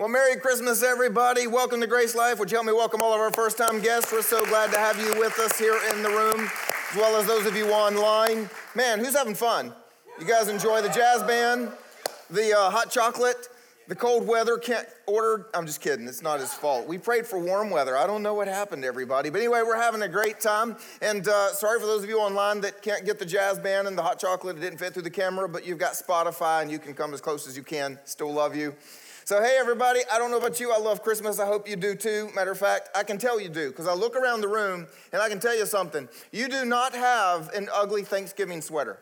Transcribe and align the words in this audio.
Well, 0.00 0.08
Merry 0.08 0.36
Christmas, 0.36 0.82
everybody. 0.82 1.46
Welcome 1.46 1.82
to 1.82 1.86
Grace 1.86 2.14
Life. 2.14 2.38
Would 2.38 2.50
you 2.50 2.56
help 2.56 2.66
me 2.66 2.72
welcome 2.72 3.02
all 3.02 3.12
of 3.12 3.20
our 3.20 3.30
first 3.30 3.58
time 3.58 3.82
guests? 3.82 4.10
We're 4.10 4.22
so 4.22 4.42
glad 4.46 4.72
to 4.72 4.78
have 4.78 4.98
you 4.98 5.08
with 5.20 5.38
us 5.38 5.58
here 5.58 5.78
in 5.92 6.02
the 6.02 6.08
room, 6.08 6.48
as 6.90 6.96
well 6.96 7.20
as 7.20 7.26
those 7.26 7.44
of 7.44 7.54
you 7.54 7.70
online. 7.70 8.48
Man, 8.74 8.98
who's 8.98 9.14
having 9.14 9.34
fun? 9.34 9.74
You 10.18 10.24
guys 10.24 10.48
enjoy 10.48 10.80
the 10.80 10.88
jazz 10.88 11.22
band, 11.24 11.70
the 12.30 12.58
uh, 12.58 12.70
hot 12.70 12.90
chocolate, 12.90 13.48
the 13.88 13.94
cold 13.94 14.26
weather. 14.26 14.56
Can't 14.56 14.86
order. 15.06 15.48
I'm 15.52 15.66
just 15.66 15.82
kidding. 15.82 16.08
It's 16.08 16.22
not 16.22 16.40
his 16.40 16.54
fault. 16.54 16.88
We 16.88 16.96
prayed 16.96 17.26
for 17.26 17.38
warm 17.38 17.68
weather. 17.68 17.94
I 17.94 18.06
don't 18.06 18.22
know 18.22 18.32
what 18.32 18.48
happened 18.48 18.80
to 18.84 18.88
everybody. 18.88 19.28
But 19.28 19.42
anyway, 19.42 19.60
we're 19.66 19.76
having 19.76 20.00
a 20.00 20.08
great 20.08 20.40
time. 20.40 20.78
And 21.02 21.28
uh, 21.28 21.52
sorry 21.52 21.78
for 21.78 21.84
those 21.84 22.02
of 22.02 22.08
you 22.08 22.20
online 22.20 22.62
that 22.62 22.80
can't 22.80 23.04
get 23.04 23.18
the 23.18 23.26
jazz 23.26 23.58
band 23.58 23.86
and 23.86 23.98
the 23.98 24.02
hot 24.02 24.18
chocolate. 24.18 24.56
It 24.56 24.60
didn't 24.60 24.78
fit 24.78 24.94
through 24.94 25.02
the 25.02 25.10
camera, 25.10 25.46
but 25.46 25.66
you've 25.66 25.76
got 25.76 25.92
Spotify 25.92 26.62
and 26.62 26.70
you 26.70 26.78
can 26.78 26.94
come 26.94 27.12
as 27.12 27.20
close 27.20 27.46
as 27.46 27.54
you 27.54 27.62
can. 27.62 27.98
Still 28.06 28.32
love 28.32 28.56
you. 28.56 28.74
So, 29.30 29.40
hey, 29.40 29.58
everybody, 29.60 30.00
I 30.12 30.18
don't 30.18 30.32
know 30.32 30.38
about 30.38 30.58
you. 30.58 30.72
I 30.72 30.78
love 30.78 31.04
Christmas. 31.04 31.38
I 31.38 31.46
hope 31.46 31.68
you 31.68 31.76
do 31.76 31.94
too. 31.94 32.30
Matter 32.34 32.50
of 32.50 32.58
fact, 32.58 32.88
I 32.96 33.04
can 33.04 33.16
tell 33.16 33.40
you 33.40 33.48
do 33.48 33.68
because 33.68 33.86
I 33.86 33.94
look 33.94 34.16
around 34.16 34.40
the 34.40 34.48
room 34.48 34.88
and 35.12 35.22
I 35.22 35.28
can 35.28 35.38
tell 35.38 35.56
you 35.56 35.66
something. 35.66 36.08
You 36.32 36.48
do 36.48 36.64
not 36.64 36.96
have 36.96 37.48
an 37.50 37.68
ugly 37.72 38.02
Thanksgiving 38.02 38.60
sweater. 38.60 38.98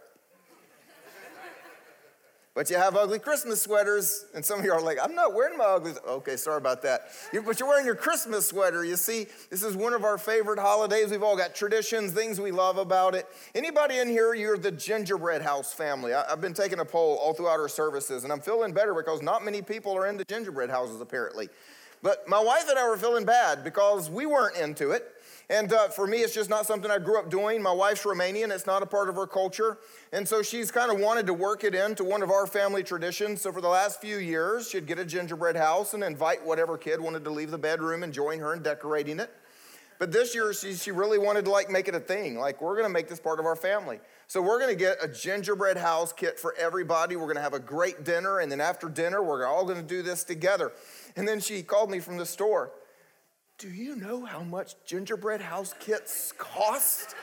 But 2.59 2.71
you 2.71 2.77
have 2.77 2.97
ugly 2.97 3.21
Christmas 3.21 3.63
sweaters, 3.63 4.25
and 4.35 4.45
some 4.45 4.59
of 4.59 4.65
you 4.65 4.73
are 4.73 4.81
like, 4.81 4.99
I'm 5.01 5.15
not 5.15 5.33
wearing 5.33 5.57
my 5.57 5.65
ugly. 5.65 5.93
Okay, 6.05 6.35
sorry 6.35 6.57
about 6.57 6.83
that. 6.83 7.03
you 7.33 7.41
but 7.41 7.61
you're 7.61 7.69
wearing 7.69 7.87
your 7.87 7.95
Christmas 7.95 8.49
sweater. 8.49 8.85
You 8.85 8.97
see, 8.97 9.29
this 9.49 9.63
is 9.63 9.77
one 9.77 9.93
of 9.93 10.03
our 10.03 10.19
favorite 10.19 10.59
holidays. 10.59 11.13
We've 11.13 11.23
all 11.23 11.37
got 11.37 11.55
traditions, 11.55 12.11
things 12.11 12.41
we 12.41 12.51
love 12.51 12.77
about 12.77 13.15
it. 13.15 13.29
Anybody 13.55 13.99
in 13.99 14.09
here, 14.09 14.35
you're 14.35 14.59
the 14.59 14.73
gingerbread 14.73 15.41
house 15.41 15.73
family. 15.73 16.13
I, 16.13 16.29
have 16.29 16.41
been 16.41 16.53
taking 16.53 16.81
a 16.81 16.85
poll 16.85 17.17
all 17.23 17.33
throughout 17.33 17.61
our 17.61 17.69
services, 17.69 18.25
and 18.25 18.33
I'm 18.33 18.41
feeling 18.41 18.73
better 18.73 18.93
because 18.93 19.23
not 19.23 19.45
many 19.45 19.63
people 19.63 19.97
are 19.97 20.09
into 20.09 20.25
gingerbread 20.25 20.69
houses, 20.69 21.01
apparently. 21.01 21.51
But 22.03 22.29
my 22.29 22.43
wife 22.43 22.65
and 22.69 22.77
I 22.77 22.89
were 22.89 22.97
feeling 22.97 23.25
bad 23.25 23.63
because 23.63 24.11
we 24.11 24.27
weren't 24.27 24.57
into 24.57 24.91
it. 24.91 25.15
And 25.51 25.73
uh, 25.73 25.89
for 25.89 26.07
me, 26.07 26.19
it's 26.19 26.35
just 26.35 26.51
not 26.51 26.67
something 26.67 26.91
I 26.91 26.99
grew 26.99 27.19
up 27.19 27.31
doing. 27.31 27.63
My 27.63 27.73
wife's 27.73 28.05
Romanian, 28.05 28.51
it's 28.51 28.67
not 28.67 28.83
a 28.83 28.87
part 28.87 29.09
of 29.09 29.15
her 29.15 29.27
culture. 29.27 29.79
And 30.13 30.29
so 30.29 30.43
she's 30.43 30.71
kind 30.71 30.93
of 30.93 31.01
wanted 31.01 31.27
to 31.27 31.33
work 31.35 31.65
it 31.65 31.75
into 31.75 32.05
one 32.05 32.23
of 32.23 32.31
our 32.31 32.47
family 32.47 32.83
traditions. 32.83 33.41
So 33.41 33.51
for 33.51 33.63
the 33.63 33.69
last 33.69 33.99
few 33.99 34.19
years, 34.19 34.69
she'd 34.69 34.87
get 34.87 34.99
a 34.99 35.07
gingerbread 35.07 35.57
house 35.57 35.95
and 35.95 36.05
invite 36.05 36.45
whatever 36.45 36.77
kid 36.77 37.01
wanted 37.01 37.25
to 37.25 37.31
leave 37.31 37.51
the 37.51 37.59
bedroom 37.59 38.03
and 38.03 38.13
join 38.13 38.41
her 38.41 38.53
in 38.53 38.63
decorating 38.63 39.21
it. 39.21 39.31
But 39.99 40.13
this 40.13 40.35
year, 40.35 40.53
she, 40.53 40.75
she 40.75 40.93
really 40.93 41.19
wanted 41.19 41.47
to 41.47 41.51
like 41.51 41.71
make 41.71 41.89
it 41.89 41.95
a 41.95 42.01
thing. 42.01 42.39
Like, 42.39 42.61
we're 42.61 42.77
gonna 42.77 42.89
make 42.91 43.09
this 43.09 43.19
part 43.19 43.41
of 43.41 43.47
our 43.47 43.57
family. 43.57 44.01
So 44.29 44.43
we're 44.43 44.61
gonna 44.61 44.75
get 44.75 44.99
a 45.03 45.09
gingerbread 45.09 45.79
house 45.79 46.13
kit 46.13 46.39
for 46.39 46.55
everybody. 46.57 47.17
We're 47.17 47.27
gonna 47.27 47.41
have 47.41 47.55
a 47.55 47.59
great 47.59 48.05
dinner. 48.05 48.41
And 48.41 48.53
then 48.53 48.61
after 48.61 48.89
dinner, 48.91 49.23
we're 49.23 49.47
all 49.47 49.65
gonna 49.65 49.83
do 49.83 50.03
this 50.03 50.25
together. 50.25 50.73
And 51.17 51.27
then 51.27 51.41
she 51.41 51.63
called 51.63 51.91
me 51.91 52.01
from 52.01 52.19
the 52.19 52.27
store. 52.27 52.71
Do 53.59 53.69
you 53.69 53.97
know 53.97 54.25
how 54.25 54.45
much 54.45 54.77
gingerbread 54.87 55.41
house 55.41 55.75
kits 55.81 56.33
cost? 56.39 57.17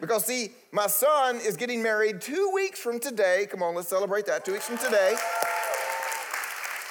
Because, 0.00 0.24
see, 0.24 0.52
my 0.70 0.86
son 0.86 1.40
is 1.40 1.56
getting 1.56 1.82
married 1.82 2.20
two 2.20 2.52
weeks 2.54 2.78
from 2.78 3.00
today. 3.00 3.48
Come 3.50 3.64
on, 3.64 3.74
let's 3.74 3.88
celebrate 3.88 4.26
that. 4.26 4.44
Two 4.44 4.52
weeks 4.52 4.68
from 4.68 4.78
today. 4.78 5.16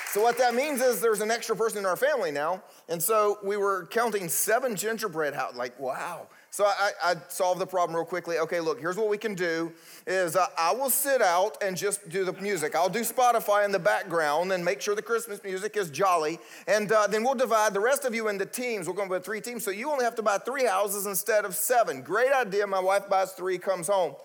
So, 0.10 0.22
what 0.22 0.38
that 0.40 0.54
means 0.54 0.82
is 0.82 1.00
there's 1.00 1.22
an 1.22 1.32
extra 1.32 1.56
person 1.56 1.80
in 1.80 1.86
our 1.86 1.96
family 1.96 2.32
now. 2.32 2.62
And 2.90 3.02
so 3.02 3.40
we 3.46 3.56
were 3.56 3.86
counting 3.86 4.28
seven 4.28 4.76
gingerbread 4.76 5.34
house. 5.34 5.56
Like, 5.56 5.80
wow. 5.80 6.28
So 6.54 6.66
I, 6.66 6.92
I, 7.02 7.16
solved 7.30 7.62
the 7.62 7.66
problem 7.66 7.96
real 7.96 8.04
quickly. 8.04 8.38
Okay, 8.40 8.60
look, 8.60 8.82
here's 8.82 8.98
what 8.98 9.08
we 9.08 9.18
can 9.18 9.36
do 9.36 9.72
is 10.06 10.36
uh, 10.36 10.48
I 10.60 10.74
will 10.74 10.90
sit 10.90 11.22
out 11.22 11.56
and 11.64 11.78
just 11.78 12.10
do 12.10 12.26
the 12.26 12.34
music. 12.34 12.76
I'll 12.76 12.90
do 12.90 13.02
Spotify 13.02 13.64
in 13.64 13.72
the 13.72 13.80
background 13.80 14.52
and 14.52 14.64
make 14.64 14.82
sure 14.82 14.94
the 14.94 15.02
Christmas 15.02 15.42
music 15.46 15.78
is 15.78 15.90
jolly. 15.90 16.40
And 16.68 16.92
uh, 16.92 17.08
then 17.08 17.24
we'll 17.24 17.36
divide 17.36 17.74
the 17.74 17.80
rest 17.80 18.04
of 18.04 18.14
you 18.14 18.28
into 18.28 18.46
teams. 18.46 18.86
We're 18.86 18.96
going 18.96 19.08
to 19.08 19.16
put 19.16 19.24
three 19.24 19.40
teams. 19.40 19.64
So 19.64 19.72
you 19.72 19.90
only 19.90 20.04
have 20.04 20.16
to 20.16 20.22
buy 20.22 20.40
three 20.40 20.66
houses 20.66 21.06
instead 21.06 21.46
of 21.46 21.56
seven. 21.56 22.02
Great 22.02 22.34
idea. 22.34 22.68
My 22.68 22.82
wife 22.82 23.08
buys 23.08 23.32
three, 23.32 23.58
comes 23.58 23.88
home. 23.88 24.16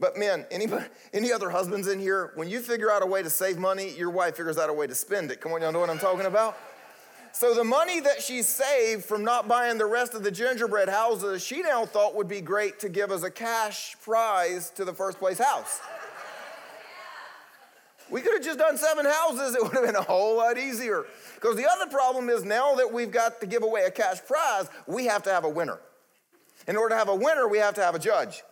But 0.00 0.18
men, 0.18 0.46
anybody, 0.50 0.86
any 1.12 1.30
other 1.30 1.48
husbands 1.48 1.86
in 1.86 2.00
here, 2.00 2.32
when 2.34 2.50
you 2.50 2.58
figure 2.58 2.90
out 2.90 3.04
a 3.04 3.06
way 3.06 3.22
to 3.22 3.30
save 3.30 3.56
money, 3.56 3.94
your 3.96 4.10
wife 4.10 4.36
figures 4.36 4.58
out 4.58 4.68
a 4.68 4.72
way 4.72 4.88
to 4.88 4.96
spend 4.96 5.30
it. 5.30 5.40
Come 5.40 5.52
on, 5.52 5.62
y'all 5.62 5.70
know 5.70 5.78
what 5.78 5.90
I'm 5.90 6.00
talking 6.00 6.26
about? 6.26 6.58
So 7.32 7.54
the 7.54 7.64
money 7.64 7.98
that 8.00 8.22
she 8.22 8.42
saved 8.42 9.04
from 9.04 9.24
not 9.24 9.48
buying 9.48 9.78
the 9.78 9.86
rest 9.86 10.14
of 10.14 10.22
the 10.22 10.30
gingerbread 10.30 10.88
houses, 10.88 11.42
she 11.42 11.62
now 11.62 11.86
thought 11.86 12.14
would 12.14 12.28
be 12.28 12.40
great 12.40 12.78
to 12.80 12.88
give 12.88 13.10
as 13.10 13.22
a 13.24 13.30
cash 13.30 13.96
prize 14.02 14.70
to 14.70 14.84
the 14.84 14.92
first 14.92 15.18
place 15.18 15.38
house. 15.38 15.80
We 18.10 18.20
could 18.20 18.34
have 18.34 18.42
just 18.42 18.58
done 18.58 18.76
seven 18.76 19.06
houses, 19.06 19.54
it 19.54 19.62
would 19.62 19.72
have 19.72 19.86
been 19.86 19.96
a 19.96 20.02
whole 20.02 20.36
lot 20.36 20.58
easier. 20.58 21.06
Because 21.34 21.56
the 21.56 21.66
other 21.66 21.90
problem 21.90 22.28
is 22.28 22.44
now 22.44 22.74
that 22.74 22.92
we've 22.92 23.10
got 23.10 23.40
to 23.40 23.46
give 23.46 23.62
away 23.62 23.84
a 23.84 23.90
cash 23.90 24.18
prize, 24.26 24.68
we 24.86 25.06
have 25.06 25.22
to 25.22 25.30
have 25.30 25.44
a 25.44 25.48
winner. 25.48 25.80
In 26.68 26.76
order 26.76 26.94
to 26.94 26.98
have 26.98 27.08
a 27.08 27.14
winner, 27.14 27.48
we 27.48 27.56
have 27.58 27.74
to 27.74 27.80
have 27.82 27.94
a 27.94 27.98
judge. 27.98 28.42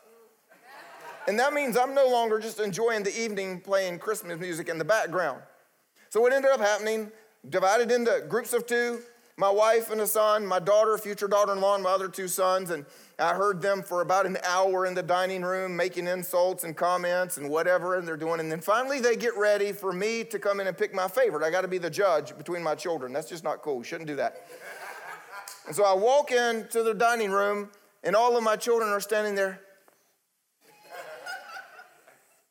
And 1.28 1.38
that 1.38 1.52
means 1.52 1.76
I'm 1.76 1.94
no 1.94 2.08
longer 2.08 2.40
just 2.40 2.58
enjoying 2.58 3.02
the 3.02 3.14
evening 3.20 3.60
playing 3.60 3.98
Christmas 3.98 4.40
music 4.40 4.70
in 4.70 4.78
the 4.78 4.84
background. 4.84 5.42
So 6.08 6.22
what 6.22 6.32
ended 6.32 6.50
up 6.50 6.60
happening 6.60 7.12
divided 7.48 7.90
into 7.90 8.24
groups 8.28 8.52
of 8.52 8.66
two 8.66 9.00
my 9.40 9.48
wife 9.48 9.90
and 9.90 10.02
a 10.02 10.06
son, 10.06 10.44
my 10.44 10.58
daughter, 10.58 10.98
future 10.98 11.26
daughter 11.26 11.54
in 11.54 11.62
law, 11.62 11.74
and 11.74 11.82
my 11.82 11.90
other 11.90 12.08
two 12.08 12.28
sons. 12.28 12.68
And 12.70 12.84
I 13.18 13.32
heard 13.32 13.62
them 13.62 13.82
for 13.82 14.02
about 14.02 14.26
an 14.26 14.36
hour 14.44 14.84
in 14.84 14.92
the 14.92 15.02
dining 15.02 15.40
room 15.40 15.74
making 15.74 16.06
insults 16.08 16.62
and 16.62 16.76
comments 16.76 17.38
and 17.38 17.48
whatever 17.48 17.96
and 17.96 18.06
they're 18.06 18.18
doing. 18.18 18.38
And 18.40 18.52
then 18.52 18.60
finally 18.60 19.00
they 19.00 19.16
get 19.16 19.34
ready 19.38 19.72
for 19.72 19.94
me 19.94 20.24
to 20.24 20.38
come 20.38 20.60
in 20.60 20.66
and 20.66 20.76
pick 20.76 20.94
my 20.94 21.08
favorite. 21.08 21.42
I 21.42 21.50
got 21.50 21.62
to 21.62 21.68
be 21.68 21.78
the 21.78 21.88
judge 21.88 22.36
between 22.36 22.62
my 22.62 22.74
children. 22.74 23.14
That's 23.14 23.30
just 23.30 23.42
not 23.42 23.62
cool. 23.62 23.82
Shouldn't 23.82 24.08
do 24.08 24.16
that. 24.16 24.46
and 25.66 25.74
so 25.74 25.84
I 25.84 25.94
walk 25.94 26.32
into 26.32 26.82
the 26.82 26.92
dining 26.92 27.30
room 27.30 27.70
and 28.04 28.14
all 28.14 28.36
of 28.36 28.44
my 28.44 28.56
children 28.56 28.90
are 28.90 29.00
standing 29.00 29.34
there 29.34 29.62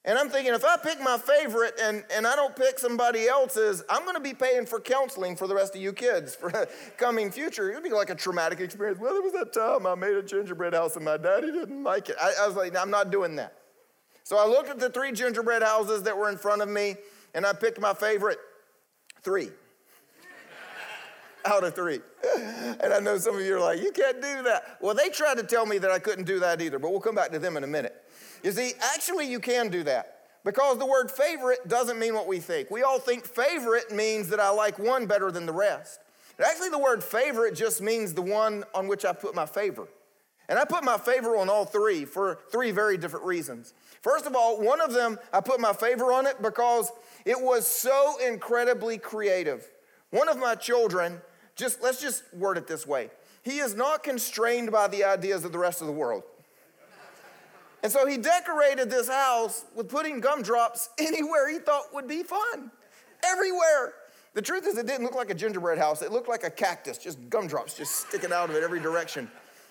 and 0.05 0.17
I'm 0.17 0.29
thinking, 0.29 0.53
if 0.53 0.63
I 0.63 0.77
pick 0.77 1.01
my 1.01 1.17
favorite 1.17 1.77
and, 1.81 2.05
and 2.15 2.25
I 2.25 2.35
don't 2.35 2.55
pick 2.55 2.79
somebody 2.79 3.27
else's, 3.27 3.83
I'm 3.89 4.03
going 4.03 4.15
to 4.15 4.21
be 4.21 4.33
paying 4.33 4.65
for 4.65 4.79
counseling 4.79 5.35
for 5.35 5.45
the 5.45 5.53
rest 5.53 5.75
of 5.75 5.81
you 5.81 5.91
kids 5.91 6.35
for 6.35 6.51
coming 6.97 7.31
future. 7.31 7.69
It'd 7.69 7.83
be 7.83 7.89
like 7.89 8.09
a 8.09 8.15
traumatic 8.15 8.61
experience. 8.61 8.97
Well, 8.97 9.13
there 9.13 9.21
was 9.21 9.33
that 9.33 9.51
time 9.51 9.85
I 9.85 9.95
made 9.95 10.15
a 10.15 10.23
gingerbread 10.23 10.73
house 10.73 10.95
and 10.95 11.03
my 11.03 11.17
daddy 11.17 11.51
didn't 11.51 11.83
like 11.83 12.07
it. 12.07 12.15
I, 12.21 12.33
I 12.41 12.47
was 12.47 12.55
like, 12.55 12.77
I'm 12.77 12.89
not 12.89 13.11
doing 13.11 13.35
that. 13.35 13.55
So 14.23 14.37
I 14.37 14.47
looked 14.47 14.69
at 14.69 14.79
the 14.79 14.89
three 14.89 15.11
gingerbread 15.11 15.63
houses 15.63 16.03
that 16.03 16.17
were 16.17 16.29
in 16.29 16.37
front 16.37 16.61
of 16.61 16.69
me 16.69 16.95
and 17.33 17.45
I 17.45 17.51
picked 17.51 17.81
my 17.81 17.93
favorite 17.93 18.39
three 19.21 19.49
out 21.45 21.63
of 21.65 21.75
three. 21.75 21.99
And 22.81 22.93
I 22.93 22.99
know 22.99 23.17
some 23.17 23.35
of 23.35 23.41
you 23.41 23.57
are 23.57 23.59
like, 23.59 23.81
you 23.81 23.91
can't 23.91 24.21
do 24.21 24.43
that. 24.43 24.77
Well, 24.79 24.95
they 24.95 25.09
tried 25.09 25.35
to 25.37 25.43
tell 25.43 25.65
me 25.65 25.79
that 25.79 25.91
I 25.91 25.99
couldn't 25.99 26.25
do 26.25 26.39
that 26.39 26.61
either, 26.61 26.79
but 26.79 26.91
we'll 26.91 27.01
come 27.01 27.15
back 27.15 27.31
to 27.31 27.39
them 27.39 27.57
in 27.57 27.65
a 27.65 27.67
minute. 27.67 27.93
You 28.43 28.51
see, 28.51 28.73
actually, 28.95 29.29
you 29.29 29.39
can 29.39 29.69
do 29.69 29.83
that 29.83 30.19
because 30.43 30.77
the 30.77 30.85
word 30.85 31.11
favorite 31.11 31.67
doesn't 31.67 31.99
mean 31.99 32.13
what 32.13 32.27
we 32.27 32.39
think. 32.39 32.71
We 32.71 32.83
all 32.83 32.99
think 32.99 33.25
favorite 33.25 33.91
means 33.91 34.29
that 34.29 34.39
I 34.39 34.49
like 34.49 34.79
one 34.79 35.05
better 35.05 35.31
than 35.31 35.45
the 35.45 35.53
rest. 35.53 35.99
Actually, 36.43 36.69
the 36.69 36.79
word 36.79 37.03
favorite 37.03 37.53
just 37.53 37.81
means 37.81 38.13
the 38.13 38.21
one 38.21 38.63
on 38.73 38.87
which 38.87 39.03
I 39.03 39.11
put 39.11 39.35
my 39.35 39.45
favor. 39.45 39.87
And 40.47 40.57
I 40.57 40.65
put 40.65 40.83
my 40.83 40.97
favor 40.97 41.37
on 41.37 41.49
all 41.49 41.65
three 41.65 42.05
for 42.05 42.39
three 42.51 42.71
very 42.71 42.97
different 42.97 43.25
reasons. 43.25 43.73
First 44.01 44.25
of 44.25 44.35
all, 44.35 44.59
one 44.59 44.81
of 44.81 44.93
them, 44.93 45.19
I 45.33 45.41
put 45.41 45.59
my 45.59 45.73
favor 45.73 46.11
on 46.11 46.25
it 46.25 46.41
because 46.41 46.91
it 47.25 47.39
was 47.39 47.67
so 47.67 48.15
incredibly 48.25 48.97
creative. 48.97 49.67
One 50.11 50.29
of 50.29 50.39
my 50.39 50.55
children, 50.55 51.21
just 51.55 51.83
let's 51.83 52.01
just 52.01 52.23
word 52.33 52.57
it 52.57 52.65
this 52.65 52.87
way. 52.87 53.11
He 53.43 53.59
is 53.59 53.75
not 53.75 54.03
constrained 54.03 54.71
by 54.71 54.87
the 54.87 55.03
ideas 55.03 55.45
of 55.45 55.51
the 55.51 55.59
rest 55.59 55.81
of 55.81 55.87
the 55.87 55.93
world. 55.93 56.23
And 57.81 57.91
so 57.91 58.05
he 58.05 58.17
decorated 58.17 58.89
this 58.89 59.07
house 59.07 59.65
with 59.75 59.89
putting 59.89 60.19
gumdrops 60.19 60.89
anywhere 60.97 61.49
he 61.49 61.59
thought 61.59 61.93
would 61.93 62.07
be 62.07 62.23
fun. 62.23 62.71
Everywhere. 63.23 63.93
The 64.33 64.41
truth 64.41 64.67
is, 64.67 64.77
it 64.77 64.85
didn't 64.85 65.03
look 65.03 65.15
like 65.15 65.29
a 65.29 65.33
gingerbread 65.33 65.77
house. 65.77 66.01
It 66.01 66.11
looked 66.11 66.29
like 66.29 66.43
a 66.43 66.51
cactus, 66.51 66.97
just 66.97 67.29
gumdrops 67.29 67.73
just 67.73 68.07
sticking 68.07 68.31
out 68.31 68.49
of 68.49 68.55
it 68.55 68.63
every 68.63 68.79
direction. 68.79 69.29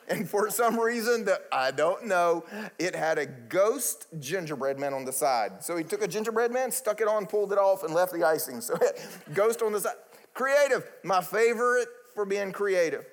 And 0.09 0.29
for 0.29 0.50
some 0.50 0.79
reason 0.79 1.25
that 1.27 1.43
I 1.53 1.71
don't 1.71 2.06
know, 2.06 2.44
it 2.79 2.94
had 2.94 3.19
a 3.19 3.27
ghost 3.27 4.06
gingerbread 4.19 4.79
man 4.79 4.94
on 4.94 5.05
the 5.05 5.12
side. 5.12 5.62
So 5.62 5.77
he 5.77 5.85
took 5.85 6.03
a 6.03 6.09
gingerbread 6.09 6.50
man, 6.50 6.71
stuck 6.71 7.00
it 7.00 7.09
on, 7.09 7.27
pulled 7.27 7.53
it 7.53 7.59
off, 7.59 7.85
and 7.85 7.94
left 7.94 8.12
the 8.12 8.25
icing. 8.25 8.61
So 8.61 8.79
ghost 9.35 9.62
on 9.62 9.73
the 9.73 9.81
side. 9.81 9.97
Creative, 10.33 10.88
my 11.05 11.21
favorite 11.21 11.88
for 12.15 12.25
being 12.25 12.53
creative. 12.53 13.05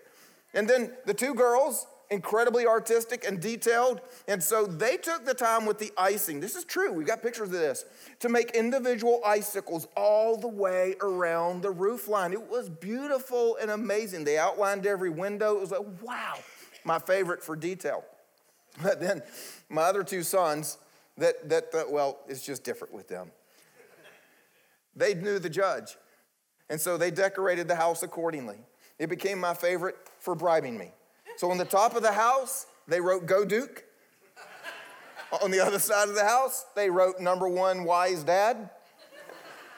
And 0.53 0.69
then 0.69 0.93
the 1.05 1.13
two 1.13 1.35
girls, 1.35 1.85
incredibly 2.09 2.65
artistic 2.65 3.25
and 3.25 3.39
detailed. 3.39 4.01
And 4.27 4.41
so 4.43 4.65
they 4.65 4.97
took 4.97 5.25
the 5.25 5.33
time 5.33 5.65
with 5.65 5.79
the 5.79 5.91
icing. 5.97 6.39
This 6.39 6.55
is 6.55 6.63
true. 6.63 6.91
We've 6.91 7.07
got 7.07 7.21
pictures 7.21 7.49
of 7.49 7.53
this 7.53 7.85
to 8.19 8.29
make 8.29 8.51
individual 8.51 9.21
icicles 9.25 9.87
all 9.95 10.37
the 10.37 10.47
way 10.47 10.95
around 11.01 11.61
the 11.61 11.71
roof 11.71 12.07
line. 12.07 12.33
It 12.33 12.49
was 12.49 12.69
beautiful 12.69 13.57
and 13.61 13.71
amazing. 13.71 14.23
They 14.23 14.37
outlined 14.37 14.85
every 14.85 15.09
window. 15.09 15.55
It 15.55 15.61
was 15.61 15.71
like, 15.71 16.01
wow, 16.01 16.35
my 16.83 16.99
favorite 16.99 17.43
for 17.43 17.55
detail. 17.55 18.03
But 18.81 18.99
then 18.99 19.21
my 19.69 19.83
other 19.83 20.03
two 20.03 20.23
sons, 20.23 20.77
that, 21.17 21.47
that, 21.49 21.71
that 21.71 21.89
well, 21.89 22.19
it's 22.27 22.45
just 22.45 22.63
different 22.63 22.93
with 22.93 23.07
them. 23.07 23.31
They 24.95 25.13
knew 25.13 25.39
the 25.39 25.49
judge. 25.49 25.97
And 26.69 26.79
so 26.79 26.97
they 26.97 27.11
decorated 27.11 27.67
the 27.67 27.75
house 27.75 28.03
accordingly. 28.03 28.57
It 28.97 29.07
became 29.07 29.39
my 29.39 29.53
favorite 29.53 29.95
for 30.19 30.35
bribing 30.35 30.77
me. 30.77 30.91
So 31.37 31.51
on 31.51 31.57
the 31.57 31.65
top 31.65 31.95
of 31.95 32.01
the 32.01 32.11
house, 32.11 32.67
they 32.87 33.01
wrote 33.01 33.25
Go 33.25 33.45
Duke. 33.45 33.83
on 35.41 35.51
the 35.51 35.59
other 35.59 35.79
side 35.79 36.07
of 36.09 36.15
the 36.15 36.23
house, 36.23 36.65
they 36.75 36.89
wrote 36.89 37.19
number 37.19 37.47
one 37.47 37.83
wise 37.83 38.23
dad. 38.23 38.69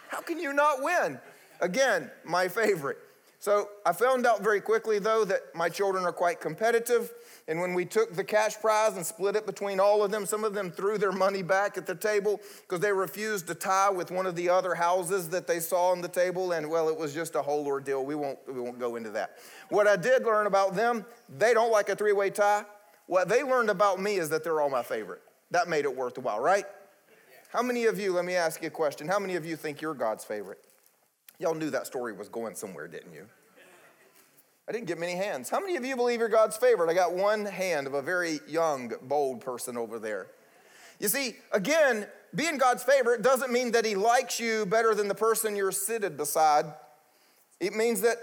How 0.09 0.21
can 0.21 0.39
you 0.39 0.54
not 0.54 0.81
win? 0.81 1.19
Again, 1.62 2.12
my 2.24 2.48
favorite. 2.48 3.00
So 3.39 3.69
I 3.86 3.94
found 3.94 4.25
out 4.25 4.42
very 4.42 4.60
quickly, 4.60 4.98
though, 4.98 5.24
that 5.25 5.54
my 5.54 5.69
children 5.69 6.04
are 6.06 6.12
quite 6.12 6.42
competitive. 6.42 7.12
And 7.48 7.62
when 7.62 7.75
we 7.75 7.86
took 7.86 8.16
the 8.16 8.24
cash 8.24 8.60
prize 8.60 8.95
and 8.95 9.06
split 9.06 9.36
it 9.36 9.45
between 9.45 9.80
all 9.80 10.04
of 10.04 10.10
them, 10.10 10.25
some 10.25 10.44
of 10.44 10.56
them 10.56 10.72
threw 10.72 10.98
their 10.98 11.12
money 11.12 11.44
back 11.44 11.78
at 11.78 11.86
the 11.86 11.94
table 11.94 12.42
because 12.62 12.80
they 12.80 12.92
refused 12.92 13.48
to 13.48 13.56
tie 13.56 13.92
with 13.92 14.10
one 14.10 14.25
of 14.25 14.36
the 14.36 14.50
other 14.50 14.74
houses 14.74 15.30
that 15.30 15.45
they 15.45 15.60
saw 15.60 15.92
on 15.92 16.01
the 16.01 16.07
table. 16.07 16.54
And 16.54 16.68
well, 16.68 16.89
it 16.89 16.98
was 16.98 17.13
just 17.13 17.36
a 17.36 17.42
whole 17.42 17.66
ordeal. 17.68 18.04
We 18.04 18.16
won't, 18.16 18.39
we 18.48 18.60
won't 18.60 18.80
go 18.80 18.95
into 18.95 19.12
that. 19.12 19.38
What 19.69 19.88
I 19.88 19.98
did 19.98 20.24
learn 20.24 20.48
about 20.48 20.75
them, 20.75 21.06
they 21.38 21.54
don't 21.54 21.72
like 21.72 21.90
a 21.90 21.95
three 21.95 22.13
way 22.13 22.31
tie. 22.31 22.66
What 23.06 23.30
they 23.30 23.44
learned 23.44 23.69
about 23.69 24.01
me 24.01 24.16
is 24.16 24.30
that 24.30 24.44
they're 24.44 24.60
all 24.60 24.69
my 24.69 24.83
favorite. 24.83 25.22
That 25.51 25.69
made 25.69 25.86
it 25.86 25.95
worthwhile, 25.95 26.42
right? 26.42 26.66
How 27.54 27.62
many 27.62 27.86
of 27.86 28.00
you, 28.00 28.12
let 28.13 28.25
me 28.25 28.36
ask 28.36 28.62
you 28.62 28.68
a 28.68 28.72
question, 28.72 29.07
how 29.07 29.19
many 29.19 29.36
of 29.36 29.45
you 29.45 29.56
think 29.56 29.80
you're 29.80 29.94
God's 29.94 30.25
favorite? 30.25 30.60
Y'all 31.39 31.54
knew 31.54 31.69
that 31.69 31.86
story 31.86 32.13
was 32.13 32.30
going 32.30 32.56
somewhere, 32.56 32.88
didn't 32.88 33.13
you? 33.13 33.25
I 34.68 34.74
didn't 34.74 34.88
get 34.88 35.00
many 35.00 35.16
hands. 35.16 35.50
How 35.50 35.60
many 35.60 35.78
of 35.78 35.86
you 35.86 35.95
believe 35.95 36.19
you're 36.19 36.28
God's 36.28 36.57
favorite? 36.57 36.89
I 36.89 36.94
got 36.94 37.13
one 37.13 37.45
hand 37.45 37.88
of 37.88 37.94
a 37.94 38.01
very 38.01 38.39
young, 38.48 38.92
bold 39.04 39.39
person 39.39 39.78
over 39.78 39.98
there. 39.98 40.28
You 41.00 41.07
see, 41.07 41.36
again, 41.51 42.07
being 42.36 42.57
God's 42.57 42.84
favorite 42.84 43.22
doesn't 43.22 43.51
mean 43.51 43.72
that 43.72 43.86
He 43.86 43.95
likes 43.95 44.39
you 44.39 44.66
better 44.66 44.94
than 44.94 45.07
the 45.07 45.16
person 45.16 45.56
you're 45.56 45.72
seated 45.72 46.18
beside. 46.18 46.66
It 47.60 47.74
means 47.74 48.01
that 48.01 48.18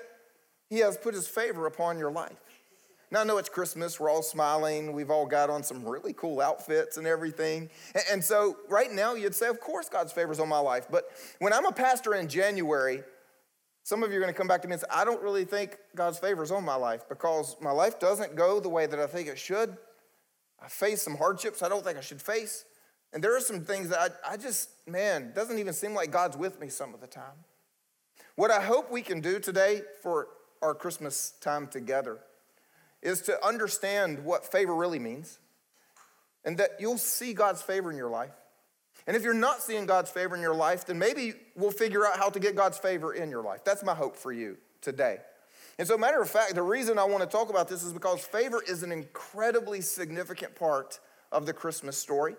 He 0.68 0.80
has 0.80 0.98
put 0.98 1.14
His 1.14 1.26
favor 1.26 1.66
upon 1.66 1.98
your 1.98 2.10
life. 2.10 2.36
Now, 3.14 3.20
I 3.20 3.24
know 3.24 3.38
it's 3.38 3.48
Christmas, 3.48 4.00
we're 4.00 4.10
all 4.10 4.24
smiling, 4.24 4.92
we've 4.92 5.08
all 5.08 5.24
got 5.24 5.48
on 5.48 5.62
some 5.62 5.88
really 5.88 6.12
cool 6.14 6.40
outfits 6.40 6.96
and 6.96 7.06
everything. 7.06 7.70
And 8.10 8.24
so, 8.24 8.56
right 8.68 8.90
now, 8.90 9.14
you'd 9.14 9.36
say, 9.36 9.46
Of 9.46 9.60
course, 9.60 9.88
God's 9.88 10.10
favor's 10.10 10.40
on 10.40 10.48
my 10.48 10.58
life. 10.58 10.88
But 10.90 11.04
when 11.38 11.52
I'm 11.52 11.64
a 11.64 11.70
pastor 11.70 12.16
in 12.16 12.26
January, 12.26 13.04
some 13.84 14.02
of 14.02 14.10
you 14.10 14.16
are 14.16 14.20
going 14.20 14.32
to 14.32 14.36
come 14.36 14.48
back 14.48 14.62
to 14.62 14.68
me 14.68 14.72
and 14.72 14.80
say, 14.80 14.88
I 14.90 15.04
don't 15.04 15.22
really 15.22 15.44
think 15.44 15.76
God's 15.94 16.18
favor's 16.18 16.50
on 16.50 16.64
my 16.64 16.74
life 16.74 17.08
because 17.08 17.54
my 17.60 17.70
life 17.70 18.00
doesn't 18.00 18.34
go 18.34 18.58
the 18.58 18.68
way 18.68 18.86
that 18.86 18.98
I 18.98 19.06
think 19.06 19.28
it 19.28 19.38
should. 19.38 19.76
I 20.60 20.66
face 20.66 21.00
some 21.00 21.16
hardships 21.16 21.62
I 21.62 21.68
don't 21.68 21.84
think 21.84 21.96
I 21.96 22.00
should 22.00 22.20
face. 22.20 22.64
And 23.12 23.22
there 23.22 23.36
are 23.36 23.40
some 23.40 23.60
things 23.60 23.90
that 23.90 24.18
I, 24.26 24.32
I 24.32 24.36
just, 24.36 24.70
man, 24.88 25.30
doesn't 25.36 25.60
even 25.60 25.72
seem 25.72 25.94
like 25.94 26.10
God's 26.10 26.36
with 26.36 26.60
me 26.60 26.68
some 26.68 26.92
of 26.92 27.00
the 27.00 27.06
time. 27.06 27.44
What 28.34 28.50
I 28.50 28.60
hope 28.60 28.90
we 28.90 29.02
can 29.02 29.20
do 29.20 29.38
today 29.38 29.82
for 30.02 30.26
our 30.60 30.74
Christmas 30.74 31.34
time 31.40 31.68
together 31.68 32.18
is 33.04 33.20
to 33.22 33.46
understand 33.46 34.24
what 34.24 34.50
favor 34.50 34.74
really 34.74 34.98
means 34.98 35.38
and 36.44 36.58
that 36.58 36.70
you'll 36.80 36.98
see 36.98 37.34
God's 37.34 37.62
favor 37.62 37.90
in 37.90 37.96
your 37.96 38.10
life. 38.10 38.32
And 39.06 39.16
if 39.16 39.22
you're 39.22 39.34
not 39.34 39.62
seeing 39.62 39.86
God's 39.86 40.10
favor 40.10 40.34
in 40.34 40.40
your 40.40 40.54
life, 40.54 40.86
then 40.86 40.98
maybe 40.98 41.34
we'll 41.54 41.70
figure 41.70 42.06
out 42.06 42.16
how 42.16 42.30
to 42.30 42.40
get 42.40 42.56
God's 42.56 42.78
favor 42.78 43.12
in 43.12 43.30
your 43.30 43.42
life. 43.42 43.62
That's 43.64 43.84
my 43.84 43.94
hope 43.94 44.16
for 44.16 44.32
you 44.32 44.56
today. 44.80 45.18
And 45.78 45.86
so, 45.86 45.98
matter 45.98 46.22
of 46.22 46.30
fact, 46.30 46.54
the 46.54 46.62
reason 46.62 46.98
I 46.98 47.04
want 47.04 47.22
to 47.22 47.28
talk 47.28 47.50
about 47.50 47.68
this 47.68 47.82
is 47.82 47.92
because 47.92 48.24
favor 48.24 48.62
is 48.66 48.82
an 48.82 48.92
incredibly 48.92 49.80
significant 49.80 50.54
part 50.54 51.00
of 51.32 51.46
the 51.46 51.52
Christmas 51.52 51.98
story. 51.98 52.36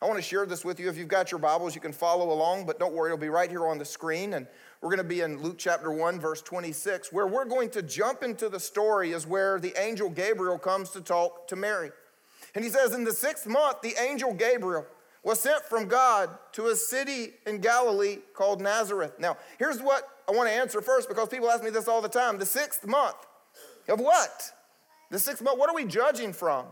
I 0.00 0.06
want 0.06 0.18
to 0.18 0.22
share 0.22 0.46
this 0.46 0.64
with 0.64 0.78
you. 0.78 0.88
If 0.88 0.96
you've 0.96 1.08
got 1.08 1.32
your 1.32 1.40
Bibles, 1.40 1.74
you 1.74 1.80
can 1.80 1.92
follow 1.92 2.30
along, 2.32 2.66
but 2.66 2.78
don't 2.78 2.94
worry, 2.94 3.08
it'll 3.08 3.18
be 3.18 3.28
right 3.28 3.50
here 3.50 3.66
on 3.66 3.78
the 3.78 3.84
screen. 3.84 4.34
And 4.34 4.46
we're 4.86 4.94
going 4.94 5.08
to 5.08 5.14
be 5.16 5.22
in 5.22 5.42
Luke 5.42 5.56
chapter 5.58 5.90
1, 5.90 6.20
verse 6.20 6.40
26, 6.42 7.12
where 7.12 7.26
we're 7.26 7.44
going 7.44 7.70
to 7.70 7.82
jump 7.82 8.22
into 8.22 8.48
the 8.48 8.60
story, 8.60 9.10
is 9.10 9.26
where 9.26 9.58
the 9.58 9.74
angel 9.76 10.08
Gabriel 10.08 10.58
comes 10.58 10.90
to 10.90 11.00
talk 11.00 11.48
to 11.48 11.56
Mary. 11.56 11.90
And 12.54 12.62
he 12.62 12.70
says, 12.70 12.94
In 12.94 13.02
the 13.02 13.12
sixth 13.12 13.48
month, 13.48 13.80
the 13.82 13.94
angel 14.00 14.32
Gabriel 14.32 14.86
was 15.24 15.40
sent 15.40 15.64
from 15.64 15.88
God 15.88 16.30
to 16.52 16.68
a 16.68 16.76
city 16.76 17.32
in 17.48 17.58
Galilee 17.58 18.18
called 18.32 18.60
Nazareth. 18.60 19.18
Now, 19.18 19.38
here's 19.58 19.82
what 19.82 20.08
I 20.28 20.30
want 20.30 20.48
to 20.50 20.54
answer 20.54 20.80
first 20.80 21.08
because 21.08 21.28
people 21.30 21.50
ask 21.50 21.64
me 21.64 21.70
this 21.70 21.88
all 21.88 22.00
the 22.00 22.08
time. 22.08 22.38
The 22.38 22.46
sixth 22.46 22.86
month 22.86 23.16
of 23.88 23.98
what? 23.98 24.52
The 25.10 25.18
sixth 25.18 25.42
month, 25.42 25.58
what 25.58 25.68
are 25.68 25.74
we 25.74 25.84
judging 25.84 26.32
from? 26.32 26.64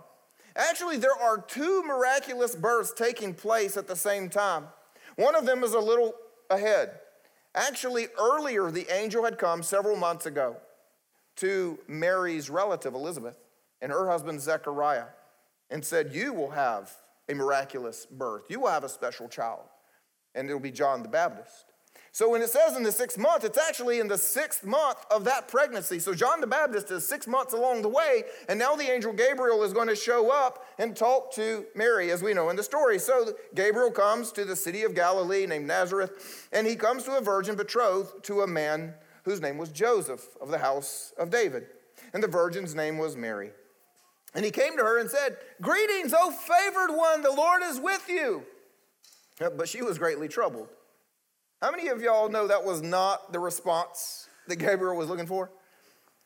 Actually, 0.54 0.98
there 0.98 1.20
are 1.20 1.38
two 1.38 1.82
miraculous 1.82 2.54
births 2.54 2.92
taking 2.96 3.34
place 3.34 3.76
at 3.76 3.88
the 3.88 3.96
same 3.96 4.28
time. 4.28 4.68
One 5.16 5.34
of 5.34 5.46
them 5.46 5.64
is 5.64 5.72
a 5.72 5.80
little 5.80 6.14
ahead. 6.48 7.00
Actually, 7.54 8.08
earlier, 8.18 8.70
the 8.70 8.92
angel 8.92 9.24
had 9.24 9.38
come 9.38 9.62
several 9.62 9.96
months 9.96 10.26
ago 10.26 10.56
to 11.36 11.78
Mary's 11.86 12.50
relative, 12.50 12.94
Elizabeth, 12.94 13.38
and 13.80 13.92
her 13.92 14.08
husband, 14.08 14.40
Zechariah, 14.40 15.06
and 15.70 15.84
said, 15.84 16.14
You 16.14 16.32
will 16.32 16.50
have 16.50 16.92
a 17.28 17.34
miraculous 17.34 18.06
birth. 18.06 18.44
You 18.48 18.60
will 18.60 18.70
have 18.70 18.84
a 18.84 18.88
special 18.88 19.28
child, 19.28 19.62
and 20.34 20.48
it'll 20.48 20.60
be 20.60 20.70
John 20.70 21.02
the 21.02 21.08
Baptist. 21.08 21.73
So 22.14 22.30
when 22.30 22.42
it 22.42 22.48
says 22.48 22.76
in 22.76 22.84
the 22.84 22.92
sixth 22.92 23.18
month, 23.18 23.42
it's 23.42 23.58
actually 23.58 23.98
in 23.98 24.06
the 24.06 24.16
sixth 24.16 24.64
month 24.64 25.04
of 25.10 25.24
that 25.24 25.48
pregnancy. 25.48 25.98
So 25.98 26.14
John 26.14 26.40
the 26.40 26.46
Baptist 26.46 26.92
is 26.92 27.04
six 27.04 27.26
months 27.26 27.54
along 27.54 27.82
the 27.82 27.88
way, 27.88 28.22
and 28.48 28.56
now 28.56 28.76
the 28.76 28.88
angel 28.88 29.12
Gabriel 29.12 29.64
is 29.64 29.72
going 29.72 29.88
to 29.88 29.96
show 29.96 30.30
up 30.30 30.64
and 30.78 30.96
talk 30.96 31.32
to 31.32 31.64
Mary, 31.74 32.12
as 32.12 32.22
we 32.22 32.32
know 32.32 32.50
in 32.50 32.56
the 32.56 32.62
story. 32.62 33.00
So 33.00 33.32
Gabriel 33.56 33.90
comes 33.90 34.30
to 34.30 34.44
the 34.44 34.54
city 34.54 34.84
of 34.84 34.94
Galilee 34.94 35.44
named 35.44 35.66
Nazareth, 35.66 36.48
and 36.52 36.68
he 36.68 36.76
comes 36.76 37.02
to 37.02 37.18
a 37.18 37.20
virgin 37.20 37.56
betrothed 37.56 38.22
to 38.26 38.42
a 38.42 38.46
man 38.46 38.94
whose 39.24 39.40
name 39.40 39.58
was 39.58 39.70
Joseph 39.70 40.36
of 40.40 40.52
the 40.52 40.58
house 40.58 41.12
of 41.18 41.30
David. 41.30 41.66
And 42.12 42.22
the 42.22 42.28
virgin's 42.28 42.76
name 42.76 42.96
was 42.96 43.16
Mary. 43.16 43.50
And 44.36 44.44
he 44.44 44.52
came 44.52 44.76
to 44.76 44.84
her 44.84 45.00
and 45.00 45.10
said, 45.10 45.38
Greetings, 45.60 46.14
O 46.16 46.30
favored 46.30 46.96
one, 46.96 47.22
the 47.22 47.32
Lord 47.32 47.62
is 47.64 47.80
with 47.80 48.08
you. 48.08 48.44
But 49.40 49.68
she 49.68 49.82
was 49.82 49.98
greatly 49.98 50.28
troubled. 50.28 50.68
How 51.64 51.70
many 51.70 51.88
of 51.88 52.02
y'all 52.02 52.28
know 52.28 52.46
that 52.46 52.62
was 52.62 52.82
not 52.82 53.32
the 53.32 53.38
response 53.38 54.28
that 54.48 54.56
Gabriel 54.56 54.94
was 54.98 55.08
looking 55.08 55.24
for? 55.24 55.50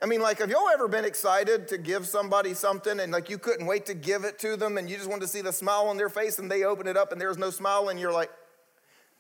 I 0.03 0.07
mean, 0.07 0.21
like, 0.21 0.41
have 0.41 0.51
y'all 0.51 0.69
ever 0.69 0.89
been 0.89 1.05
excited 1.05 1.69
to 1.69 1.79
give 1.79 2.09
somebody 2.09 2.55
something 2.55 2.99
and 2.99 3.13
like 3.13 3.31
you 3.31 3.39
couldn't 3.39 3.65
wait 3.65 3.87
to 3.87 3.95
give 3.95 4.25
it 4.25 4.41
to 4.41 4.57
them 4.57 4.79
and 4.79 4.91
you 4.91 4.97
just 4.97 5.09
wanted 5.09 5.21
to 5.21 5.29
see 5.29 5.41
the 5.41 5.53
smile 5.53 5.87
on 5.87 5.97
their 5.97 6.09
face 6.09 6.41
and 6.41 6.51
they 6.51 6.65
open 6.65 6.89
it 6.89 6.97
up 6.97 7.13
and 7.13 7.21
there's 7.21 7.39
no 7.39 7.51
smile 7.51 7.89
and 7.89 8.01
you're 8.01 8.13
like, 8.13 8.33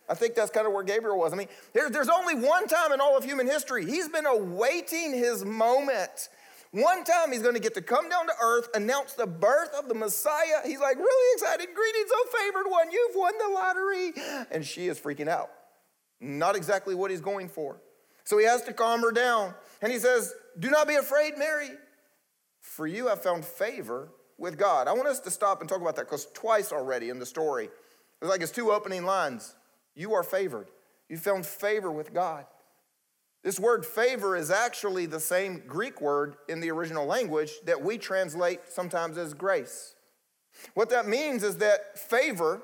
I 0.08 0.14
think 0.14 0.34
that's 0.34 0.50
kind 0.50 0.66
of 0.66 0.72
where 0.72 0.82
Gabriel 0.82 1.16
was. 1.16 1.32
I 1.32 1.36
mean, 1.36 1.46
there's 1.72 2.08
only 2.08 2.34
one 2.34 2.66
time 2.66 2.90
in 2.90 3.00
all 3.00 3.16
of 3.16 3.22
human 3.22 3.46
history 3.46 3.86
he's 3.86 4.08
been 4.08 4.26
awaiting 4.26 5.12
his 5.12 5.44
moment 5.44 6.30
one 6.72 7.04
time 7.04 7.30
he's 7.30 7.42
going 7.42 7.54
to 7.54 7.60
get 7.60 7.75
to 7.75 7.80
come 7.80 8.10
down 8.10 8.26
to 8.26 8.32
earth, 8.42 8.68
announce 8.75 9.14
the 9.14 9.26
birth 9.26 9.70
of 9.78 9.88
the 9.88 9.94
Messiah. 9.94 10.62
He's 10.66 10.80
like, 10.80 10.96
really 10.96 11.34
excited. 11.34 11.68
Greetings, 11.75 12.10
oh 12.12 12.26
favored 12.37 12.68
one. 12.68 12.90
You've 12.90 13.14
won 13.14 13.32
the 13.38 13.54
lottery. 13.54 14.46
And 14.50 14.66
she 14.66 14.88
is 14.88 14.98
freaking 14.98 15.28
out. 15.28 15.48
Not 16.20 16.56
exactly 16.56 16.94
what 16.94 17.10
he's 17.10 17.20
going 17.20 17.48
for. 17.48 17.80
So 18.25 18.38
he 18.38 18.44
has 18.44 18.62
to 18.64 18.72
calm 18.72 19.00
her 19.02 19.12
down. 19.12 19.54
And 19.80 19.92
he 19.92 19.98
says, 19.98 20.34
Do 20.58 20.70
not 20.70 20.88
be 20.88 20.96
afraid, 20.96 21.38
Mary, 21.38 21.70
for 22.60 22.87
you 22.87 23.06
have 23.08 23.22
found 23.22 23.44
favor 23.44 24.10
with 24.37 24.58
God. 24.58 24.88
I 24.88 24.92
want 24.92 25.08
us 25.08 25.20
to 25.20 25.30
stop 25.30 25.60
and 25.60 25.68
talk 25.68 25.80
about 25.80 25.96
that 25.96 26.06
because 26.06 26.26
twice 26.34 26.72
already 26.72 27.08
in 27.08 27.18
the 27.18 27.26
story, 27.26 27.68
it's 28.20 28.30
like 28.30 28.42
it's 28.42 28.52
two 28.52 28.70
opening 28.70 29.04
lines. 29.04 29.54
You 29.94 30.14
are 30.14 30.22
favored. 30.22 30.68
You 31.08 31.16
found 31.16 31.46
favor 31.46 31.90
with 31.90 32.12
God. 32.12 32.46
This 33.42 33.58
word 33.58 33.87
favor 33.87 34.37
is 34.37 34.50
actually 34.50 35.06
the 35.06 35.20
same 35.20 35.62
Greek 35.66 36.00
word 36.00 36.37
in 36.48 36.60
the 36.60 36.70
original 36.70 37.06
language 37.06 37.52
that 37.64 37.80
we 37.80 37.96
translate 37.96 38.60
sometimes 38.68 39.16
as 39.16 39.32
grace. 39.32 39.94
What 40.75 40.90
that 40.90 41.06
means 41.06 41.42
is 41.44 41.56
that 41.58 41.98
favor, 41.98 42.62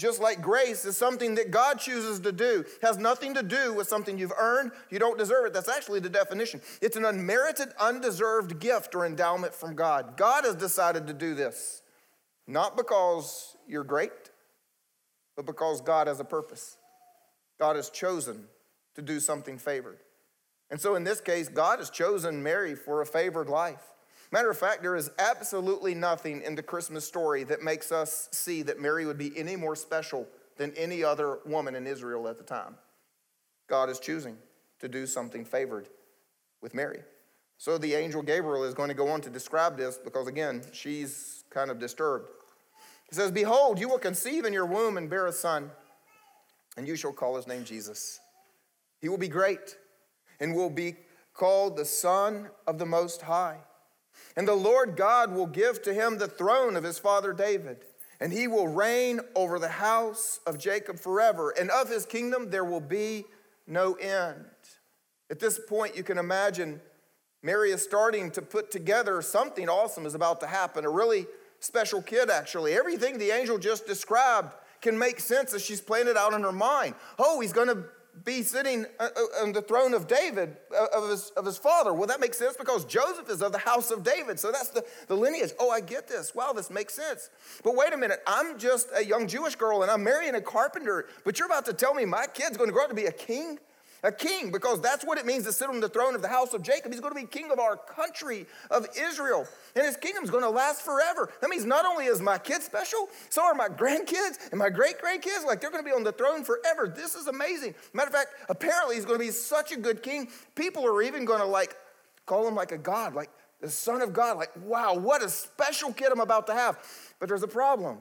just 0.00 0.18
like 0.18 0.40
grace, 0.40 0.86
is 0.86 0.96
something 0.96 1.34
that 1.34 1.50
God 1.50 1.78
chooses 1.78 2.20
to 2.20 2.32
do. 2.32 2.60
It 2.60 2.82
has 2.82 2.96
nothing 2.96 3.34
to 3.34 3.42
do 3.42 3.74
with 3.74 3.86
something 3.86 4.18
you've 4.18 4.32
earned, 4.38 4.72
you 4.90 4.98
don't 4.98 5.18
deserve 5.18 5.44
it. 5.46 5.52
That's 5.52 5.68
actually 5.68 6.00
the 6.00 6.08
definition. 6.08 6.62
It's 6.80 6.96
an 6.96 7.04
unmerited, 7.04 7.68
undeserved 7.78 8.58
gift 8.58 8.94
or 8.94 9.04
endowment 9.04 9.54
from 9.54 9.76
God. 9.76 10.16
God 10.16 10.44
has 10.44 10.54
decided 10.54 11.06
to 11.06 11.12
do 11.12 11.34
this, 11.34 11.82
not 12.46 12.78
because 12.78 13.56
you're 13.68 13.84
great, 13.84 14.30
but 15.36 15.44
because 15.44 15.82
God 15.82 16.06
has 16.06 16.18
a 16.18 16.24
purpose. 16.24 16.78
God 17.58 17.76
has 17.76 17.90
chosen 17.90 18.46
to 18.94 19.02
do 19.02 19.20
something 19.20 19.58
favored. 19.58 19.98
And 20.70 20.80
so 20.80 20.94
in 20.94 21.04
this 21.04 21.20
case, 21.20 21.48
God 21.48 21.78
has 21.78 21.90
chosen 21.90 22.42
Mary 22.42 22.74
for 22.74 23.02
a 23.02 23.06
favored 23.06 23.50
life. 23.50 23.82
Matter 24.32 24.50
of 24.50 24.58
fact, 24.58 24.82
there 24.82 24.94
is 24.94 25.10
absolutely 25.18 25.94
nothing 25.94 26.42
in 26.42 26.54
the 26.54 26.62
Christmas 26.62 27.04
story 27.04 27.42
that 27.44 27.62
makes 27.62 27.90
us 27.90 28.28
see 28.32 28.62
that 28.62 28.80
Mary 28.80 29.04
would 29.04 29.18
be 29.18 29.36
any 29.36 29.56
more 29.56 29.74
special 29.74 30.26
than 30.56 30.72
any 30.76 31.02
other 31.02 31.40
woman 31.44 31.74
in 31.74 31.86
Israel 31.86 32.28
at 32.28 32.38
the 32.38 32.44
time. 32.44 32.76
God 33.68 33.88
is 33.90 33.98
choosing 33.98 34.36
to 34.78 34.88
do 34.88 35.06
something 35.06 35.44
favored 35.44 35.88
with 36.60 36.74
Mary. 36.74 37.00
So 37.58 37.76
the 37.76 37.94
angel 37.94 38.22
Gabriel 38.22 38.64
is 38.64 38.74
going 38.74 38.88
to 38.88 38.94
go 38.94 39.08
on 39.08 39.20
to 39.22 39.30
describe 39.30 39.76
this 39.76 39.98
because, 39.98 40.28
again, 40.28 40.62
she's 40.72 41.44
kind 41.50 41.70
of 41.70 41.78
disturbed. 41.78 42.28
He 43.08 43.14
says, 43.16 43.30
Behold, 43.30 43.78
you 43.78 43.88
will 43.88 43.98
conceive 43.98 44.44
in 44.44 44.52
your 44.52 44.66
womb 44.66 44.96
and 44.96 45.10
bear 45.10 45.26
a 45.26 45.32
son, 45.32 45.70
and 46.76 46.86
you 46.86 46.96
shall 46.96 47.12
call 47.12 47.36
his 47.36 47.46
name 47.46 47.64
Jesus. 47.64 48.20
He 49.00 49.08
will 49.08 49.18
be 49.18 49.28
great 49.28 49.76
and 50.38 50.54
will 50.54 50.70
be 50.70 50.96
called 51.34 51.76
the 51.76 51.84
Son 51.84 52.48
of 52.66 52.78
the 52.78 52.86
Most 52.86 53.22
High. 53.22 53.58
And 54.36 54.46
the 54.46 54.54
Lord 54.54 54.96
God 54.96 55.32
will 55.32 55.46
give 55.46 55.82
to 55.82 55.92
him 55.92 56.18
the 56.18 56.28
throne 56.28 56.76
of 56.76 56.84
his 56.84 56.98
father 56.98 57.32
David, 57.32 57.78
and 58.20 58.32
he 58.32 58.46
will 58.46 58.68
reign 58.68 59.20
over 59.34 59.58
the 59.58 59.68
house 59.68 60.40
of 60.46 60.58
Jacob 60.58 60.98
forever, 60.98 61.50
and 61.50 61.70
of 61.70 61.88
his 61.88 62.06
kingdom 62.06 62.50
there 62.50 62.64
will 62.64 62.80
be 62.80 63.24
no 63.66 63.94
end. 63.94 64.44
At 65.30 65.40
this 65.40 65.60
point, 65.68 65.96
you 65.96 66.02
can 66.02 66.18
imagine 66.18 66.80
Mary 67.42 67.70
is 67.70 67.82
starting 67.82 68.30
to 68.32 68.42
put 68.42 68.70
together 68.70 69.22
something 69.22 69.68
awesome 69.68 70.06
is 70.06 70.14
about 70.14 70.40
to 70.40 70.46
happen, 70.46 70.84
a 70.84 70.90
really 70.90 71.26
special 71.60 72.02
kid, 72.02 72.30
actually. 72.30 72.74
Everything 72.74 73.18
the 73.18 73.30
angel 73.30 73.58
just 73.58 73.86
described 73.86 74.54
can 74.80 74.98
make 74.98 75.20
sense 75.20 75.54
as 75.54 75.64
she's 75.64 75.80
playing 75.80 76.08
it 76.08 76.16
out 76.16 76.32
in 76.32 76.42
her 76.42 76.52
mind. 76.52 76.94
Oh, 77.18 77.40
he's 77.40 77.52
going 77.52 77.68
to 77.68 77.84
be 78.24 78.42
sitting 78.42 78.86
uh, 78.98 79.08
uh, 79.16 79.42
on 79.42 79.52
the 79.52 79.62
throne 79.62 79.94
of 79.94 80.06
David, 80.06 80.56
uh, 80.74 80.86
of 80.96 81.10
his, 81.10 81.30
of 81.36 81.44
his 81.44 81.58
father. 81.58 81.92
Well, 81.92 82.06
that 82.06 82.20
makes 82.20 82.38
sense 82.38 82.56
because 82.56 82.84
Joseph 82.84 83.30
is 83.30 83.42
of 83.42 83.52
the 83.52 83.58
house 83.58 83.90
of 83.90 84.02
David. 84.02 84.38
So 84.38 84.50
that's 84.50 84.68
the, 84.68 84.84
the 85.08 85.16
lineage. 85.16 85.52
Oh, 85.58 85.70
I 85.70 85.80
get 85.80 86.08
this. 86.08 86.34
Wow, 86.34 86.52
this 86.52 86.70
makes 86.70 86.94
sense. 86.94 87.30
But 87.62 87.76
wait 87.76 87.92
a 87.92 87.96
minute. 87.96 88.22
I'm 88.26 88.58
just 88.58 88.88
a 88.94 89.04
young 89.04 89.26
Jewish 89.26 89.56
girl 89.56 89.82
and 89.82 89.90
I'm 89.90 90.04
marrying 90.04 90.34
a 90.34 90.40
carpenter, 90.40 91.06
but 91.24 91.38
you're 91.38 91.46
about 91.46 91.66
to 91.66 91.72
tell 91.72 91.94
me 91.94 92.04
my 92.04 92.26
kid's 92.26 92.56
going 92.56 92.68
to 92.68 92.74
grow 92.74 92.84
up 92.84 92.90
to 92.90 92.96
be 92.96 93.06
a 93.06 93.12
king? 93.12 93.58
A 94.02 94.12
king, 94.12 94.50
because 94.50 94.80
that's 94.80 95.04
what 95.04 95.18
it 95.18 95.26
means 95.26 95.44
to 95.44 95.52
sit 95.52 95.68
on 95.68 95.80
the 95.80 95.88
throne 95.88 96.14
of 96.14 96.22
the 96.22 96.28
house 96.28 96.54
of 96.54 96.62
Jacob. 96.62 96.92
He's 96.92 97.00
going 97.00 97.14
to 97.14 97.20
be 97.20 97.26
king 97.26 97.50
of 97.50 97.58
our 97.58 97.76
country 97.76 98.46
of 98.70 98.86
Israel, 98.98 99.46
and 99.76 99.84
his 99.84 99.96
kingdom's 99.96 100.30
going 100.30 100.42
to 100.42 100.50
last 100.50 100.82
forever. 100.82 101.30
That 101.40 101.50
means 101.50 101.64
not 101.64 101.84
only 101.84 102.06
is 102.06 102.20
my 102.20 102.38
kid 102.38 102.62
special, 102.62 103.08
so 103.28 103.44
are 103.44 103.54
my 103.54 103.68
grandkids 103.68 104.50
and 104.50 104.58
my 104.58 104.70
great 104.70 104.96
grandkids. 105.00 105.44
Like 105.44 105.60
they're 105.60 105.70
going 105.70 105.84
to 105.84 105.88
be 105.88 105.94
on 105.94 106.04
the 106.04 106.12
throne 106.12 106.44
forever. 106.44 106.92
This 106.94 107.14
is 107.14 107.26
amazing. 107.26 107.74
Matter 107.92 108.08
of 108.08 108.14
fact, 108.14 108.34
apparently 108.48 108.96
he's 108.96 109.04
going 109.04 109.18
to 109.18 109.24
be 109.24 109.30
such 109.30 109.72
a 109.72 109.76
good 109.76 110.02
king. 110.02 110.28
People 110.54 110.86
are 110.86 111.02
even 111.02 111.24
going 111.24 111.40
to 111.40 111.46
like 111.46 111.76
call 112.26 112.46
him 112.46 112.54
like 112.54 112.72
a 112.72 112.78
god, 112.78 113.14
like 113.14 113.30
the 113.60 113.68
son 113.68 114.02
of 114.02 114.12
God. 114.12 114.36
Like, 114.36 114.50
wow, 114.64 114.94
what 114.94 115.22
a 115.22 115.28
special 115.28 115.92
kid 115.92 116.10
I'm 116.12 116.20
about 116.20 116.46
to 116.46 116.54
have. 116.54 116.78
But 117.18 117.28
there's 117.28 117.42
a 117.42 117.48
problem. 117.48 117.98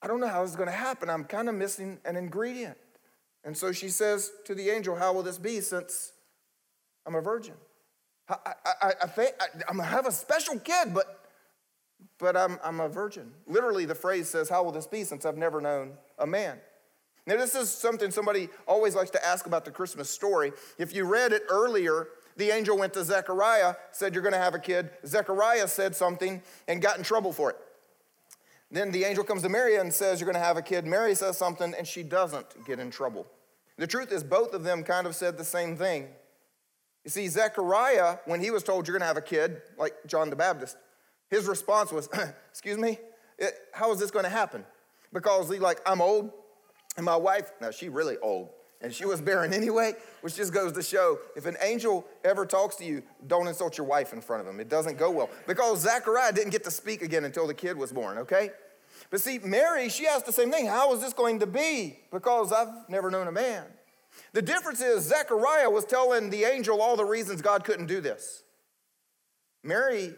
I 0.00 0.08
don't 0.08 0.20
know 0.20 0.28
how 0.28 0.42
this 0.42 0.50
is 0.50 0.56
going 0.56 0.68
to 0.68 0.74
happen. 0.74 1.08
I'm 1.08 1.24
kind 1.24 1.48
of 1.48 1.54
missing 1.54 1.98
an 2.04 2.16
ingredient. 2.16 2.76
And 3.44 3.56
so 3.56 3.72
she 3.72 3.88
says 3.88 4.30
to 4.44 4.54
the 4.54 4.70
angel, 4.70 4.96
How 4.96 5.12
will 5.12 5.22
this 5.22 5.38
be 5.38 5.60
since 5.60 6.12
I'm 7.06 7.14
a 7.14 7.20
virgin? 7.20 7.54
I, 8.28 8.36
I, 8.64 8.92
I 9.02 9.06
think 9.06 9.34
I, 9.40 9.70
am 9.70 9.78
gonna 9.78 9.88
have 9.88 10.06
a 10.06 10.12
special 10.12 10.58
kid, 10.58 10.94
but, 10.94 11.26
but 12.18 12.36
I'm, 12.36 12.58
I'm 12.62 12.80
a 12.80 12.88
virgin. 12.88 13.32
Literally, 13.46 13.84
the 13.84 13.94
phrase 13.94 14.28
says, 14.28 14.48
How 14.48 14.62
will 14.62 14.72
this 14.72 14.86
be 14.86 15.04
since 15.04 15.26
I've 15.26 15.36
never 15.36 15.60
known 15.60 15.94
a 16.18 16.26
man? 16.26 16.58
Now, 17.26 17.36
this 17.36 17.54
is 17.54 17.70
something 17.70 18.10
somebody 18.10 18.48
always 18.66 18.96
likes 18.96 19.10
to 19.10 19.24
ask 19.24 19.46
about 19.46 19.64
the 19.64 19.70
Christmas 19.70 20.10
story. 20.10 20.52
If 20.78 20.92
you 20.94 21.04
read 21.04 21.32
it 21.32 21.42
earlier, 21.48 22.08
the 22.36 22.50
angel 22.50 22.76
went 22.76 22.94
to 22.94 23.04
Zechariah, 23.04 23.74
said, 23.90 24.14
You're 24.14 24.22
gonna 24.22 24.38
have 24.38 24.54
a 24.54 24.58
kid. 24.58 24.90
Zechariah 25.06 25.68
said 25.68 25.94
something 25.94 26.42
and 26.68 26.80
got 26.80 26.98
in 26.98 27.04
trouble 27.04 27.32
for 27.32 27.50
it. 27.50 27.56
Then 28.72 28.90
the 28.90 29.04
angel 29.04 29.22
comes 29.22 29.42
to 29.42 29.50
Mary 29.50 29.76
and 29.76 29.92
says, 29.92 30.18
You're 30.18 30.26
going 30.26 30.40
to 30.40 30.44
have 30.44 30.56
a 30.56 30.62
kid. 30.62 30.86
Mary 30.86 31.14
says 31.14 31.36
something, 31.36 31.74
and 31.76 31.86
she 31.86 32.02
doesn't 32.02 32.64
get 32.66 32.80
in 32.80 32.90
trouble. 32.90 33.26
The 33.76 33.86
truth 33.86 34.10
is, 34.10 34.24
both 34.24 34.54
of 34.54 34.64
them 34.64 34.82
kind 34.82 35.06
of 35.06 35.14
said 35.14 35.36
the 35.36 35.44
same 35.44 35.76
thing. 35.76 36.08
You 37.04 37.10
see, 37.10 37.28
Zechariah, 37.28 38.18
when 38.24 38.40
he 38.40 38.50
was 38.50 38.62
told 38.62 38.88
you're 38.88 38.96
going 38.96 39.02
to 39.02 39.06
have 39.06 39.18
a 39.18 39.22
kid, 39.22 39.60
like 39.76 39.92
John 40.06 40.30
the 40.30 40.36
Baptist, 40.36 40.76
his 41.28 41.46
response 41.46 41.92
was, 41.92 42.08
Excuse 42.50 42.78
me, 42.78 42.98
it, 43.38 43.52
how 43.72 43.92
is 43.92 43.98
this 43.98 44.10
going 44.10 44.24
to 44.24 44.30
happen? 44.30 44.64
Because 45.12 45.50
he, 45.50 45.58
like, 45.58 45.80
I'm 45.84 46.00
old, 46.00 46.30
and 46.96 47.04
my 47.04 47.16
wife, 47.16 47.52
now 47.60 47.70
she 47.70 47.90
really 47.90 48.16
old, 48.18 48.48
and 48.80 48.94
she 48.94 49.04
was 49.04 49.20
barren 49.20 49.52
anyway, 49.54 49.92
which 50.22 50.36
just 50.36 50.54
goes 50.54 50.72
to 50.72 50.82
show 50.82 51.18
if 51.36 51.44
an 51.44 51.56
angel 51.60 52.06
ever 52.24 52.46
talks 52.46 52.76
to 52.76 52.84
you, 52.84 53.02
don't 53.26 53.48
insult 53.48 53.76
your 53.76 53.86
wife 53.86 54.14
in 54.14 54.22
front 54.22 54.40
of 54.40 54.48
him. 54.48 54.60
It 54.60 54.70
doesn't 54.70 54.96
go 54.96 55.10
well. 55.10 55.28
Because 55.46 55.80
Zechariah 55.80 56.32
didn't 56.32 56.52
get 56.52 56.64
to 56.64 56.70
speak 56.70 57.02
again 57.02 57.24
until 57.24 57.46
the 57.46 57.54
kid 57.54 57.76
was 57.76 57.92
born, 57.92 58.16
okay? 58.18 58.50
But 59.12 59.20
see, 59.20 59.38
Mary, 59.38 59.90
she 59.90 60.06
asked 60.06 60.24
the 60.24 60.32
same 60.32 60.50
thing. 60.50 60.66
How 60.66 60.92
is 60.94 61.00
this 61.02 61.12
going 61.12 61.40
to 61.40 61.46
be? 61.46 61.98
Because 62.10 62.50
I've 62.50 62.88
never 62.88 63.10
known 63.10 63.28
a 63.28 63.32
man. 63.32 63.66
The 64.32 64.40
difference 64.40 64.80
is 64.80 65.04
Zechariah 65.04 65.68
was 65.68 65.84
telling 65.84 66.30
the 66.30 66.44
angel 66.44 66.80
all 66.80 66.96
the 66.96 67.04
reasons 67.04 67.42
God 67.42 67.62
couldn't 67.62 67.86
do 67.86 68.00
this. 68.00 68.42
Mary 69.62 70.14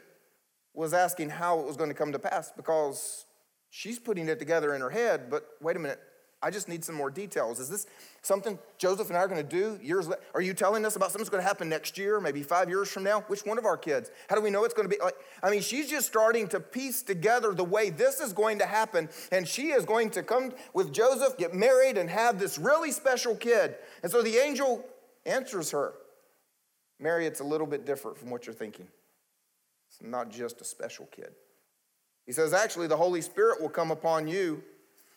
was 0.74 0.94
asking 0.94 1.30
how 1.30 1.58
it 1.58 1.66
was 1.66 1.76
going 1.76 1.90
to 1.90 1.94
come 1.94 2.12
to 2.12 2.20
pass 2.20 2.52
because 2.56 3.26
she's 3.68 3.98
putting 3.98 4.28
it 4.28 4.38
together 4.38 4.76
in 4.76 4.80
her 4.80 4.90
head, 4.90 5.28
but 5.28 5.44
wait 5.60 5.74
a 5.74 5.80
minute, 5.80 6.00
I 6.44 6.50
just 6.50 6.68
need 6.68 6.84
some 6.84 6.94
more 6.94 7.10
details. 7.10 7.58
Is 7.58 7.70
this 7.70 7.86
something 8.20 8.58
Joseph 8.76 9.08
and 9.08 9.16
I 9.16 9.20
are 9.20 9.28
going 9.28 9.42
to 9.42 9.48
do 9.48 9.78
years 9.82 10.06
later? 10.06 10.20
Are 10.34 10.42
you 10.42 10.52
telling 10.52 10.84
us 10.84 10.94
about 10.94 11.06
something 11.06 11.20
that's 11.20 11.30
going 11.30 11.42
to 11.42 11.48
happen 11.48 11.70
next 11.70 11.96
year, 11.96 12.20
maybe 12.20 12.42
five 12.42 12.68
years 12.68 12.90
from 12.90 13.02
now? 13.02 13.22
Which 13.28 13.46
one 13.46 13.56
of 13.56 13.64
our 13.64 13.78
kids? 13.78 14.10
How 14.28 14.36
do 14.36 14.42
we 14.42 14.50
know 14.50 14.64
it's 14.64 14.74
going 14.74 14.88
to 14.88 14.94
be? 14.94 15.02
Like, 15.02 15.16
I 15.42 15.50
mean, 15.50 15.62
she's 15.62 15.88
just 15.88 16.06
starting 16.06 16.46
to 16.48 16.60
piece 16.60 17.02
together 17.02 17.54
the 17.54 17.64
way 17.64 17.88
this 17.88 18.20
is 18.20 18.34
going 18.34 18.58
to 18.58 18.66
happen, 18.66 19.08
and 19.32 19.48
she 19.48 19.68
is 19.68 19.86
going 19.86 20.10
to 20.10 20.22
come 20.22 20.52
with 20.74 20.92
Joseph, 20.92 21.38
get 21.38 21.54
married, 21.54 21.96
and 21.96 22.10
have 22.10 22.38
this 22.38 22.58
really 22.58 22.92
special 22.92 23.34
kid. 23.34 23.76
And 24.02 24.12
so 24.12 24.20
the 24.20 24.36
angel 24.36 24.84
answers 25.24 25.70
her 25.70 25.94
Mary, 27.00 27.26
it's 27.26 27.40
a 27.40 27.44
little 27.44 27.66
bit 27.66 27.84
different 27.86 28.16
from 28.16 28.30
what 28.30 28.46
you're 28.46 28.54
thinking. 28.54 28.86
It's 29.88 30.02
not 30.02 30.30
just 30.30 30.60
a 30.60 30.64
special 30.64 31.06
kid. 31.06 31.30
He 32.26 32.32
says, 32.32 32.54
actually, 32.54 32.86
the 32.86 32.96
Holy 32.96 33.20
Spirit 33.20 33.60
will 33.60 33.68
come 33.68 33.90
upon 33.90 34.28
you 34.28 34.62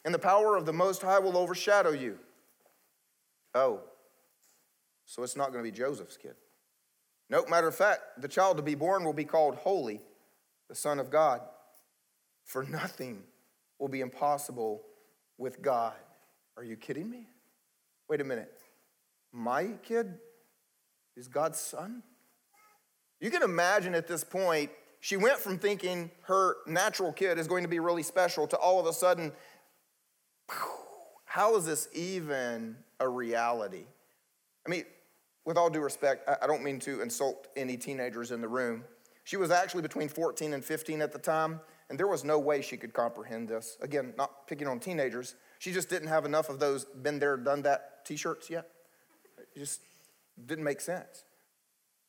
and 0.07 0.13
the 0.13 0.19
power 0.19 0.55
of 0.55 0.65
the 0.65 0.71
Most 0.71 1.01
High 1.01 1.19
will 1.19 1.35
overshadow 1.35 1.91
you. 1.91 2.17
Oh, 3.53 3.81
so 5.03 5.21
it's 5.21 5.35
not 5.35 5.51
going 5.51 5.61
to 5.61 5.69
be 5.69 5.77
Joseph's 5.77 6.15
kid. 6.15 6.35
Nope, 7.29 7.49
matter 7.49 7.67
of 7.67 7.75
fact, 7.75 7.99
the 8.17 8.29
child 8.29 8.55
to 8.55 8.63
be 8.63 8.73
born 8.73 9.03
will 9.03 9.11
be 9.11 9.25
called 9.25 9.55
Holy, 9.55 9.99
the 10.69 10.75
Son 10.75 11.01
of 11.01 11.11
God. 11.11 11.41
For 12.45 12.63
nothing 12.63 13.21
will 13.79 13.89
be 13.89 13.99
impossible 13.99 14.81
with 15.37 15.61
God. 15.61 15.97
Are 16.55 16.63
you 16.63 16.77
kidding 16.77 17.09
me? 17.09 17.27
Wait 18.07 18.21
a 18.21 18.23
minute. 18.23 18.61
My 19.33 19.71
kid 19.83 20.19
is 21.17 21.27
God's 21.27 21.59
son? 21.59 22.01
You 23.19 23.29
can 23.29 23.43
imagine 23.43 23.93
at 23.93 24.07
this 24.07 24.23
point, 24.23 24.71
she 25.01 25.17
went 25.17 25.37
from 25.37 25.59
thinking 25.59 26.11
her 26.21 26.55
natural 26.65 27.11
kid 27.11 27.37
is 27.37 27.47
going 27.49 27.63
to 27.63 27.69
be 27.69 27.79
really 27.79 28.03
special 28.03 28.47
to 28.47 28.55
all 28.55 28.79
of 28.79 28.85
a 28.85 28.93
sudden 28.93 29.33
how 31.25 31.55
is 31.55 31.65
this 31.65 31.87
even 31.93 32.77
a 32.99 33.07
reality? 33.07 33.85
I 34.65 34.69
mean, 34.69 34.85
with 35.45 35.57
all 35.57 35.69
due 35.69 35.81
respect, 35.81 36.27
I 36.41 36.47
don't 36.47 36.63
mean 36.63 36.79
to 36.79 37.01
insult 37.01 37.47
any 37.55 37.77
teenagers 37.77 38.31
in 38.31 38.41
the 38.41 38.47
room. 38.47 38.83
She 39.23 39.37
was 39.37 39.51
actually 39.51 39.81
between 39.81 40.09
14 40.09 40.53
and 40.53 40.63
15 40.65 41.01
at 41.01 41.13
the 41.13 41.19
time, 41.19 41.59
and 41.89 41.99
there 41.99 42.07
was 42.07 42.23
no 42.23 42.39
way 42.39 42.61
she 42.61 42.75
could 42.75 42.93
comprehend 42.93 43.47
this. 43.49 43.77
Again, 43.81 44.13
not 44.17 44.47
picking 44.47 44.67
on 44.67 44.79
teenagers. 44.79 45.35
She 45.59 45.71
just 45.71 45.89
didn't 45.89 46.07
have 46.07 46.25
enough 46.25 46.49
of 46.49 46.59
those 46.59 46.85
been 46.85 47.19
there, 47.19 47.37
done 47.37 47.61
that 47.61 48.03
t 48.03 48.15
shirts 48.15 48.49
yet. 48.49 48.67
It 49.37 49.59
just 49.59 49.81
didn't 50.45 50.63
make 50.63 50.81
sense. 50.81 51.23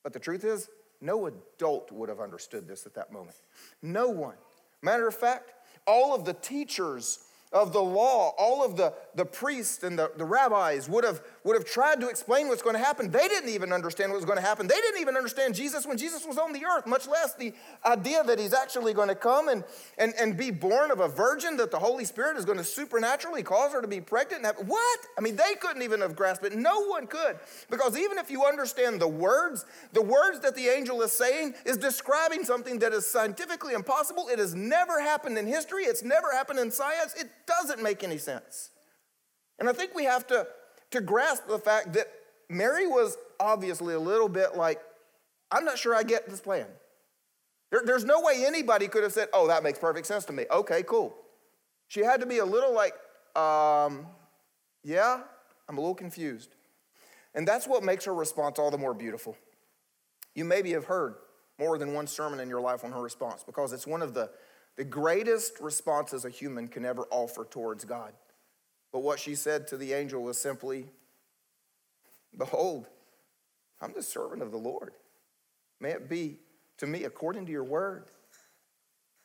But 0.02 0.12
the 0.12 0.20
truth 0.20 0.44
is, 0.44 0.68
no 1.00 1.26
adult 1.26 1.92
would 1.92 2.08
have 2.08 2.20
understood 2.20 2.66
this 2.66 2.86
at 2.86 2.94
that 2.94 3.12
moment. 3.12 3.36
No 3.82 4.08
one. 4.08 4.36
Matter 4.80 5.06
of 5.06 5.14
fact, 5.14 5.52
all 5.86 6.14
of 6.14 6.24
the 6.24 6.34
teachers 6.34 7.20
of 7.52 7.72
the 7.72 7.82
law, 7.82 8.34
all 8.38 8.64
of 8.64 8.76
the, 8.76 8.92
the 9.14 9.24
priests 9.24 9.82
and 9.82 9.98
the, 9.98 10.12
the 10.16 10.24
rabbis 10.24 10.88
would 10.88 11.04
have, 11.04 11.22
would 11.48 11.56
have 11.56 11.64
tried 11.64 11.98
to 12.00 12.08
explain 12.08 12.46
what's 12.48 12.60
going 12.60 12.76
to 12.76 12.82
happen. 12.82 13.10
They 13.10 13.26
didn't 13.26 13.48
even 13.48 13.72
understand 13.72 14.12
what 14.12 14.16
was 14.16 14.26
going 14.26 14.36
to 14.36 14.44
happen. 14.44 14.66
They 14.66 14.74
didn't 14.74 15.00
even 15.00 15.16
understand 15.16 15.54
Jesus 15.54 15.86
when 15.86 15.96
Jesus 15.96 16.26
was 16.26 16.36
on 16.36 16.52
the 16.52 16.64
earth, 16.66 16.86
much 16.86 17.08
less 17.08 17.34
the 17.34 17.54
idea 17.86 18.22
that 18.22 18.38
he's 18.38 18.52
actually 18.52 18.92
going 18.92 19.08
to 19.08 19.14
come 19.14 19.48
and, 19.48 19.64
and, 19.96 20.12
and 20.20 20.36
be 20.36 20.50
born 20.50 20.90
of 20.90 21.00
a 21.00 21.08
virgin, 21.08 21.56
that 21.56 21.70
the 21.70 21.78
Holy 21.78 22.04
Spirit 22.04 22.36
is 22.36 22.44
going 22.44 22.58
to 22.58 22.64
supernaturally 22.64 23.42
cause 23.42 23.72
her 23.72 23.80
to 23.80 23.88
be 23.88 23.98
pregnant. 23.98 24.44
Have, 24.44 24.56
what? 24.66 24.98
I 25.16 25.22
mean, 25.22 25.36
they 25.36 25.54
couldn't 25.58 25.82
even 25.82 26.02
have 26.02 26.14
grasped 26.14 26.44
it. 26.44 26.54
No 26.54 26.84
one 26.84 27.06
could. 27.06 27.38
Because 27.70 27.96
even 27.98 28.18
if 28.18 28.30
you 28.30 28.44
understand 28.44 29.00
the 29.00 29.08
words, 29.08 29.64
the 29.94 30.02
words 30.02 30.40
that 30.40 30.54
the 30.54 30.68
angel 30.68 31.00
is 31.00 31.12
saying 31.12 31.54
is 31.64 31.78
describing 31.78 32.44
something 32.44 32.78
that 32.80 32.92
is 32.92 33.06
scientifically 33.06 33.72
impossible. 33.72 34.28
It 34.28 34.38
has 34.38 34.54
never 34.54 35.00
happened 35.00 35.38
in 35.38 35.46
history, 35.46 35.84
it's 35.84 36.02
never 36.02 36.30
happened 36.32 36.58
in 36.58 36.70
science. 36.70 37.14
It 37.18 37.30
doesn't 37.46 37.82
make 37.82 38.04
any 38.04 38.18
sense. 38.18 38.68
And 39.58 39.68
I 39.68 39.72
think 39.72 39.94
we 39.94 40.04
have 40.04 40.26
to, 40.28 40.46
to 40.90 41.00
grasp 41.00 41.46
the 41.48 41.58
fact 41.58 41.92
that 41.94 42.06
Mary 42.48 42.86
was 42.86 43.16
obviously 43.40 43.94
a 43.94 44.00
little 44.00 44.28
bit 44.28 44.56
like, 44.56 44.80
I'm 45.50 45.64
not 45.64 45.78
sure 45.78 45.94
I 45.94 46.02
get 46.02 46.28
this 46.28 46.40
plan. 46.40 46.66
There, 47.70 47.82
there's 47.84 48.04
no 48.04 48.20
way 48.20 48.44
anybody 48.46 48.88
could 48.88 49.02
have 49.02 49.12
said, 49.12 49.28
Oh, 49.32 49.48
that 49.48 49.62
makes 49.62 49.78
perfect 49.78 50.06
sense 50.06 50.24
to 50.26 50.32
me. 50.32 50.46
Okay, 50.50 50.82
cool. 50.82 51.14
She 51.88 52.00
had 52.00 52.20
to 52.20 52.26
be 52.26 52.38
a 52.38 52.44
little 52.44 52.74
like, 52.74 52.94
um, 53.36 54.06
Yeah, 54.82 55.20
I'm 55.68 55.76
a 55.76 55.80
little 55.80 55.94
confused. 55.94 56.54
And 57.34 57.46
that's 57.46 57.66
what 57.66 57.82
makes 57.82 58.04
her 58.06 58.14
response 58.14 58.58
all 58.58 58.70
the 58.70 58.78
more 58.78 58.94
beautiful. 58.94 59.36
You 60.34 60.44
maybe 60.44 60.72
have 60.72 60.86
heard 60.86 61.16
more 61.58 61.76
than 61.76 61.92
one 61.92 62.06
sermon 62.06 62.40
in 62.40 62.48
your 62.48 62.60
life 62.60 62.84
on 62.84 62.92
her 62.92 63.02
response 63.02 63.42
because 63.44 63.72
it's 63.72 63.86
one 63.86 64.02
of 64.02 64.14
the 64.14 64.30
the 64.78 64.84
greatest 64.84 65.58
responses 65.60 66.24
a 66.24 66.30
human 66.30 66.68
can 66.68 66.84
ever 66.84 67.02
offer 67.10 67.44
towards 67.44 67.84
God. 67.84 68.12
But 68.92 69.00
what 69.00 69.18
she 69.18 69.34
said 69.34 69.66
to 69.68 69.76
the 69.76 69.92
angel 69.92 70.22
was 70.22 70.38
simply, 70.38 70.86
Behold, 72.36 72.86
I'm 73.80 73.92
the 73.92 74.02
servant 74.02 74.42
of 74.42 74.50
the 74.50 74.58
Lord. 74.58 74.92
May 75.80 75.90
it 75.90 76.08
be 76.08 76.38
to 76.78 76.86
me 76.86 77.04
according 77.04 77.46
to 77.46 77.52
your 77.52 77.64
word. 77.64 78.06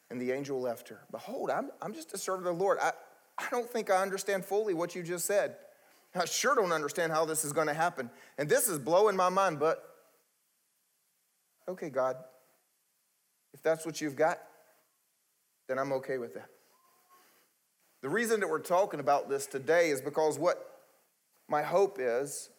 And 0.10 0.22
the 0.22 0.32
angel 0.32 0.62
left 0.62 0.89
her. 0.89 1.00
Behold, 1.12 1.50
I'm, 1.50 1.72
I'm 1.82 1.93
just 1.93 2.13
a 2.13 2.17
servant 2.17 2.48
of 2.48 2.58
the 2.58 2.63
Lord. 2.63 2.77
I, 2.82 2.91
I 3.38 3.46
don't 3.50 3.67
think 3.67 3.89
I 3.89 4.01
understand 4.01 4.46
fully 4.46 4.74
what 4.74 4.93
you 4.93 5.01
just 5.01 5.25
said. 5.25 5.55
I 6.15 6.25
sure 6.25 6.53
don't 6.53 6.72
understand 6.72 7.12
how 7.12 7.25
this 7.25 7.43
is 7.43 7.53
going 7.53 7.67
to 7.67 7.74
happen. 7.74 8.10
And 8.38 8.48
this 8.48 8.67
is 8.67 8.77
blowing 8.77 9.15
my 9.15 9.29
mind, 9.29 9.60
but 9.60 9.84
okay, 11.67 11.89
God, 11.89 12.17
if 13.53 13.63
that's 13.63 13.86
what 13.86 14.00
you've 14.01 14.15
got, 14.15 14.39
then 15.67 15.79
I'm 15.79 15.91
okay 15.93 16.20
with 16.20 16.36
that. 16.36 16.50
The 18.03 18.10
reason 18.10 18.41
that 18.41 18.50
we're 18.50 18.60
talking 18.60 19.00
about 19.00 19.29
this 19.29 19.48
today 19.48 19.89
is 19.89 20.01
because 20.01 20.38
what 20.38 20.81
my 21.48 21.63
hope 21.63 22.00
is, 22.01 22.50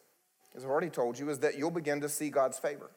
as 0.56 0.64
I've 0.64 0.70
already 0.70 0.88
told 0.88 1.18
you, 1.18 1.28
is 1.28 1.38
that 1.40 1.58
you'll 1.58 1.70
begin 1.70 2.00
to 2.00 2.08
see 2.08 2.30
God's 2.30 2.58
favor. 2.58 2.90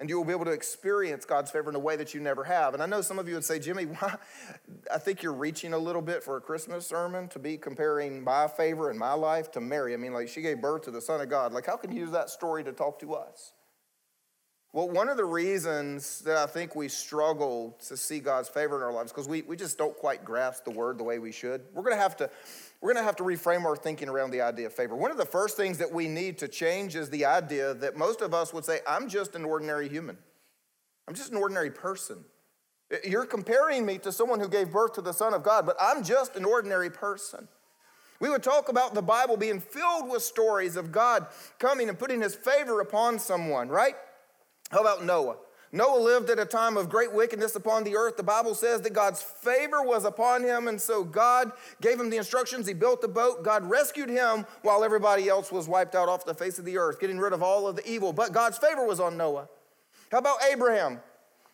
And 0.00 0.08
you 0.08 0.16
will 0.16 0.24
be 0.24 0.32
able 0.32 0.46
to 0.46 0.52
experience 0.52 1.26
God's 1.26 1.50
favor 1.50 1.68
in 1.68 1.76
a 1.76 1.78
way 1.78 1.96
that 1.96 2.14
you 2.14 2.20
never 2.20 2.44
have. 2.44 2.72
And 2.72 2.82
I 2.82 2.86
know 2.86 3.02
some 3.02 3.18
of 3.18 3.28
you 3.28 3.34
would 3.34 3.44
say, 3.44 3.58
Jimmy, 3.58 3.84
why? 3.84 4.16
I 4.90 4.96
think 4.96 5.22
you're 5.22 5.34
reaching 5.34 5.74
a 5.74 5.78
little 5.78 6.00
bit 6.00 6.22
for 6.22 6.38
a 6.38 6.40
Christmas 6.40 6.86
sermon 6.86 7.28
to 7.28 7.38
be 7.38 7.58
comparing 7.58 8.24
my 8.24 8.48
favor 8.48 8.90
in 8.90 8.96
my 8.96 9.12
life 9.12 9.50
to 9.52 9.60
Mary. 9.60 9.92
I 9.92 9.98
mean, 9.98 10.14
like 10.14 10.28
she 10.28 10.40
gave 10.40 10.62
birth 10.62 10.82
to 10.84 10.90
the 10.90 11.02
Son 11.02 11.20
of 11.20 11.28
God. 11.28 11.52
Like, 11.52 11.66
how 11.66 11.76
can 11.76 11.92
you 11.92 12.00
use 12.00 12.10
that 12.12 12.30
story 12.30 12.64
to 12.64 12.72
talk 12.72 12.98
to 13.00 13.12
us? 13.12 13.52
Well, 14.76 14.90
one 14.90 15.08
of 15.08 15.16
the 15.16 15.24
reasons 15.24 16.20
that 16.26 16.36
I 16.36 16.44
think 16.44 16.76
we 16.76 16.88
struggle 16.88 17.78
to 17.86 17.96
see 17.96 18.20
God's 18.20 18.50
favor 18.50 18.76
in 18.76 18.82
our 18.82 18.92
lives 18.92 19.10
because 19.10 19.26
we, 19.26 19.40
we 19.40 19.56
just 19.56 19.78
don't 19.78 19.96
quite 19.96 20.22
grasp 20.22 20.64
the 20.64 20.70
word 20.70 20.98
the 20.98 21.02
way 21.02 21.18
we 21.18 21.32
should. 21.32 21.62
We're 21.72 21.88
to 21.88 21.96
have 21.96 22.14
to 22.18 22.28
we're 22.82 22.92
to 22.92 23.02
have 23.02 23.16
to 23.16 23.22
reframe 23.22 23.64
our 23.64 23.74
thinking 23.74 24.10
around 24.10 24.32
the 24.32 24.42
idea 24.42 24.66
of 24.66 24.74
favor. 24.74 24.94
One 24.94 25.10
of 25.10 25.16
the 25.16 25.24
first 25.24 25.56
things 25.56 25.78
that 25.78 25.90
we 25.90 26.08
need 26.08 26.36
to 26.40 26.46
change 26.46 26.94
is 26.94 27.08
the 27.08 27.24
idea 27.24 27.72
that 27.72 27.96
most 27.96 28.20
of 28.20 28.34
us 28.34 28.52
would 28.52 28.66
say, 28.66 28.80
I'm 28.86 29.08
just 29.08 29.34
an 29.34 29.46
ordinary 29.46 29.88
human. 29.88 30.18
I'm 31.08 31.14
just 31.14 31.30
an 31.30 31.38
ordinary 31.38 31.70
person. 31.70 32.22
You're 33.02 33.24
comparing 33.24 33.86
me 33.86 33.96
to 34.00 34.12
someone 34.12 34.40
who 34.40 34.48
gave 34.48 34.72
birth 34.72 34.92
to 34.96 35.00
the 35.00 35.12
Son 35.12 35.32
of 35.32 35.42
God, 35.42 35.64
but 35.64 35.78
I'm 35.80 36.04
just 36.04 36.36
an 36.36 36.44
ordinary 36.44 36.90
person. 36.90 37.48
We 38.20 38.28
would 38.28 38.42
talk 38.42 38.68
about 38.68 38.92
the 38.92 39.00
Bible 39.00 39.38
being 39.38 39.58
filled 39.58 40.10
with 40.10 40.22
stories 40.22 40.76
of 40.76 40.92
God 40.92 41.28
coming 41.58 41.88
and 41.88 41.98
putting 41.98 42.20
his 42.20 42.34
favor 42.34 42.80
upon 42.80 43.18
someone, 43.18 43.70
right? 43.70 43.94
How 44.70 44.80
about 44.80 45.04
Noah? 45.04 45.36
Noah 45.72 46.00
lived 46.00 46.30
at 46.30 46.38
a 46.38 46.44
time 46.44 46.76
of 46.76 46.88
great 46.88 47.12
wickedness 47.12 47.54
upon 47.56 47.84
the 47.84 47.96
earth. 47.96 48.16
The 48.16 48.22
Bible 48.22 48.54
says 48.54 48.80
that 48.82 48.92
God's 48.92 49.20
favor 49.20 49.82
was 49.82 50.04
upon 50.04 50.42
him, 50.42 50.68
and 50.68 50.80
so 50.80 51.02
God 51.04 51.52
gave 51.80 51.98
him 51.98 52.08
the 52.08 52.16
instructions. 52.16 52.66
He 52.66 52.74
built 52.74 53.02
the 53.02 53.08
boat. 53.08 53.42
God 53.42 53.68
rescued 53.68 54.08
him 54.08 54.46
while 54.62 54.84
everybody 54.84 55.28
else 55.28 55.50
was 55.50 55.68
wiped 55.68 55.94
out 55.94 56.08
off 56.08 56.24
the 56.24 56.34
face 56.34 56.58
of 56.58 56.64
the 56.64 56.78
earth, 56.78 57.00
getting 57.00 57.18
rid 57.18 57.32
of 57.32 57.42
all 57.42 57.66
of 57.66 57.76
the 57.76 57.88
evil. 57.88 58.12
But 58.12 58.32
God's 58.32 58.58
favor 58.58 58.86
was 58.86 59.00
on 59.00 59.16
Noah. 59.16 59.48
How 60.10 60.18
about 60.18 60.38
Abraham? 60.50 61.00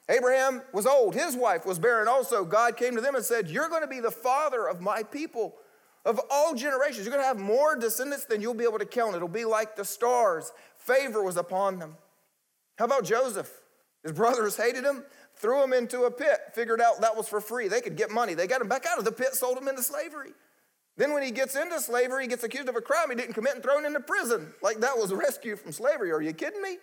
Abraham 0.09 0.63
was 0.73 0.87
old. 0.87 1.15
His 1.15 1.35
wife 1.35 1.65
was 1.65 1.79
barren 1.79 2.07
also. 2.07 2.45
God 2.45 2.77
came 2.77 2.95
to 2.95 3.01
them 3.01 3.15
and 3.15 3.25
said, 3.25 3.49
You're 3.49 3.69
going 3.69 3.83
to 3.83 3.89
be 3.89 4.01
the 4.01 4.11
father 4.11 4.69
of 4.69 4.81
my 4.81 5.03
people, 5.05 5.55
of 6.05 6.21
all 6.31 6.55
generations. 6.55 7.07
You're 7.07 7.15
going 7.15 7.23
to 7.23 7.27
have 7.27 7.39
more 7.39 7.77
descendants 7.77 8.27
than 8.27 8.43
you'll 8.43 8.55
be 8.55 8.65
able 8.65 8.79
to 8.79 8.87
count. 8.87 9.17
It'll 9.17 9.27
be 9.29 9.45
like 9.45 9.75
the 9.75 9.85
stars. 9.85 10.53
Favor 10.77 11.23
was 11.23 11.37
upon 11.37 11.79
them. 11.79 11.97
How 12.77 12.87
about 12.87 13.05
Joseph? 13.05 13.51
His 14.03 14.13
brothers 14.13 14.57
hated 14.57 14.85
him, 14.85 15.05
threw 15.37 15.63
him 15.63 15.73
into 15.73 16.03
a 16.03 16.11
pit, 16.11 16.41
figured 16.55 16.81
out 16.81 17.01
that 17.01 17.17
was 17.17 17.29
for 17.29 17.41
free. 17.41 17.69
They 17.69 17.81
could 17.81 17.97
get 17.97 18.11
money. 18.11 18.35
They 18.35 18.47
got 18.47 18.61
him 18.61 18.69
back 18.69 18.87
out 18.87 18.99
of 18.99 19.05
the 19.05 19.13
pit, 19.13 19.35
sold 19.35 19.59
him 19.59 19.69
into 19.69 19.83
slavery. 19.83 20.33
Then, 20.97 21.15
when 21.15 21.23
he 21.23 21.31
gets 21.31 21.57
into 21.57 21.81
slavery, 21.81 22.25
he 22.25 22.29
gets 22.29 22.45
accused 22.45 22.69
of 22.69 22.77
a 22.77 22.81
crime 22.81 23.09
he 23.09 23.17
didn't 23.17 23.35
commit 23.35 23.55
and 23.55 23.63
thrown 23.63 23.87
into 23.87 24.01
prison. 24.01 24.53
Like 24.63 24.81
that 24.81 24.97
was 24.97 25.13
rescue 25.13 25.57
from 25.57 25.73
slavery. 25.73 26.11
Are 26.11 26.21
you 26.21 26.33
kidding 26.33 26.61
me? 26.61 26.79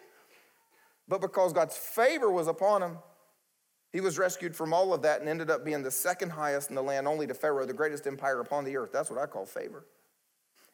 But 1.08 1.22
because 1.22 1.54
God's 1.54 1.78
favor 1.78 2.32
was 2.32 2.48
upon 2.48 2.82
him, 2.82 2.98
he 3.92 4.02
was 4.02 4.18
rescued 4.18 4.56
from 4.56 4.74
all 4.74 4.94
of 4.94 5.02
that 5.02 5.20
and 5.20 5.30
ended 5.30 5.50
up 5.50 5.66
being 5.66 5.84
the 5.84 5.92
second 5.92 6.30
highest 6.30 6.70
in 6.70 6.76
the 6.76 6.84
land, 6.84 7.08
only 7.08 7.28
to 7.28 7.34
Pharaoh, 7.34 7.66
the 7.66 7.74
greatest 7.74 8.06
empire 8.08 8.40
upon 8.40 8.64
the 8.64 8.78
earth. 8.78 8.92
That's 8.92 9.10
what 9.10 9.20
I 9.20 9.26
call 9.26 9.46
favor. 9.46 9.86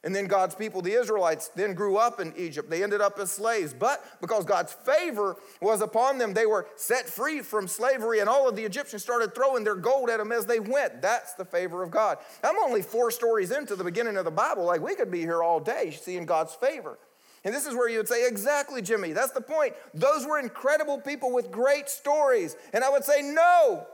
And 0.05 0.15
then 0.15 0.27
God's 0.27 0.53
people, 0.53 0.83
the 0.83 0.93
Israelites, 0.93 1.47
then 1.55 1.73
grew 1.73 1.97
up 1.97 2.19
in 2.19 2.31
Egypt. 2.37 2.69
They 2.69 2.83
ended 2.83 3.01
up 3.01 3.17
as 3.17 3.31
slaves. 3.31 3.73
But 3.73 4.05
because 4.21 4.45
God's 4.45 4.71
favor 4.71 5.35
was 5.61 5.81
upon 5.81 6.19
them, 6.19 6.35
they 6.35 6.45
were 6.45 6.67
set 6.75 7.09
free 7.09 7.41
from 7.41 7.67
slavery, 7.67 8.19
and 8.19 8.29
all 8.29 8.47
of 8.47 8.55
the 8.55 8.63
Egyptians 8.63 9.01
started 9.01 9.33
throwing 9.33 9.63
their 9.63 9.75
gold 9.75 10.11
at 10.11 10.19
them 10.19 10.31
as 10.31 10.45
they 10.45 10.59
went. 10.59 11.01
That's 11.01 11.33
the 11.33 11.43
favor 11.43 11.81
of 11.81 11.89
God. 11.89 12.19
I'm 12.43 12.55
only 12.59 12.83
four 12.83 13.09
stories 13.09 13.49
into 13.49 13.75
the 13.75 13.83
beginning 13.83 14.15
of 14.15 14.25
the 14.25 14.31
Bible. 14.31 14.63
Like 14.63 14.79
we 14.79 14.93
could 14.93 15.09
be 15.09 15.21
here 15.21 15.41
all 15.41 15.59
day 15.59 15.97
seeing 15.99 16.27
God's 16.27 16.53
favor. 16.53 16.99
And 17.43 17.51
this 17.51 17.65
is 17.65 17.73
where 17.73 17.89
you 17.89 17.97
would 17.97 18.07
say, 18.07 18.27
exactly, 18.27 18.83
Jimmy, 18.83 19.11
that's 19.11 19.31
the 19.31 19.41
point. 19.41 19.73
Those 19.95 20.23
were 20.25 20.39
incredible 20.39 20.99
people 21.01 21.33
with 21.33 21.51
great 21.51 21.89
stories. 21.89 22.55
And 22.73 22.83
I 22.83 22.89
would 22.91 23.03
say, 23.03 23.23
no, 23.23 23.87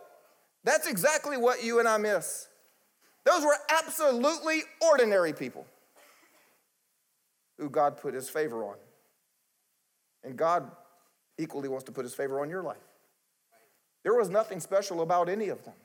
that's 0.65 0.87
exactly 0.87 1.37
what 1.37 1.63
you 1.63 1.79
and 1.79 1.87
I 1.87 1.97
miss. 1.97 2.49
Those 3.23 3.45
were 3.45 3.55
absolutely 3.69 4.63
ordinary 4.81 5.31
people 5.31 5.65
who 7.61 7.69
God 7.69 7.95
put 7.97 8.15
his 8.15 8.27
favor 8.27 8.65
on. 8.65 8.75
And 10.23 10.35
God 10.35 10.69
equally 11.37 11.69
wants 11.69 11.85
to 11.85 11.91
put 11.91 12.03
his 12.03 12.15
favor 12.15 12.41
on 12.41 12.49
your 12.49 12.63
life. 12.63 12.77
There 14.03 14.15
was 14.15 14.29
nothing 14.29 14.59
special 14.59 15.01
about 15.01 15.29
any 15.29 15.49
of 15.49 15.63
them. 15.63 15.75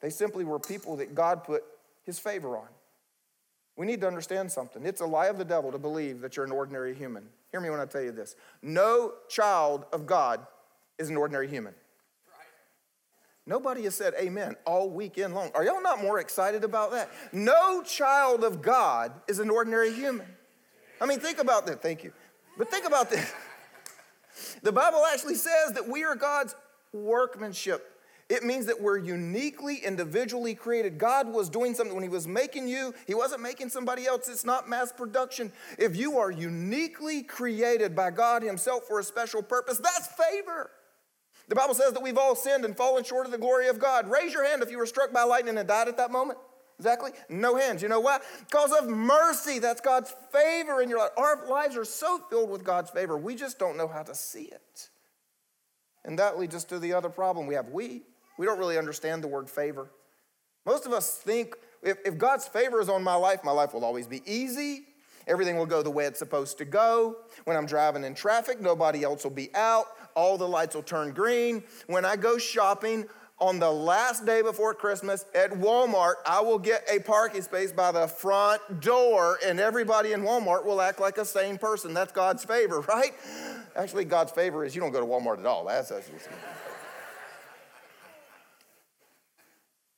They 0.00 0.10
simply 0.10 0.44
were 0.44 0.58
people 0.58 0.96
that 0.96 1.14
God 1.14 1.44
put 1.44 1.62
his 2.02 2.18
favor 2.18 2.56
on. 2.56 2.66
We 3.76 3.86
need 3.86 4.00
to 4.00 4.08
understand 4.08 4.50
something. 4.50 4.84
It's 4.84 5.00
a 5.00 5.06
lie 5.06 5.26
of 5.26 5.38
the 5.38 5.44
devil 5.44 5.70
to 5.70 5.78
believe 5.78 6.20
that 6.20 6.36
you're 6.36 6.44
an 6.44 6.50
ordinary 6.50 6.94
human. 6.94 7.28
Hear 7.52 7.60
me 7.60 7.70
when 7.70 7.78
I 7.78 7.86
tell 7.86 8.02
you 8.02 8.10
this. 8.10 8.34
No 8.60 9.12
child 9.28 9.86
of 9.92 10.04
God 10.04 10.44
is 10.98 11.10
an 11.10 11.16
ordinary 11.16 11.46
human. 11.46 11.74
Nobody 13.46 13.82
has 13.84 13.94
said 13.94 14.14
amen 14.20 14.56
all 14.66 14.90
weekend 14.90 15.34
long. 15.34 15.52
Are 15.54 15.64
y'all 15.64 15.82
not 15.82 16.02
more 16.02 16.18
excited 16.18 16.64
about 16.64 16.90
that? 16.90 17.08
No 17.32 17.82
child 17.82 18.42
of 18.42 18.62
God 18.62 19.12
is 19.28 19.38
an 19.38 19.48
ordinary 19.48 19.92
human. 19.92 20.26
I 21.02 21.06
mean, 21.06 21.18
think 21.18 21.40
about 21.40 21.66
that. 21.66 21.82
Thank 21.82 22.04
you. 22.04 22.12
But 22.56 22.70
think 22.70 22.86
about 22.86 23.10
this. 23.10 23.32
The 24.62 24.72
Bible 24.72 25.04
actually 25.12 25.34
says 25.34 25.72
that 25.74 25.88
we 25.88 26.04
are 26.04 26.14
God's 26.14 26.54
workmanship. 26.92 27.88
It 28.28 28.44
means 28.44 28.66
that 28.66 28.80
we're 28.80 28.98
uniquely, 28.98 29.76
individually 29.84 30.54
created. 30.54 30.96
God 30.96 31.28
was 31.28 31.50
doing 31.50 31.74
something 31.74 31.94
when 31.94 32.04
He 32.04 32.08
was 32.08 32.26
making 32.26 32.68
you, 32.68 32.94
He 33.06 33.14
wasn't 33.14 33.42
making 33.42 33.68
somebody 33.68 34.06
else. 34.06 34.28
It's 34.28 34.44
not 34.44 34.68
mass 34.68 34.92
production. 34.92 35.52
If 35.76 35.96
you 35.96 36.18
are 36.18 36.30
uniquely 36.30 37.22
created 37.24 37.94
by 37.96 38.10
God 38.10 38.42
Himself 38.42 38.84
for 38.84 39.00
a 39.00 39.04
special 39.04 39.42
purpose, 39.42 39.78
that's 39.78 40.06
favor. 40.06 40.70
The 41.48 41.56
Bible 41.56 41.74
says 41.74 41.92
that 41.92 42.02
we've 42.02 42.16
all 42.16 42.36
sinned 42.36 42.64
and 42.64 42.76
fallen 42.76 43.02
short 43.02 43.26
of 43.26 43.32
the 43.32 43.38
glory 43.38 43.68
of 43.68 43.78
God. 43.78 44.08
Raise 44.08 44.32
your 44.32 44.46
hand 44.46 44.62
if 44.62 44.70
you 44.70 44.78
were 44.78 44.86
struck 44.86 45.12
by 45.12 45.24
lightning 45.24 45.58
and 45.58 45.68
died 45.68 45.88
at 45.88 45.96
that 45.96 46.12
moment. 46.12 46.38
Exactly? 46.82 47.12
No 47.28 47.54
hands. 47.54 47.80
You 47.80 47.88
know 47.88 48.00
why? 48.00 48.18
Because 48.40 48.72
of 48.72 48.88
mercy. 48.88 49.60
That's 49.60 49.80
God's 49.80 50.12
favor 50.32 50.82
in 50.82 50.88
your 50.88 50.98
life. 50.98 51.10
Our 51.16 51.46
lives 51.48 51.76
are 51.76 51.84
so 51.84 52.18
filled 52.28 52.50
with 52.50 52.64
God's 52.64 52.90
favor, 52.90 53.16
we 53.16 53.36
just 53.36 53.56
don't 53.56 53.76
know 53.76 53.86
how 53.86 54.02
to 54.02 54.16
see 54.16 54.46
it. 54.46 54.88
And 56.04 56.18
that 56.18 56.40
leads 56.40 56.56
us 56.56 56.64
to 56.64 56.80
the 56.80 56.92
other 56.92 57.08
problem 57.08 57.46
we 57.46 57.54
have. 57.54 57.68
We, 57.68 58.02
we 58.36 58.46
don't 58.46 58.58
really 58.58 58.78
understand 58.78 59.22
the 59.22 59.28
word 59.28 59.48
favor. 59.48 59.92
Most 60.66 60.84
of 60.84 60.92
us 60.92 61.14
think 61.14 61.54
if, 61.84 61.98
if 62.04 62.18
God's 62.18 62.48
favor 62.48 62.80
is 62.80 62.88
on 62.88 63.04
my 63.04 63.14
life, 63.14 63.44
my 63.44 63.52
life 63.52 63.74
will 63.74 63.84
always 63.84 64.08
be 64.08 64.20
easy. 64.26 64.82
Everything 65.28 65.56
will 65.56 65.66
go 65.66 65.84
the 65.84 65.90
way 65.90 66.06
it's 66.06 66.18
supposed 66.18 66.58
to 66.58 66.64
go. 66.64 67.18
When 67.44 67.56
I'm 67.56 67.66
driving 67.66 68.02
in 68.02 68.16
traffic, 68.16 68.60
nobody 68.60 69.04
else 69.04 69.22
will 69.22 69.30
be 69.30 69.54
out. 69.54 69.86
All 70.16 70.36
the 70.36 70.48
lights 70.48 70.74
will 70.74 70.82
turn 70.82 71.12
green. 71.12 71.62
When 71.86 72.04
I 72.04 72.16
go 72.16 72.38
shopping, 72.38 73.06
on 73.38 73.58
the 73.58 73.70
last 73.70 74.24
day 74.24 74.40
before 74.42 74.72
Christmas 74.72 75.24
at 75.34 75.50
Walmart, 75.50 76.14
I 76.24 76.40
will 76.40 76.58
get 76.58 76.84
a 76.90 77.00
parking 77.00 77.42
space 77.42 77.72
by 77.72 77.90
the 77.90 78.06
front 78.06 78.80
door, 78.80 79.38
and 79.44 79.58
everybody 79.58 80.12
in 80.12 80.22
Walmart 80.22 80.64
will 80.64 80.80
act 80.80 81.00
like 81.00 81.18
a 81.18 81.24
sane 81.24 81.58
person. 81.58 81.92
That's 81.92 82.12
God's 82.12 82.44
favor, 82.44 82.80
right? 82.88 83.12
Actually, 83.74 84.04
God's 84.04 84.32
favor 84.32 84.64
is 84.64 84.74
you 84.74 84.80
don't 84.80 84.92
go 84.92 85.00
to 85.00 85.06
Walmart 85.06 85.40
at 85.40 85.46
all. 85.46 85.64
That's 85.64 85.90
actually. 85.90 86.18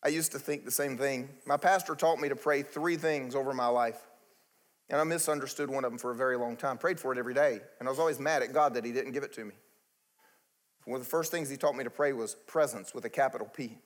I 0.03 0.09
used 0.09 0.33
to 0.33 0.39
think 0.39 0.65
the 0.65 0.71
same 0.71 0.99
thing. 0.99 1.31
My 1.47 1.57
pastor 1.57 1.95
taught 1.95 2.21
me 2.21 2.29
to 2.29 2.37
pray 2.37 2.63
three 2.63 2.97
things 2.97 3.35
over 3.35 3.55
my 3.55 3.69
life. 3.69 3.99
And 4.91 5.01
I 5.01 5.05
misunderstood 5.05 5.71
one 5.71 5.85
of 5.85 5.91
them 5.91 5.99
for 5.99 6.11
a 6.11 6.15
very 6.15 6.37
long 6.37 6.57
time. 6.57 6.77
Prayed 6.77 7.01
for 7.01 7.11
it 7.13 7.19
every 7.19 7.33
day. 7.33 7.61
And 7.81 7.89
I 7.89 7.91
was 7.91 7.99
always 7.99 8.21
mad 8.21 8.43
at 8.43 8.53
God 8.53 8.75
that 8.75 8.85
He 8.85 8.93
didn't 8.93 9.13
give 9.13 9.23
it 9.23 9.33
to 9.35 9.45
me. 9.45 9.55
One 10.85 11.01
of 11.01 11.05
the 11.05 11.11
first 11.11 11.31
things 11.31 11.49
he 11.49 11.57
taught 11.57 11.77
me 11.77 11.85
to 11.85 11.91
pray 11.91 12.13
was 12.13 12.35
presence 12.47 12.95
with 12.95 13.05
a 13.05 13.11
capital 13.11 13.47
P. 13.47 13.79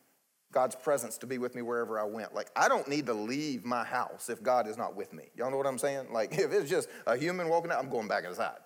God's 0.51 0.75
presence 0.75 1.19
to 1.19 1.27
be 1.27 1.39
with 1.39 1.55
me 1.55 1.63
wherever 1.63 1.99
I 1.99 2.05
went. 2.05 2.35
Like, 2.35 2.51
I 2.57 2.69
don't 2.69 2.89
need 2.89 3.07
to 3.07 3.15
leave 3.15 3.65
my 3.65 3.85
house 3.85 4.31
if 4.31 4.43
God 4.43 4.67
is 4.67 4.79
not 4.79 4.97
with 4.97 5.13
me. 5.13 5.25
Y'all 5.37 5.51
know 5.51 5.59
what 5.59 5.67
I'm 5.67 5.79
saying? 5.79 6.13
Like, 6.13 6.33
if 6.39 6.53
it's 6.53 6.71
just 6.71 6.89
a 7.07 7.17
human 7.17 7.49
walking 7.49 7.71
out, 7.71 7.79
I'm 7.79 7.91
going 7.91 8.09
back 8.09 8.25
inside. 8.25 8.59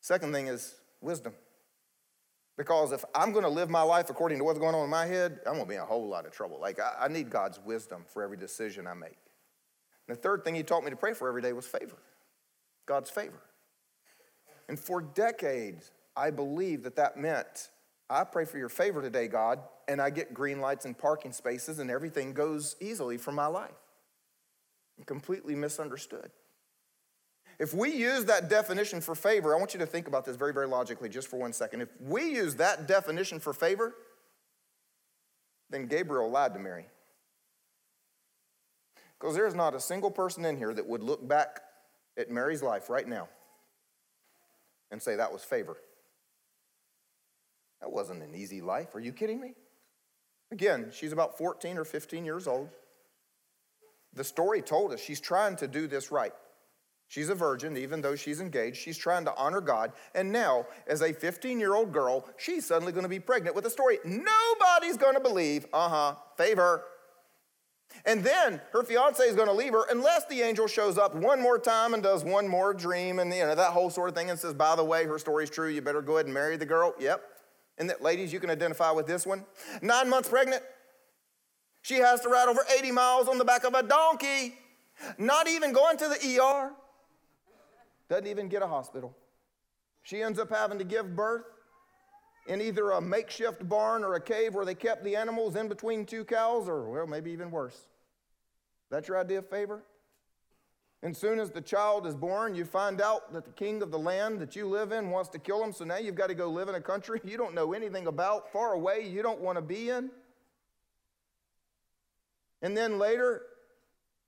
Second 0.00 0.32
thing 0.32 0.48
is 0.48 0.74
wisdom. 1.00 1.34
Because 2.56 2.92
if 2.92 3.04
I'm 3.14 3.32
going 3.32 3.44
to 3.44 3.50
live 3.50 3.68
my 3.68 3.82
life 3.82 4.08
according 4.08 4.38
to 4.38 4.44
what's 4.44 4.58
going 4.58 4.74
on 4.74 4.84
in 4.84 4.90
my 4.90 5.06
head, 5.06 5.40
I'm 5.46 5.54
going 5.54 5.66
to 5.66 5.68
be 5.68 5.74
in 5.74 5.82
a 5.82 5.86
whole 5.86 6.08
lot 6.08 6.26
of 6.26 6.32
trouble. 6.32 6.58
Like, 6.58 6.80
I, 6.80 7.04
I 7.04 7.08
need 7.08 7.30
God's 7.30 7.60
wisdom 7.64 8.04
for 8.08 8.22
every 8.22 8.36
decision 8.36 8.86
I 8.86 8.94
make. 8.94 9.18
And 10.08 10.16
the 10.16 10.20
third 10.20 10.44
thing 10.44 10.54
he 10.54 10.62
taught 10.62 10.84
me 10.84 10.90
to 10.90 10.96
pray 10.96 11.12
for 11.12 11.28
every 11.28 11.42
day 11.42 11.52
was 11.52 11.66
favor 11.66 11.96
God's 12.86 13.10
favor. 13.10 13.42
And 14.68 14.78
for 14.78 15.00
decades, 15.00 15.92
I 16.16 16.30
believe 16.30 16.82
that 16.84 16.96
that 16.96 17.16
meant 17.16 17.70
I 18.08 18.24
pray 18.24 18.44
for 18.44 18.58
your 18.58 18.68
favor 18.68 19.02
today, 19.02 19.26
God, 19.26 19.58
and 19.88 20.00
I 20.00 20.10
get 20.10 20.32
green 20.32 20.60
lights 20.60 20.84
and 20.84 20.96
parking 20.96 21.32
spaces, 21.32 21.78
and 21.80 21.90
everything 21.90 22.32
goes 22.32 22.76
easily 22.80 23.16
for 23.18 23.32
my 23.32 23.46
life. 23.46 23.74
Completely 25.06 25.54
misunderstood. 25.54 26.30
If 27.58 27.74
we 27.74 27.90
use 27.90 28.26
that 28.26 28.48
definition 28.48 29.00
for 29.00 29.14
favor, 29.14 29.54
I 29.54 29.58
want 29.58 29.74
you 29.74 29.80
to 29.80 29.86
think 29.86 30.08
about 30.08 30.24
this 30.24 30.36
very, 30.36 30.52
very 30.52 30.66
logically 30.66 31.08
just 31.08 31.28
for 31.28 31.38
one 31.38 31.52
second. 31.52 31.80
If 31.80 31.88
we 32.00 32.30
use 32.30 32.54
that 32.56 32.86
definition 32.86 33.40
for 33.40 33.52
favor, 33.52 33.94
then 35.70 35.86
Gabriel 35.86 36.30
lied 36.30 36.54
to 36.54 36.60
Mary. 36.60 36.86
Because 39.18 39.34
there's 39.34 39.54
not 39.54 39.74
a 39.74 39.80
single 39.80 40.10
person 40.10 40.44
in 40.44 40.56
here 40.56 40.74
that 40.74 40.86
would 40.86 41.02
look 41.02 41.26
back 41.26 41.60
at 42.18 42.30
Mary's 42.30 42.62
life 42.62 42.88
right 42.90 43.08
now 43.08 43.28
and 44.90 45.00
say 45.00 45.16
that 45.16 45.32
was 45.32 45.42
favor. 45.42 45.76
That 47.80 47.92
wasn't 47.92 48.22
an 48.22 48.34
easy 48.34 48.60
life. 48.60 48.94
Are 48.94 49.00
you 49.00 49.12
kidding 49.12 49.40
me? 49.40 49.54
Again, 50.52 50.90
she's 50.92 51.12
about 51.12 51.36
14 51.36 51.76
or 51.78 51.84
15 51.84 52.24
years 52.24 52.46
old. 52.46 52.68
The 54.14 54.24
story 54.24 54.62
told 54.62 54.92
us 54.92 55.00
she's 55.00 55.20
trying 55.20 55.56
to 55.56 55.68
do 55.68 55.86
this 55.86 56.10
right. 56.10 56.32
She's 57.08 57.28
a 57.28 57.34
virgin, 57.34 57.76
even 57.76 58.00
though 58.00 58.16
she's 58.16 58.40
engaged. 58.40 58.78
She's 58.78 58.98
trying 58.98 59.24
to 59.26 59.34
honor 59.36 59.60
God. 59.60 59.92
And 60.14 60.32
now, 60.32 60.66
as 60.88 61.02
a 61.02 61.12
15 61.12 61.60
year 61.60 61.74
old 61.74 61.92
girl, 61.92 62.28
she's 62.36 62.66
suddenly 62.66 62.92
going 62.92 63.04
to 63.04 63.08
be 63.08 63.20
pregnant 63.20 63.54
with 63.54 63.66
a 63.66 63.70
story 63.70 63.98
nobody's 64.04 64.96
going 64.96 65.14
to 65.14 65.20
believe. 65.20 65.66
Uh 65.72 65.88
huh, 65.88 66.14
favor. 66.36 66.84
And 68.04 68.24
then 68.24 68.60
her 68.72 68.82
fiance 68.82 69.22
is 69.22 69.36
going 69.36 69.46
to 69.46 69.54
leave 69.54 69.72
her 69.72 69.84
unless 69.90 70.24
the 70.26 70.42
angel 70.42 70.66
shows 70.66 70.98
up 70.98 71.14
one 71.14 71.40
more 71.40 71.58
time 71.58 71.94
and 71.94 72.02
does 72.02 72.24
one 72.24 72.48
more 72.48 72.74
dream 72.74 73.20
and 73.20 73.32
you 73.32 73.46
know 73.46 73.54
that 73.54 73.70
whole 73.70 73.90
sort 73.90 74.08
of 74.08 74.14
thing 74.14 74.28
and 74.28 74.38
says, 74.38 74.52
by 74.52 74.74
the 74.74 74.84
way, 74.84 75.04
her 75.04 75.18
story's 75.18 75.50
true. 75.50 75.68
You 75.68 75.82
better 75.82 76.02
go 76.02 76.14
ahead 76.14 76.26
and 76.26 76.34
marry 76.34 76.56
the 76.56 76.66
girl. 76.66 76.94
Yep. 76.98 77.22
And 77.78 77.90
that, 77.90 78.02
ladies, 78.02 78.32
you 78.32 78.40
can 78.40 78.50
identify 78.50 78.90
with 78.90 79.06
this 79.06 79.26
one. 79.26 79.44
Nine 79.82 80.08
months 80.08 80.28
pregnant. 80.28 80.62
She 81.82 81.96
has 81.96 82.20
to 82.22 82.28
ride 82.28 82.48
over 82.48 82.64
80 82.76 82.90
miles 82.92 83.28
on 83.28 83.38
the 83.38 83.44
back 83.44 83.64
of 83.64 83.74
a 83.74 83.82
donkey, 83.82 84.54
not 85.18 85.46
even 85.48 85.72
going 85.72 85.96
to 85.98 86.08
the 86.08 86.40
ER. 86.40 86.72
Doesn't 88.08 88.26
even 88.26 88.48
get 88.48 88.62
a 88.62 88.66
hospital. 88.66 89.14
She 90.02 90.22
ends 90.22 90.38
up 90.38 90.50
having 90.50 90.78
to 90.78 90.84
give 90.84 91.14
birth 91.14 91.44
in 92.46 92.60
either 92.60 92.92
a 92.92 93.00
makeshift 93.00 93.68
barn 93.68 94.04
or 94.04 94.14
a 94.14 94.20
cave 94.20 94.54
where 94.54 94.64
they 94.64 94.74
kept 94.74 95.04
the 95.04 95.16
animals 95.16 95.56
in 95.56 95.68
between 95.68 96.06
two 96.06 96.24
cows, 96.24 96.68
or, 96.68 96.88
well, 96.88 97.06
maybe 97.06 97.30
even 97.30 97.50
worse. 97.50 97.86
That's 98.90 99.08
your 99.08 99.18
idea 99.18 99.38
of 99.38 99.48
favor? 99.50 99.82
And 101.06 101.16
soon 101.16 101.38
as 101.38 101.52
the 101.52 101.60
child 101.60 102.04
is 102.04 102.16
born, 102.16 102.56
you 102.56 102.64
find 102.64 103.00
out 103.00 103.32
that 103.32 103.44
the 103.44 103.52
king 103.52 103.80
of 103.80 103.92
the 103.92 103.98
land 103.98 104.40
that 104.40 104.56
you 104.56 104.66
live 104.66 104.90
in 104.90 105.10
wants 105.10 105.28
to 105.28 105.38
kill 105.38 105.62
him, 105.62 105.72
so 105.72 105.84
now 105.84 105.98
you've 105.98 106.16
got 106.16 106.26
to 106.30 106.34
go 106.34 106.50
live 106.50 106.68
in 106.68 106.74
a 106.74 106.80
country 106.80 107.20
you 107.24 107.36
don't 107.36 107.54
know 107.54 107.74
anything 107.74 108.08
about, 108.08 108.52
far 108.52 108.72
away, 108.72 109.06
you 109.08 109.22
don't 109.22 109.40
want 109.40 109.56
to 109.56 109.62
be 109.62 109.88
in. 109.88 110.10
And 112.60 112.76
then 112.76 112.98
later, 112.98 113.42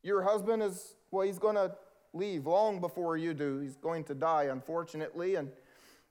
your 0.05 0.23
husband 0.23 0.63
is, 0.63 0.95
well, 1.11 1.27
he's 1.27 1.41
going 1.41 1.57
to 1.57 1.73
leave 2.15 2.47
long 2.47 2.81
before 2.81 3.17
you 3.17 3.35
do. 3.35 3.59
He's 3.59 3.75
going 3.75 4.05
to 4.05 4.15
die, 4.15 4.45
unfortunately. 4.45 5.35
And, 5.35 5.49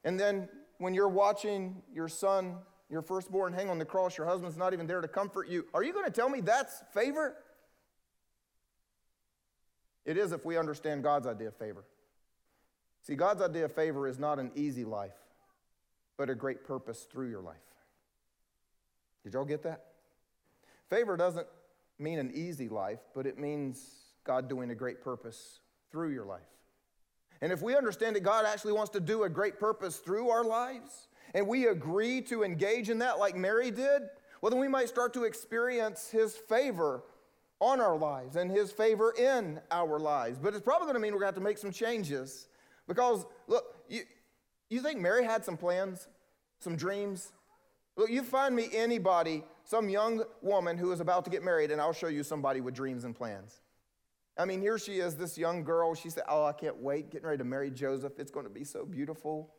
and 0.03 0.19
then 0.19 0.49
when 0.79 0.93
you're 0.93 1.07
watching 1.07 1.81
your 1.93 2.09
son, 2.09 2.57
your 2.89 3.01
firstborn, 3.01 3.53
hang 3.53 3.69
on 3.69 3.79
the 3.79 3.85
cross, 3.85 4.17
your 4.17 4.27
husband's 4.27 4.57
not 4.57 4.73
even 4.73 4.85
there 4.85 4.99
to 4.99 5.07
comfort 5.07 5.47
you. 5.47 5.65
Are 5.73 5.81
you 5.81 5.93
going 5.93 6.03
to 6.03 6.11
tell 6.11 6.27
me 6.27 6.41
that's 6.41 6.83
favor? 6.93 7.37
It 10.07 10.17
is 10.17 10.31
if 10.31 10.45
we 10.45 10.57
understand 10.57 11.03
God's 11.03 11.27
idea 11.27 11.49
of 11.49 11.55
favor. 11.57 11.83
See, 13.01 13.15
God's 13.15 13.41
idea 13.41 13.65
of 13.65 13.73
favor 13.73 14.07
is 14.07 14.17
not 14.17 14.39
an 14.39 14.51
easy 14.55 14.85
life, 14.85 15.19
but 16.17 16.29
a 16.29 16.35
great 16.35 16.63
purpose 16.63 17.05
through 17.11 17.29
your 17.29 17.41
life. 17.41 17.57
Did 19.23 19.33
y'all 19.33 19.45
get 19.45 19.63
that? 19.63 19.83
Favor 20.89 21.17
doesn't 21.17 21.45
mean 21.99 22.19
an 22.19 22.31
easy 22.33 22.69
life, 22.69 23.01
but 23.13 23.27
it 23.27 23.37
means 23.37 23.85
God 24.23 24.47
doing 24.47 24.71
a 24.71 24.75
great 24.75 25.01
purpose 25.01 25.59
through 25.91 26.13
your 26.13 26.25
life. 26.25 26.41
And 27.41 27.51
if 27.51 27.61
we 27.61 27.75
understand 27.75 28.15
that 28.15 28.23
God 28.23 28.45
actually 28.45 28.73
wants 28.73 28.91
to 28.91 29.01
do 29.01 29.23
a 29.23 29.29
great 29.29 29.59
purpose 29.59 29.97
through 29.97 30.29
our 30.29 30.45
lives, 30.45 31.09
and 31.33 31.45
we 31.45 31.67
agree 31.67 32.21
to 32.23 32.43
engage 32.43 32.89
in 32.89 32.99
that 32.99 33.19
like 33.19 33.35
Mary 33.35 33.71
did, 33.71 34.03
well, 34.41 34.51
then 34.51 34.59
we 34.59 34.69
might 34.69 34.87
start 34.87 35.13
to 35.15 35.25
experience 35.25 36.09
His 36.09 36.35
favor 36.35 37.03
on 37.59 37.81
our 37.81 37.97
lives 37.97 38.35
and 38.35 38.51
His 38.51 38.71
favor 38.71 39.13
in 39.17 39.59
our 39.71 39.99
lives. 39.99 40.37
But 40.37 40.53
it's 40.53 40.63
probably 40.63 40.85
going 40.85 40.95
to 40.95 40.99
mean 40.99 41.13
we're 41.13 41.19
going 41.19 41.33
to 41.33 41.35
have 41.35 41.43
to 41.43 41.49
make 41.49 41.57
some 41.57 41.71
changes 41.71 42.47
because, 42.87 43.25
look, 43.47 43.63
you, 43.89 44.01
you 44.69 44.81
think 44.81 44.99
Mary 44.99 45.23
had 45.23 45.43
some 45.43 45.57
plans, 45.57 46.07
some 46.59 46.75
dreams? 46.75 47.31
Look, 47.95 48.09
you 48.09 48.21
find 48.23 48.55
me 48.55 48.69
anybody, 48.73 49.43
some 49.63 49.89
young 49.89 50.23
woman 50.41 50.77
who 50.77 50.91
is 50.91 50.99
about 50.99 51.25
to 51.25 51.31
get 51.31 51.43
married, 51.43 51.71
and 51.71 51.81
I'll 51.81 51.93
show 51.93 52.07
you 52.07 52.23
somebody 52.23 52.61
with 52.61 52.75
dreams 52.75 53.03
and 53.03 53.15
plans. 53.15 53.61
I 54.37 54.45
mean, 54.45 54.61
here 54.61 54.77
she 54.77 54.99
is, 54.99 55.15
this 55.15 55.37
young 55.37 55.63
girl. 55.63 55.95
She 55.95 56.11
said, 56.11 56.23
Oh, 56.29 56.45
I 56.45 56.53
can't 56.53 56.77
wait, 56.77 57.09
getting 57.09 57.25
ready 57.25 57.39
to 57.39 57.43
marry 57.43 57.71
Joseph. 57.71 58.19
It's 58.19 58.29
going 58.29 58.45
to 58.45 58.51
be 58.51 58.63
so 58.63 58.85
beautiful. 58.85 59.51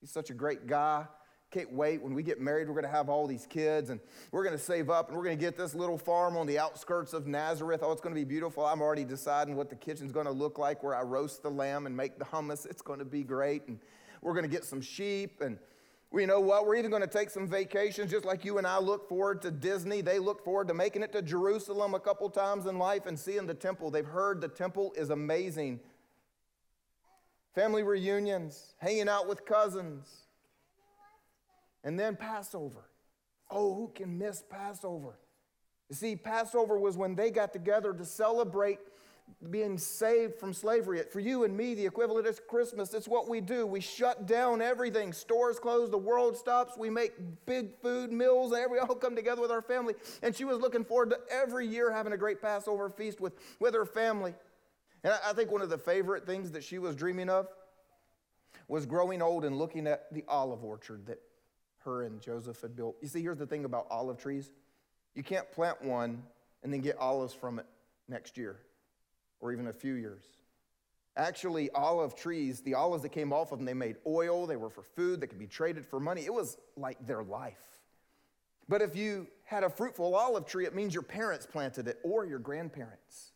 He's 0.00 0.10
such 0.10 0.30
a 0.30 0.34
great 0.34 0.66
guy. 0.66 1.06
Can't 1.50 1.72
wait. 1.72 2.02
When 2.02 2.12
we 2.12 2.22
get 2.22 2.40
married, 2.40 2.68
we're 2.68 2.74
going 2.74 2.84
to 2.84 2.90
have 2.90 3.08
all 3.08 3.26
these 3.26 3.46
kids 3.46 3.88
and 3.88 4.00
we're 4.32 4.44
going 4.44 4.56
to 4.56 4.62
save 4.62 4.90
up 4.90 5.08
and 5.08 5.16
we're 5.16 5.24
going 5.24 5.38
to 5.38 5.42
get 5.42 5.56
this 5.56 5.74
little 5.74 5.96
farm 5.96 6.36
on 6.36 6.46
the 6.46 6.58
outskirts 6.58 7.14
of 7.14 7.26
Nazareth. 7.26 7.80
Oh, 7.82 7.90
it's 7.90 8.02
going 8.02 8.14
to 8.14 8.20
be 8.20 8.24
beautiful. 8.24 8.66
I'm 8.66 8.82
already 8.82 9.04
deciding 9.04 9.56
what 9.56 9.70
the 9.70 9.76
kitchen's 9.76 10.12
going 10.12 10.26
to 10.26 10.32
look 10.32 10.58
like 10.58 10.82
where 10.82 10.94
I 10.94 11.02
roast 11.02 11.42
the 11.42 11.50
lamb 11.50 11.86
and 11.86 11.96
make 11.96 12.18
the 12.18 12.26
hummus. 12.26 12.66
It's 12.66 12.82
going 12.82 12.98
to 12.98 13.06
be 13.06 13.22
great. 13.22 13.66
And 13.66 13.78
we're 14.20 14.34
going 14.34 14.44
to 14.44 14.50
get 14.50 14.64
some 14.64 14.82
sheep 14.82 15.40
and 15.40 15.58
well, 16.10 16.22
you 16.22 16.26
know 16.26 16.40
what? 16.40 16.66
We're 16.66 16.76
even 16.76 16.90
going 16.90 17.02
to 17.02 17.08
take 17.08 17.28
some 17.28 17.46
vacations, 17.46 18.10
just 18.10 18.24
like 18.24 18.42
you 18.42 18.56
and 18.56 18.66
I 18.66 18.78
look 18.78 19.08
forward 19.08 19.42
to 19.42 19.50
Disney. 19.50 20.00
They 20.00 20.18
look 20.18 20.42
forward 20.42 20.68
to 20.68 20.74
making 20.74 21.02
it 21.02 21.12
to 21.12 21.20
Jerusalem 21.20 21.92
a 21.94 22.00
couple 22.00 22.30
times 22.30 22.64
in 22.64 22.78
life 22.78 23.04
and 23.04 23.18
seeing 23.18 23.46
the 23.46 23.52
temple. 23.52 23.90
They've 23.90 24.06
heard 24.06 24.40
the 24.40 24.48
temple 24.48 24.94
is 24.96 25.10
amazing. 25.10 25.80
Family 27.54 27.82
reunions, 27.82 28.74
hanging 28.78 29.08
out 29.08 29.28
with 29.28 29.44
cousins, 29.44 30.27
and 31.88 31.98
then 31.98 32.16
Passover. 32.16 32.84
Oh, 33.50 33.74
who 33.74 33.90
can 33.94 34.18
miss 34.18 34.42
Passover? 34.50 35.18
You 35.88 35.96
see, 35.96 36.16
Passover 36.16 36.78
was 36.78 36.98
when 36.98 37.14
they 37.14 37.30
got 37.30 37.50
together 37.50 37.94
to 37.94 38.04
celebrate 38.04 38.78
being 39.50 39.78
saved 39.78 40.38
from 40.38 40.52
slavery. 40.52 41.02
For 41.10 41.20
you 41.20 41.44
and 41.44 41.56
me, 41.56 41.72
the 41.72 41.86
equivalent 41.86 42.26
is 42.26 42.42
Christmas. 42.46 42.92
It's 42.92 43.08
what 43.08 43.26
we 43.26 43.40
do. 43.40 43.66
We 43.66 43.80
shut 43.80 44.26
down 44.26 44.60
everything. 44.60 45.14
Stores 45.14 45.58
close, 45.58 45.88
the 45.88 45.96
world 45.96 46.36
stops. 46.36 46.76
We 46.76 46.90
make 46.90 47.12
big 47.46 47.74
food 47.80 48.12
meals, 48.12 48.52
and 48.52 48.70
we 48.70 48.76
all 48.78 48.94
come 48.94 49.16
together 49.16 49.40
with 49.40 49.50
our 49.50 49.62
family. 49.62 49.94
And 50.22 50.36
she 50.36 50.44
was 50.44 50.58
looking 50.58 50.84
forward 50.84 51.08
to 51.08 51.18
every 51.30 51.66
year 51.66 51.90
having 51.90 52.12
a 52.12 52.18
great 52.18 52.42
Passover 52.42 52.90
feast 52.90 53.18
with, 53.18 53.32
with 53.60 53.72
her 53.72 53.86
family. 53.86 54.34
And 55.04 55.14
I 55.26 55.32
think 55.32 55.50
one 55.50 55.62
of 55.62 55.70
the 55.70 55.78
favorite 55.78 56.26
things 56.26 56.50
that 56.50 56.62
she 56.62 56.78
was 56.78 56.94
dreaming 56.94 57.30
of 57.30 57.48
was 58.68 58.84
growing 58.84 59.22
old 59.22 59.46
and 59.46 59.56
looking 59.56 59.86
at 59.86 60.12
the 60.12 60.22
olive 60.28 60.62
orchard 60.62 61.06
that 61.06 61.22
her 61.84 62.02
and 62.02 62.20
Joseph 62.20 62.60
had 62.60 62.76
built. 62.76 62.96
You 63.00 63.08
see, 63.08 63.22
here's 63.22 63.38
the 63.38 63.46
thing 63.46 63.64
about 63.64 63.86
olive 63.90 64.18
trees 64.18 64.50
you 65.14 65.22
can't 65.22 65.50
plant 65.50 65.82
one 65.82 66.22
and 66.62 66.72
then 66.72 66.80
get 66.80 66.96
olives 66.98 67.34
from 67.34 67.58
it 67.58 67.66
next 68.08 68.36
year 68.36 68.60
or 69.40 69.52
even 69.52 69.66
a 69.68 69.72
few 69.72 69.94
years. 69.94 70.22
Actually, 71.16 71.68
olive 71.70 72.14
trees, 72.14 72.60
the 72.60 72.74
olives 72.74 73.02
that 73.02 73.08
came 73.08 73.32
off 73.32 73.50
of 73.50 73.58
them, 73.58 73.66
they 73.66 73.74
made 73.74 73.96
oil, 74.06 74.46
they 74.46 74.56
were 74.56 74.70
for 74.70 74.82
food, 74.82 75.20
they 75.20 75.26
could 75.26 75.38
be 75.38 75.48
traded 75.48 75.84
for 75.84 75.98
money. 75.98 76.24
It 76.24 76.32
was 76.32 76.56
like 76.76 77.04
their 77.06 77.24
life. 77.24 77.80
But 78.68 78.82
if 78.82 78.94
you 78.94 79.26
had 79.44 79.64
a 79.64 79.70
fruitful 79.70 80.14
olive 80.14 80.46
tree, 80.46 80.66
it 80.66 80.74
means 80.74 80.94
your 80.94 81.02
parents 81.02 81.46
planted 81.46 81.88
it 81.88 81.98
or 82.04 82.24
your 82.24 82.38
grandparents. 82.38 83.32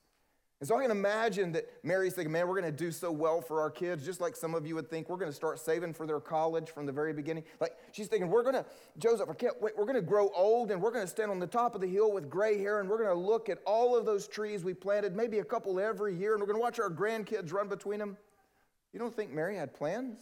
And 0.63 0.69
so 0.69 0.79
I 0.79 0.83
can 0.83 0.93
imagine 0.93 1.51
that 1.55 1.67
Mary's 1.83 2.13
thinking, 2.13 2.31
man, 2.31 2.47
we're 2.47 2.61
going 2.61 2.73
to 2.73 2.85
do 2.85 2.93
so 2.93 3.11
well 3.11 3.41
for 3.41 3.61
our 3.61 3.69
kids, 3.69 4.05
just 4.05 4.21
like 4.21 4.37
some 4.37 4.55
of 4.55 4.65
you 4.65 4.77
would 4.77 4.89
think. 4.89 5.09
We're 5.09 5.17
going 5.17 5.29
to 5.29 5.35
start 5.35 5.59
saving 5.59 5.93
for 5.93 6.07
their 6.07 6.21
college 6.21 6.71
from 6.71 6.87
the 6.87 6.93
very 6.93 7.13
beginning. 7.13 7.43
Like 7.61 7.73
she's 7.91 8.07
thinking, 8.07 8.31
we're 8.31 8.45
going 8.45 8.55
to, 8.55 8.65
Joseph, 8.97 9.29
I 9.29 9.35
can't 9.35 9.61
wait, 9.61 9.77
we're 9.77 9.87
going 9.87 9.97
to 9.97 10.01
grow 10.01 10.31
old 10.37 10.71
and 10.71 10.81
we're 10.81 10.93
going 10.93 11.03
to 11.03 11.11
stand 11.11 11.33
on 11.33 11.41
the 11.41 11.49
top 11.49 11.75
of 11.75 11.81
the 11.81 11.89
hill 11.89 12.13
with 12.13 12.31
gray 12.31 12.59
hair 12.59 12.79
and 12.79 12.89
we're 12.89 12.99
going 12.99 13.09
to 13.09 13.21
look 13.21 13.49
at 13.49 13.59
all 13.67 13.97
of 13.97 14.07
those 14.07 14.29
trees 14.29 14.63
we 14.63 14.73
planted, 14.73 15.17
maybe 15.17 15.41
a 15.41 15.45
couple 15.45 15.81
every 15.81 16.15
year, 16.15 16.35
and 16.35 16.41
we're 16.41 16.47
going 16.47 16.59
to 16.59 16.63
watch 16.63 16.79
our 16.79 16.91
grandkids 16.91 17.53
run 17.53 17.67
between 17.67 17.99
them. 17.99 18.17
You 18.93 19.01
don't 19.01 19.13
think 19.13 19.33
Mary 19.33 19.57
had 19.57 19.75
plans? 19.75 20.21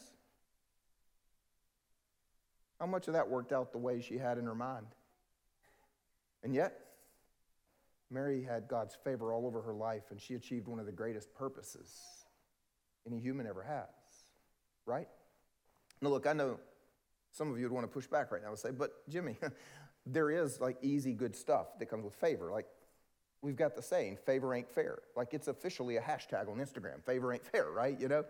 How 2.78 2.86
much 2.86 3.08
of 3.08 3.12
that 3.12 3.28
worked 3.28 3.52
out 3.52 3.72
the 3.72 3.78
way 3.78 4.00
she 4.00 4.16
had 4.16 4.38
in 4.38 4.46
her 4.46 4.54
mind? 4.54 4.86
And 6.42 6.54
yet, 6.54 6.80
Mary 8.10 8.42
had 8.42 8.66
God's 8.68 8.96
favor 9.04 9.32
all 9.32 9.46
over 9.46 9.62
her 9.62 9.74
life, 9.74 10.04
and 10.10 10.20
she 10.20 10.34
achieved 10.34 10.66
one 10.66 10.80
of 10.80 10.86
the 10.86 10.92
greatest 10.92 11.32
purposes 11.34 11.94
any 13.06 13.20
human 13.20 13.46
ever 13.46 13.62
has, 13.62 14.24
right? 14.84 15.08
Now, 16.02 16.10
look, 16.10 16.26
I 16.26 16.32
know 16.32 16.58
some 17.32 17.50
of 17.50 17.58
you 17.58 17.64
would 17.64 17.72
want 17.72 17.84
to 17.84 17.92
push 17.92 18.06
back 18.06 18.32
right 18.32 18.42
now 18.42 18.48
and 18.48 18.58
say, 18.58 18.70
but 18.70 19.08
Jimmy, 19.08 19.36
there 20.06 20.30
is 20.30 20.60
like 20.60 20.76
easy, 20.82 21.12
good 21.12 21.36
stuff 21.36 21.78
that 21.78 21.86
comes 21.86 22.04
with 22.04 22.14
favor. 22.14 22.50
Like, 22.50 22.66
we've 23.42 23.56
got 23.56 23.74
the 23.74 23.82
saying, 23.82 24.18
favor 24.26 24.54
ain't 24.54 24.68
fair. 24.68 24.98
Like, 25.16 25.32
it's 25.32 25.48
officially 25.48 25.96
a 25.96 26.00
hashtag 26.00 26.48
on 26.48 26.58
Instagram, 26.58 27.04
favor 27.04 27.32
ain't 27.32 27.44
fair, 27.44 27.70
right? 27.70 27.98
You 27.98 28.08
know? 28.08 28.24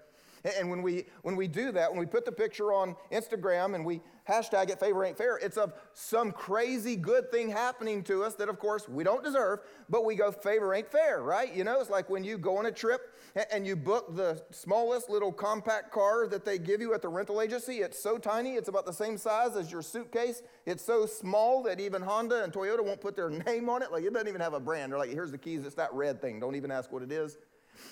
And 0.59 0.71
when 0.71 0.83
we, 0.83 1.05
when 1.23 1.37
we 1.37 1.49
do 1.49 1.73
that, 1.73 1.91
when 1.91 1.99
we 2.01 2.07
put 2.07 2.25
the 2.25 2.33
picture 2.33 2.73
on 2.73 2.97
Instagram 3.13 3.75
and 3.75 3.85
we 3.85 4.01
hashtag 4.29 4.71
it 4.71 4.81
favor 4.81 5.05
ain't 5.05 5.19
fair, 5.19 5.37
it's 5.37 5.57
of 5.57 5.75
some 5.93 6.33
crazy 6.33 6.97
good 6.97 7.31
thing 7.31 7.51
happening 7.51 8.03
to 8.05 8.25
us 8.25 8.35
that, 8.37 8.49
of 8.49 8.59
course, 8.59 8.89
we 8.89 9.05
don't 9.05 9.23
deserve, 9.23 9.61
but 9.89 10.05
we 10.05 10.15
go 10.15 10.31
favor 10.33 10.75
ain't 10.75 10.91
fair, 10.91 11.23
right? 11.23 11.55
You 11.55 11.65
know, 11.65 11.81
it's 11.81 11.91
like 11.91 12.09
when 12.09 12.25
you 12.25 12.39
go 12.39 12.57
on 12.57 12.67
a 12.67 12.73
trip 12.73 13.15
and 13.53 13.67
you 13.67 13.77
book 13.77 14.17
the 14.17 14.43
smallest 14.51 15.11
little 15.11 15.33
compact 15.33 15.93
car 15.93 16.27
that 16.29 16.45
they 16.45 16.59
give 16.59 16.81
you 16.81 16.95
at 16.95 17.03
the 17.03 17.09
rental 17.09 17.41
agency. 17.41 17.79
It's 17.79 18.03
so 18.03 18.17
tiny, 18.17 18.55
it's 18.55 18.69
about 18.69 18.87
the 18.87 18.93
same 18.93 19.19
size 19.19 19.57
as 19.57 19.71
your 19.71 19.83
suitcase. 19.83 20.43
It's 20.65 20.85
so 20.85 21.07
small 21.07 21.63
that 21.65 21.81
even 21.81 22.01
Honda 22.01 22.45
and 22.45 22.53
Toyota 22.53 22.85
won't 22.85 23.01
put 23.01 23.17
their 23.17 23.31
name 23.47 23.69
on 23.69 23.83
it. 23.83 23.93
Like 23.93 24.05
it 24.05 24.13
doesn't 24.13 24.29
even 24.29 24.41
have 24.41 24.55
a 24.55 24.61
brand. 24.61 24.93
They're 24.93 24.99
like, 24.99 25.11
here's 25.11 25.33
the 25.33 25.39
keys, 25.39 25.67
it's 25.67 25.75
that 25.75 25.93
red 25.93 26.21
thing. 26.21 26.41
Don't 26.41 26.57
even 26.57 26.71
ask 26.71 26.91
what 26.91 27.03
it 27.03 27.13
is. 27.13 27.39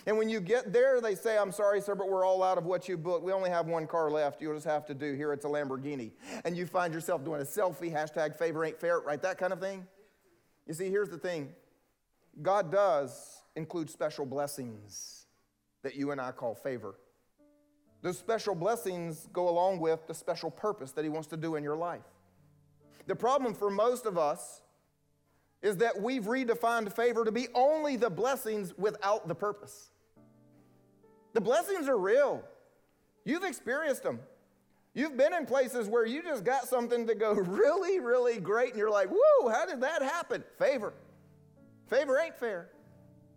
And 0.06 0.16
when 0.16 0.28
you 0.28 0.40
get 0.40 0.72
there, 0.72 1.00
they 1.00 1.14
say, 1.14 1.36
I'm 1.38 1.52
sorry, 1.52 1.80
sir, 1.80 1.94
but 1.94 2.08
we're 2.08 2.24
all 2.24 2.42
out 2.42 2.58
of 2.58 2.64
what 2.64 2.88
you 2.88 2.96
booked. 2.96 3.24
We 3.24 3.32
only 3.32 3.50
have 3.50 3.66
one 3.66 3.86
car 3.86 4.10
left. 4.10 4.40
You'll 4.40 4.54
just 4.54 4.66
have 4.66 4.86
to 4.86 4.94
do 4.94 5.14
here. 5.14 5.32
It's 5.32 5.44
a 5.44 5.48
Lamborghini. 5.48 6.12
And 6.44 6.56
you 6.56 6.66
find 6.66 6.94
yourself 6.94 7.24
doing 7.24 7.40
a 7.40 7.44
selfie, 7.44 7.92
hashtag 7.92 8.36
favor 8.36 8.64
ain't 8.64 8.80
fair, 8.80 9.00
right? 9.00 9.20
That 9.20 9.38
kind 9.38 9.52
of 9.52 9.60
thing. 9.60 9.86
You 10.66 10.74
see, 10.74 10.90
here's 10.90 11.08
the 11.08 11.18
thing 11.18 11.54
God 12.42 12.70
does 12.70 13.42
include 13.56 13.90
special 13.90 14.24
blessings 14.26 15.26
that 15.82 15.96
you 15.96 16.10
and 16.10 16.20
I 16.20 16.30
call 16.30 16.54
favor. 16.54 16.94
Those 18.02 18.18
special 18.18 18.54
blessings 18.54 19.28
go 19.32 19.48
along 19.48 19.80
with 19.80 20.06
the 20.06 20.14
special 20.14 20.50
purpose 20.50 20.92
that 20.92 21.04
He 21.04 21.08
wants 21.08 21.28
to 21.28 21.36
do 21.36 21.56
in 21.56 21.64
your 21.64 21.76
life. 21.76 22.04
The 23.06 23.16
problem 23.16 23.54
for 23.54 23.70
most 23.70 24.06
of 24.06 24.18
us 24.18 24.62
is 25.62 25.78
that 25.78 26.00
we've 26.00 26.24
redefined 26.24 26.92
favor 26.92 27.24
to 27.24 27.32
be 27.32 27.48
only 27.54 27.96
the 27.96 28.10
blessings 28.10 28.72
without 28.76 29.26
the 29.26 29.34
purpose. 29.34 29.90
The 31.32 31.40
blessings 31.40 31.88
are 31.88 31.98
real. 31.98 32.42
You've 33.24 33.44
experienced 33.44 34.02
them. 34.02 34.20
You've 34.94 35.16
been 35.16 35.34
in 35.34 35.46
places 35.46 35.88
where 35.88 36.06
you 36.06 36.22
just 36.22 36.44
got 36.44 36.66
something 36.66 37.06
to 37.06 37.14
go 37.14 37.32
really, 37.34 38.00
really 38.00 38.38
great, 38.38 38.70
and 38.70 38.78
you're 38.78 38.90
like, 38.90 39.08
whoa, 39.10 39.48
how 39.48 39.66
did 39.66 39.80
that 39.82 40.02
happen? 40.02 40.42
Favor. 40.58 40.92
Favor 41.88 42.18
ain't 42.18 42.36
fair. 42.36 42.70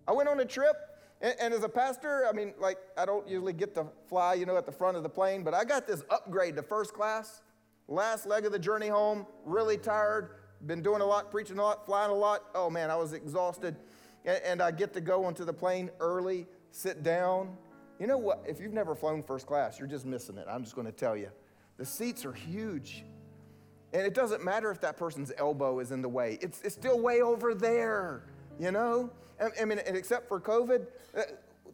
I 0.08 0.14
went 0.14 0.30
on 0.30 0.40
a 0.40 0.46
trip, 0.46 0.76
and, 1.22 1.36
and, 1.40 1.54
as 1.54 1.64
a 1.64 1.70
pastor, 1.70 2.26
I 2.28 2.34
mean, 2.34 2.54
like, 2.60 2.78
I 2.98 3.06
don't 3.06 3.28
usually 3.28 3.54
get 3.54 3.76
to 3.76 3.86
fly, 4.08 4.34
you 4.34 4.46
know, 4.46 4.58
at 4.58 4.66
the 4.66 4.72
front 4.72 4.98
of 4.98 5.04
the 5.04 5.10
plane, 5.10 5.44
but 5.44 5.54
I 5.54 5.64
got 5.64 5.86
this 5.86 6.04
upgrade 6.10 6.56
to 6.56 6.64
first 6.64 6.94
class. 6.94 7.42
Last 7.88 8.26
leg 8.26 8.46
of 8.46 8.52
the 8.52 8.60
journey 8.60 8.88
home, 8.88 9.28
really 9.46 9.78
tired, 9.78 10.41
been 10.68 10.82
doing 10.82 11.02
a 11.02 11.06
lot, 11.06 11.32
preaching 11.32 11.58
a 11.58 11.64
lot, 11.64 11.86
flying 11.86 12.12
a 12.12 12.16
lot. 12.16 12.46
Oh 12.56 12.70
man, 12.70 12.90
I 12.90 12.96
was 12.96 13.14
exhausted. 13.14 13.76
And, 14.26 14.42
and 14.44 14.62
I 14.62 14.72
get 14.72 14.94
to 14.94 15.02
go 15.02 15.26
onto 15.26 15.46
the 15.46 15.54
plane 15.54 15.90
early, 16.00 16.48
sit 16.72 17.04
down. 17.04 17.58
You 18.00 18.08
know 18.08 18.18
what? 18.18 18.44
If 18.48 18.60
you've 18.60 18.74
never 18.74 18.96
flown 18.96 19.24
first 19.24 19.46
class, 19.46 19.80
you're 19.80 19.88
just 19.88 20.06
missing 20.06 20.38
it. 20.38 20.46
I'm 20.50 20.64
just 20.64 20.76
going 20.76 20.88
to 20.88 20.94
tell 20.94 21.16
you. 21.16 21.30
The 21.78 21.86
seats 21.86 22.26
are 22.26 22.34
huge. 22.34 23.04
And 23.94 24.04
it 24.04 24.14
doesn't 24.14 24.44
matter 24.44 24.72
if 24.72 24.80
that 24.82 24.98
person's 24.98 25.32
elbow 25.38 25.80
is 25.80 25.92
in 25.92 26.02
the 26.02 26.10
way, 26.10 26.38
it's, 26.42 26.62
it's 26.62 26.76
still 26.76 27.00
way 27.00 27.22
over 27.22 27.54
there, 27.54 28.24
you 28.60 28.72
know? 28.72 29.12
I, 29.42 29.62
I 29.62 29.66
mean, 29.66 29.80
except 29.86 30.30
for 30.30 30.40
COVID, 30.40 30.88
uh, 31.18 31.22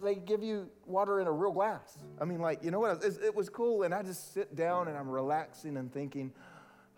they 0.01 0.15
give 0.15 0.43
you 0.43 0.69
water 0.85 1.19
in 1.19 1.27
a 1.27 1.31
real 1.31 1.51
glass. 1.51 1.99
I 2.19 2.25
mean, 2.25 2.39
like, 2.39 2.63
you 2.63 2.71
know 2.71 2.79
what? 2.79 3.03
It, 3.03 3.35
was 3.35 3.49
cool. 3.49 3.83
And 3.83 3.93
I 3.93 4.01
just 4.01 4.33
sit 4.33 4.55
down 4.55 4.87
and 4.87 4.97
I'm 4.97 5.09
relaxing 5.09 5.77
and 5.77 5.91
thinking, 5.91 6.31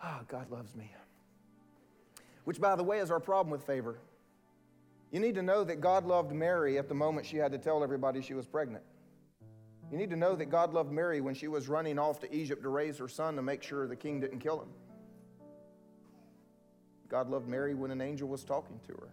oh, 0.04 0.20
God 0.28 0.50
loves 0.50 0.76
me 0.76 0.92
which, 2.50 2.60
by 2.60 2.76
the 2.76 2.84
way, 2.84 2.98
is 2.98 3.12
our 3.12 3.20
problem 3.20 3.52
with 3.52 3.62
favor. 3.62 4.00
You 5.12 5.20
need 5.20 5.36
to 5.36 5.44
know 5.44 5.64
that 5.64 5.82
God 5.82 6.04
loved 6.04 6.32
Mary 6.32 6.80
at 6.80 6.88
the 6.88 6.96
moment 6.96 7.28
she 7.28 7.38
had 7.38 7.52
to 7.52 7.60
tell 7.60 7.84
everybody 7.84 8.24
she 8.24 8.34
was 8.34 8.48
pregnant. 8.48 8.84
You 9.92 10.00
need 10.00 10.10
to 10.10 10.16
know 10.16 10.36
that 10.36 10.50
God 10.50 10.74
loved 10.74 10.92
Mary 10.92 11.22
when 11.22 11.36
she 11.36 11.48
was 11.48 11.70
running 11.70 12.00
off 12.00 12.20
to 12.22 12.36
Egypt 12.36 12.64
to 12.64 12.70
raise 12.70 12.98
her 12.98 13.08
son 13.08 13.36
to 13.36 13.44
make 13.44 13.62
sure 13.62 13.86
the 13.86 13.96
king 13.96 14.20
didn't 14.20 14.40
kill 14.40 14.60
him. 14.60 14.70
God 17.08 17.30
loved 17.30 17.48
Mary 17.48 17.76
when 17.76 17.92
an 17.92 18.02
angel 18.02 18.28
was 18.28 18.44
talking 18.44 18.80
to 18.88 18.94
her. 18.94 19.10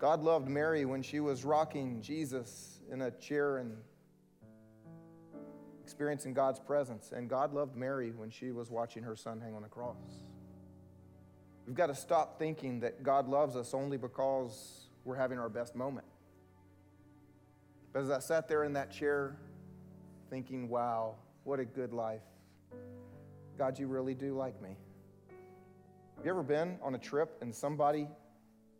God 0.00 0.20
loved 0.24 0.48
Mary 0.48 0.84
when 0.84 1.00
she 1.00 1.20
was 1.20 1.44
rocking 1.44 2.02
Jesus 2.02 2.80
in 2.90 3.02
a 3.02 3.12
chair 3.12 3.58
and 3.58 3.76
experiencing 5.80 6.34
God's 6.34 6.58
presence. 6.58 7.12
And 7.14 7.30
God 7.30 7.54
loved 7.54 7.76
Mary 7.76 8.10
when 8.10 8.30
she 8.30 8.50
was 8.50 8.68
watching 8.68 9.04
her 9.04 9.14
son 9.14 9.40
hang 9.40 9.54
on 9.54 9.62
a 9.62 9.68
cross. 9.68 10.24
We've 11.66 11.76
got 11.76 11.86
to 11.86 11.94
stop 11.94 12.38
thinking 12.38 12.80
that 12.80 13.02
God 13.02 13.28
loves 13.28 13.56
us 13.56 13.72
only 13.72 13.96
because 13.96 14.88
we're 15.04 15.16
having 15.16 15.38
our 15.38 15.48
best 15.48 15.74
moment. 15.74 16.06
But 17.92 18.02
as 18.02 18.10
I 18.10 18.18
sat 18.18 18.48
there 18.48 18.64
in 18.64 18.72
that 18.72 18.90
chair 18.90 19.36
thinking, 20.30 20.68
wow, 20.68 21.16
what 21.44 21.60
a 21.60 21.64
good 21.64 21.92
life. 21.92 22.22
God, 23.58 23.78
you 23.78 23.86
really 23.86 24.14
do 24.14 24.34
like 24.34 24.60
me. 24.62 24.76
Have 26.16 26.24
you 26.24 26.30
ever 26.30 26.42
been 26.42 26.78
on 26.82 26.94
a 26.94 26.98
trip 26.98 27.36
and 27.42 27.54
somebody 27.54 28.08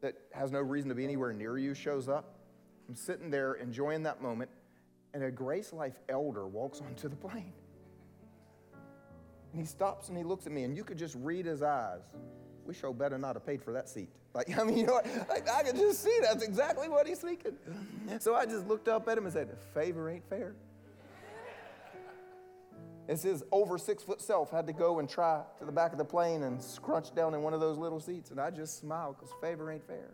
that 0.01 0.14
has 0.33 0.51
no 0.51 0.61
reason 0.61 0.88
to 0.88 0.95
be 0.95 1.05
anywhere 1.05 1.33
near 1.33 1.59
you 1.59 1.75
shows 1.75 2.09
up? 2.09 2.38
I'm 2.88 2.95
sitting 2.95 3.31
there 3.31 3.55
enjoying 3.55 4.03
that 4.05 4.23
moment, 4.23 4.51
and 5.14 5.23
a 5.23 5.31
Grace 5.31 5.73
Life 5.73 5.99
elder 6.09 6.47
walks 6.47 6.81
onto 6.81 7.09
the 7.09 7.16
plane. 7.16 7.53
And 9.53 9.61
he 9.61 9.66
stops 9.66 10.09
and 10.09 10.16
he 10.16 10.25
looks 10.25 10.47
at 10.47 10.53
me, 10.53 10.64
and 10.64 10.77
you 10.77 10.85
could 10.85 10.99
just 10.99 11.16
read 11.21 11.47
his 11.47 11.62
eyes 11.62 12.01
we 12.66 12.75
sure 12.75 12.92
better 12.92 13.18
not 13.18 13.37
have 13.37 13.46
paid 13.46 13.62
for 13.62 13.72
that 13.72 13.88
seat. 13.88 14.09
Like, 14.35 14.59
I 14.59 14.64
mean, 14.64 14.79
you 14.79 14.87
know, 14.87 14.98
like, 15.29 15.46
I 15.46 15.62
could 15.62 15.77
just 15.77 16.03
see 16.03 16.18
that's 16.22 16.42
exactly 16.42 16.88
what 16.88 17.07
he's 17.07 17.18
thinking. 17.18 17.53
So 18.18 18.35
I 18.35 18.46
just 18.46 18.66
looked 18.66 18.88
up 18.88 19.07
at 19.07 19.18
him 19.18 19.25
and 19.25 19.33
said, 19.35 19.55
favor 19.75 20.09
ain't 20.09 20.27
fair. 20.27 20.55
As 23.09 23.22
his 23.22 23.44
over 23.53 23.77
six 23.77 24.03
foot 24.03 24.22
self 24.22 24.51
had 24.51 24.66
to 24.68 24.72
go 24.72 25.01
and 25.01 25.09
try 25.11 25.42
to 25.59 25.66
the 25.66 25.70
back 25.70 25.92
of 25.92 25.98
the 25.98 26.05
plane 26.07 26.44
and 26.44 26.62
scrunch 26.62 27.14
down 27.14 27.35
in 27.35 27.42
one 27.42 27.53
of 27.53 27.61
those 27.61 27.77
little 27.77 28.01
seats. 28.01 28.31
And 28.31 28.40
I 28.40 28.51
just 28.51 28.79
smiled 28.79 29.16
because 29.18 29.35
favor 29.42 29.70
ain't 29.70 29.87
fair. 29.87 30.09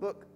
Look, 0.00 0.26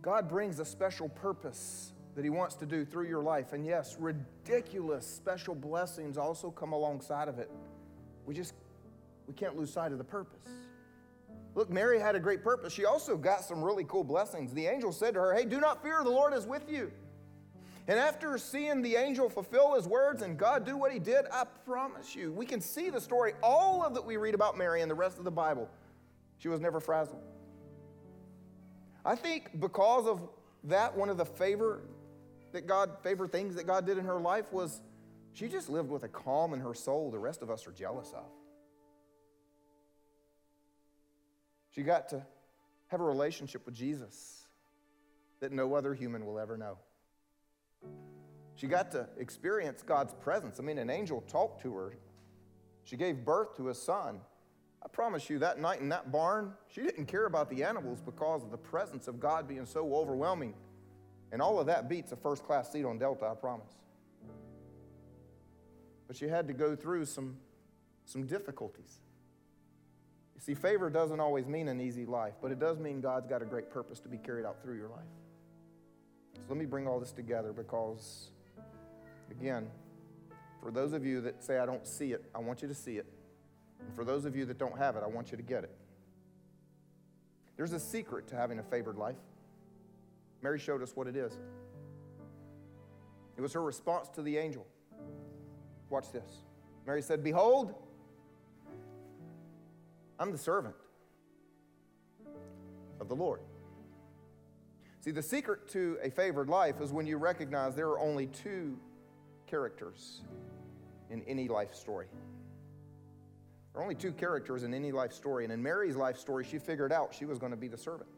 God 0.00 0.30
brings 0.30 0.60
a 0.60 0.64
special 0.64 1.10
purpose 1.10 1.92
that 2.14 2.24
He 2.24 2.30
wants 2.30 2.54
to 2.56 2.66
do 2.66 2.84
through 2.84 3.06
your 3.06 3.22
life. 3.22 3.52
And 3.52 3.66
yes, 3.66 3.96
ridiculous 3.98 5.06
special 5.06 5.54
blessings 5.54 6.16
also 6.16 6.50
come 6.50 6.72
alongside 6.72 7.28
of 7.28 7.38
it. 7.38 7.50
We 8.24 8.34
just 8.34 8.54
we 9.30 9.34
can't 9.34 9.56
lose 9.56 9.72
sight 9.72 9.92
of 9.92 9.98
the 9.98 10.02
purpose. 10.02 10.50
Look, 11.54 11.70
Mary 11.70 12.00
had 12.00 12.16
a 12.16 12.18
great 12.18 12.42
purpose. 12.42 12.72
She 12.72 12.84
also 12.84 13.16
got 13.16 13.44
some 13.44 13.62
really 13.62 13.84
cool 13.84 14.02
blessings. 14.02 14.52
The 14.52 14.66
angel 14.66 14.90
said 14.90 15.14
to 15.14 15.20
her, 15.20 15.32
Hey, 15.32 15.44
do 15.44 15.60
not 15.60 15.84
fear, 15.84 16.02
the 16.02 16.10
Lord 16.10 16.34
is 16.34 16.48
with 16.48 16.68
you. 16.68 16.90
And 17.86 17.96
after 17.96 18.36
seeing 18.38 18.82
the 18.82 18.96
angel 18.96 19.30
fulfill 19.30 19.74
his 19.74 19.86
words 19.86 20.22
and 20.22 20.36
God 20.36 20.66
do 20.66 20.76
what 20.76 20.92
he 20.92 20.98
did, 20.98 21.26
I 21.32 21.44
promise 21.64 22.16
you, 22.16 22.32
we 22.32 22.44
can 22.44 22.60
see 22.60 22.90
the 22.90 23.00
story, 23.00 23.34
all 23.40 23.84
of 23.84 23.94
that 23.94 24.04
we 24.04 24.16
read 24.16 24.34
about 24.34 24.58
Mary 24.58 24.82
and 24.82 24.90
the 24.90 24.96
rest 24.96 25.18
of 25.18 25.24
the 25.24 25.30
Bible. 25.30 25.68
She 26.38 26.48
was 26.48 26.60
never 26.60 26.80
frazzled. 26.80 27.22
I 29.04 29.14
think 29.14 29.60
because 29.60 30.08
of 30.08 30.28
that, 30.64 30.96
one 30.96 31.08
of 31.08 31.18
the 31.18 31.24
favor 31.24 31.82
that 32.50 32.66
God, 32.66 32.96
favor 33.04 33.28
things 33.28 33.54
that 33.54 33.68
God 33.68 33.86
did 33.86 33.96
in 33.96 34.04
her 34.06 34.20
life 34.20 34.52
was 34.52 34.82
she 35.34 35.46
just 35.46 35.68
lived 35.68 35.88
with 35.88 36.02
a 36.02 36.08
calm 36.08 36.52
in 36.52 36.58
her 36.58 36.74
soul 36.74 37.12
the 37.12 37.18
rest 37.18 37.42
of 37.42 37.50
us 37.50 37.64
are 37.68 37.72
jealous 37.72 38.12
of. 38.12 38.24
She 41.70 41.82
got 41.82 42.08
to 42.10 42.24
have 42.88 43.00
a 43.00 43.04
relationship 43.04 43.64
with 43.64 43.74
Jesus 43.74 44.46
that 45.40 45.52
no 45.52 45.74
other 45.74 45.94
human 45.94 46.26
will 46.26 46.38
ever 46.38 46.56
know. 46.56 46.76
She 48.56 48.66
got 48.66 48.90
to 48.92 49.08
experience 49.16 49.82
God's 49.82 50.12
presence. 50.12 50.60
I 50.60 50.62
mean, 50.62 50.78
an 50.78 50.90
angel 50.90 51.22
talked 51.22 51.62
to 51.62 51.74
her. 51.74 51.94
She 52.84 52.96
gave 52.96 53.24
birth 53.24 53.56
to 53.56 53.70
a 53.70 53.74
son. 53.74 54.20
I 54.82 54.88
promise 54.88 55.30
you, 55.30 55.38
that 55.38 55.60
night 55.60 55.80
in 55.80 55.90
that 55.90 56.10
barn, 56.10 56.54
she 56.68 56.82
didn't 56.82 57.06
care 57.06 57.26
about 57.26 57.48
the 57.48 57.62
animals 57.62 58.00
because 58.00 58.42
of 58.42 58.50
the 58.50 58.58
presence 58.58 59.08
of 59.08 59.20
God 59.20 59.46
being 59.46 59.66
so 59.66 59.94
overwhelming. 59.94 60.54
And 61.32 61.40
all 61.40 61.60
of 61.60 61.66
that 61.66 61.88
beats 61.88 62.12
a 62.12 62.16
first 62.16 62.44
class 62.44 62.72
seat 62.72 62.84
on 62.84 62.98
Delta, 62.98 63.26
I 63.26 63.34
promise. 63.34 63.72
But 66.06 66.16
she 66.16 66.26
had 66.26 66.48
to 66.48 66.54
go 66.54 66.74
through 66.74 67.04
some, 67.04 67.36
some 68.04 68.26
difficulties. 68.26 68.98
You 70.40 70.54
see, 70.54 70.54
favor 70.54 70.88
doesn't 70.88 71.20
always 71.20 71.46
mean 71.46 71.68
an 71.68 71.82
easy 71.82 72.06
life, 72.06 72.32
but 72.40 72.50
it 72.50 72.58
does 72.58 72.78
mean 72.78 73.02
God's 73.02 73.26
got 73.26 73.42
a 73.42 73.44
great 73.44 73.70
purpose 73.70 74.00
to 74.00 74.08
be 74.08 74.16
carried 74.16 74.46
out 74.46 74.62
through 74.62 74.78
your 74.78 74.88
life. 74.88 75.04
So 76.34 76.42
let 76.48 76.56
me 76.56 76.64
bring 76.64 76.88
all 76.88 76.98
this 76.98 77.12
together 77.12 77.52
because, 77.52 78.30
again, 79.30 79.66
for 80.62 80.70
those 80.70 80.94
of 80.94 81.04
you 81.04 81.20
that 81.20 81.44
say, 81.44 81.58
I 81.58 81.66
don't 81.66 81.86
see 81.86 82.12
it, 82.12 82.24
I 82.34 82.38
want 82.38 82.62
you 82.62 82.68
to 82.68 82.74
see 82.74 82.96
it. 82.96 83.04
And 83.80 83.94
for 83.94 84.02
those 84.02 84.24
of 84.24 84.34
you 84.34 84.46
that 84.46 84.56
don't 84.56 84.78
have 84.78 84.96
it, 84.96 85.02
I 85.04 85.08
want 85.08 85.30
you 85.30 85.36
to 85.36 85.42
get 85.42 85.62
it. 85.62 85.76
There's 87.58 87.74
a 87.74 87.80
secret 87.80 88.26
to 88.28 88.34
having 88.34 88.58
a 88.58 88.62
favored 88.62 88.96
life. 88.96 89.18
Mary 90.40 90.58
showed 90.58 90.82
us 90.82 90.92
what 90.96 91.06
it 91.06 91.16
is. 91.16 91.36
It 93.36 93.42
was 93.42 93.52
her 93.52 93.62
response 93.62 94.08
to 94.14 94.22
the 94.22 94.38
angel. 94.38 94.66
Watch 95.90 96.10
this. 96.12 96.30
Mary 96.86 97.02
said, 97.02 97.22
Behold, 97.22 97.74
I'm 100.20 100.30
the 100.30 100.38
servant 100.38 100.74
of 103.00 103.08
the 103.08 103.16
Lord. 103.16 103.40
See, 105.00 105.12
the 105.12 105.22
secret 105.22 105.66
to 105.70 105.96
a 106.02 106.10
favored 106.10 106.50
life 106.50 106.82
is 106.82 106.92
when 106.92 107.06
you 107.06 107.16
recognize 107.16 107.74
there 107.74 107.88
are 107.88 107.98
only 107.98 108.26
two 108.26 108.78
characters 109.46 110.20
in 111.08 111.22
any 111.22 111.48
life 111.48 111.74
story. 111.74 112.06
There 113.72 113.80
are 113.80 113.82
only 113.82 113.94
two 113.94 114.12
characters 114.12 114.62
in 114.62 114.74
any 114.74 114.92
life 114.92 115.14
story. 115.14 115.44
And 115.44 115.52
in 115.54 115.62
Mary's 115.62 115.96
life 115.96 116.18
story, 116.18 116.44
she 116.44 116.58
figured 116.58 116.92
out 116.92 117.14
she 117.14 117.24
was 117.24 117.38
going 117.38 117.52
to 117.52 117.56
be 117.56 117.68
the 117.68 117.78
servant 117.78 118.10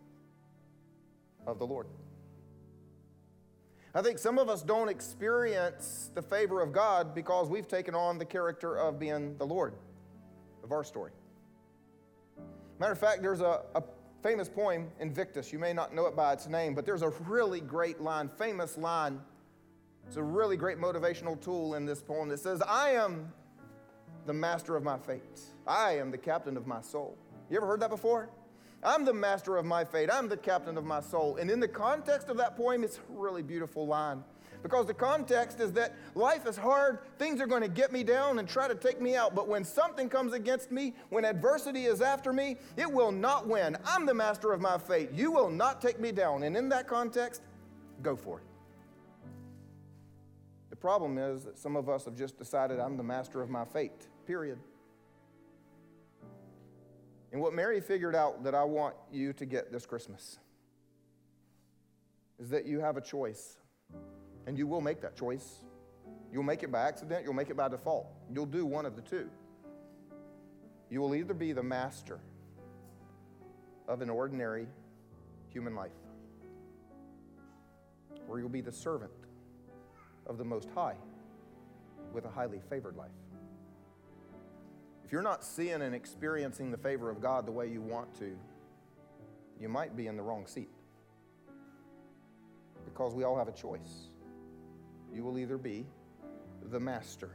of 1.46 1.60
the 1.60 1.66
Lord. 1.66 1.86
I 3.94 4.02
think 4.02 4.18
some 4.18 4.38
of 4.38 4.48
us 4.48 4.62
don't 4.62 4.88
experience 4.88 6.10
the 6.14 6.22
favor 6.22 6.62
of 6.62 6.72
God 6.72 7.14
because 7.14 7.48
we've 7.48 7.68
taken 7.68 7.94
on 7.94 8.18
the 8.18 8.24
character 8.24 8.74
of 8.74 8.98
being 8.98 9.36
the 9.36 9.46
Lord 9.46 9.74
of 10.64 10.72
our 10.72 10.82
story. 10.82 11.12
Matter 12.78 12.92
of 12.92 12.98
fact, 12.98 13.22
there's 13.22 13.40
a, 13.40 13.62
a 13.74 13.82
famous 14.22 14.48
poem, 14.48 14.88
Invictus. 15.00 15.52
You 15.52 15.58
may 15.58 15.72
not 15.72 15.94
know 15.94 16.06
it 16.06 16.16
by 16.16 16.32
its 16.32 16.48
name, 16.48 16.74
but 16.74 16.87
there's 16.87 17.02
a 17.02 17.11
really 17.26 17.61
great 17.61 18.00
line, 18.00 18.28
famous 18.28 18.76
line. 18.78 19.20
It's 20.06 20.16
a 20.16 20.22
really 20.22 20.56
great 20.56 20.78
motivational 20.78 21.40
tool 21.40 21.74
in 21.74 21.87
this 21.87 22.02
poem 22.02 22.28
that 22.30 22.40
says, 22.40 22.62
I 22.62 22.90
am 22.90 23.32
the 24.26 24.32
master 24.32 24.76
of 24.76 24.82
my 24.82 24.98
fate. 24.98 25.40
I 25.66 25.98
am 25.98 26.11
the 26.11 26.18
captain 26.18 26.56
of 26.56 26.66
my 26.66 26.80
soul. 26.80 27.16
You 27.50 27.56
ever 27.56 27.66
heard 27.66 27.80
that 27.80 27.90
before? 27.90 28.28
I'm 28.85 29.04
the 29.04 29.14
master 29.14 29.56
of 29.56 29.64
my 29.64 29.85
fate. 29.85 30.11
I'm 30.12 30.28
the 30.28 30.37
captain 30.37 30.76
of 30.76 30.85
my 30.85 31.00
soul. 31.00 31.37
And 31.37 31.50
in 31.50 31.61
the 31.61 31.68
context 31.68 32.28
of 32.28 32.37
that 32.38 32.56
poem, 32.56 32.82
it's 32.82 32.98
a 32.98 33.00
really 33.08 33.42
beautiful 33.42 33.87
line. 33.87 34.24
Because 34.62 34.87
the 34.87 34.94
context 34.94 35.61
is 35.61 35.72
that 35.72 35.94
life 36.14 36.46
is 36.46 36.57
hard, 36.57 37.01
things 37.18 37.40
are 37.40 37.46
going 37.46 37.62
to 37.62 37.68
get 37.68 37.90
me 37.90 38.05
down 38.05 38.38
and 38.38 38.48
try 38.48 38.68
to 38.68 38.75
take 38.75 39.01
me 39.01 39.16
out. 39.16 39.35
But 39.35 39.48
when 39.48 39.64
something 39.64 40.09
comes 40.09 40.33
against 40.33 40.70
me, 40.70 40.94
when 41.11 41.25
adversity 41.25 41.87
is 41.87 42.01
after 42.01 42.33
me, 42.33 42.57
it 42.77 42.90
will 42.90 43.11
not 43.11 43.48
win. 43.48 43.77
I'm 43.85 44.07
the 44.07 44.14
master 44.14 44.53
of 44.53 44.61
my 44.61 44.79
fate. 44.79 45.11
You 45.12 45.33
will 45.33 45.51
not 45.51 45.83
take 45.83 45.98
me 45.98 46.12
down. 46.12 46.44
And 46.44 46.57
in 46.57 46.68
that 46.68 46.87
context, 46.87 47.42
go 48.03 48.14
for 48.14 48.38
it. 48.38 48.44
The 50.70 50.77
problem 50.77 51.18
is 51.18 51.44
that 51.44 51.59
some 51.59 51.77
of 51.77 51.88
us 51.88 52.05
have 52.05 52.16
just 52.16 52.38
decided 52.38 52.79
I'm 52.79 52.96
the 52.96 53.03
master 53.03 53.42
of 53.42 53.51
my 53.51 53.64
fate, 53.64 54.07
period. 54.27 54.59
And 57.33 57.40
what 57.40 57.53
Mary 57.55 57.81
figured 57.81 58.14
out 58.14 58.44
that 58.44 58.55
I 58.55 58.62
want 58.62 58.94
you 59.11 59.33
to 59.33 59.46
get 59.46 59.72
this 59.72 59.87
Christmas 59.87 60.38
is 62.38 62.51
that 62.51 62.66
you 62.66 62.81
have 62.81 62.96
a 62.96 63.01
choice, 63.01 63.57
and 64.46 64.59
you 64.59 64.66
will 64.66 64.81
make 64.81 65.00
that 65.02 65.16
choice. 65.16 65.64
You'll 66.33 66.42
make 66.42 66.62
it 66.62 66.72
by 66.72 66.88
accident, 66.88 67.24
you'll 67.24 67.35
make 67.35 67.50
it 67.50 67.57
by 67.57 67.68
default. 67.68 68.07
You'll 68.33 68.46
do 68.46 68.64
one 68.64 68.87
of 68.87 68.96
the 68.96 69.02
two. 69.02 69.28
You 70.90 71.00
will 71.00 71.14
either 71.14 71.35
be 71.35 71.52
the 71.52 71.62
master 71.62 72.20
of 73.88 74.00
an 74.02 74.11
ordinary 74.11 74.66
human 75.48 75.74
life, 75.74 75.90
or 78.28 78.38
you'll 78.38 78.48
be 78.48 78.61
the 78.61 78.72
servant 78.72 79.12
of 80.26 80.38
the 80.38 80.44
Most 80.44 80.68
High 80.74 80.96
with 82.12 82.24
a 82.24 82.31
highly 82.31 82.61
favored 82.70 82.96
life. 82.96 83.11
If 85.05 85.12
you're 85.12 85.22
not 85.22 85.44
seeing 85.44 85.83
and 85.83 85.94
experiencing 85.94 86.70
the 86.70 86.78
favor 86.78 87.11
of 87.11 87.20
God 87.20 87.46
the 87.46 87.52
way 87.52 87.68
you 87.68 87.83
want 87.83 88.14
to, 88.18 88.37
you 89.61 89.68
might 89.68 89.96
be 89.96 90.07
in 90.07 90.16
the 90.16 90.22
wrong 90.22 90.46
seat. 90.46 90.70
Because 92.85 93.14
we 93.14 93.24
all 93.24 93.37
have 93.37 93.48
a 93.48 93.52
choice. 93.52 94.09
You 95.14 95.25
will 95.25 95.38
either 95.38 95.59
be 95.59 95.87
the 96.70 96.81
master 96.81 97.31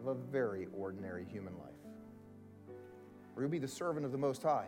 of 0.00 0.06
a 0.06 0.14
very 0.14 0.68
ordinary 0.76 1.24
human 1.24 1.54
life, 1.54 2.74
or 3.34 3.42
you'll 3.42 3.50
be 3.50 3.58
the 3.58 3.66
servant 3.66 4.06
of 4.06 4.12
the 4.12 4.18
Most 4.18 4.42
High 4.42 4.66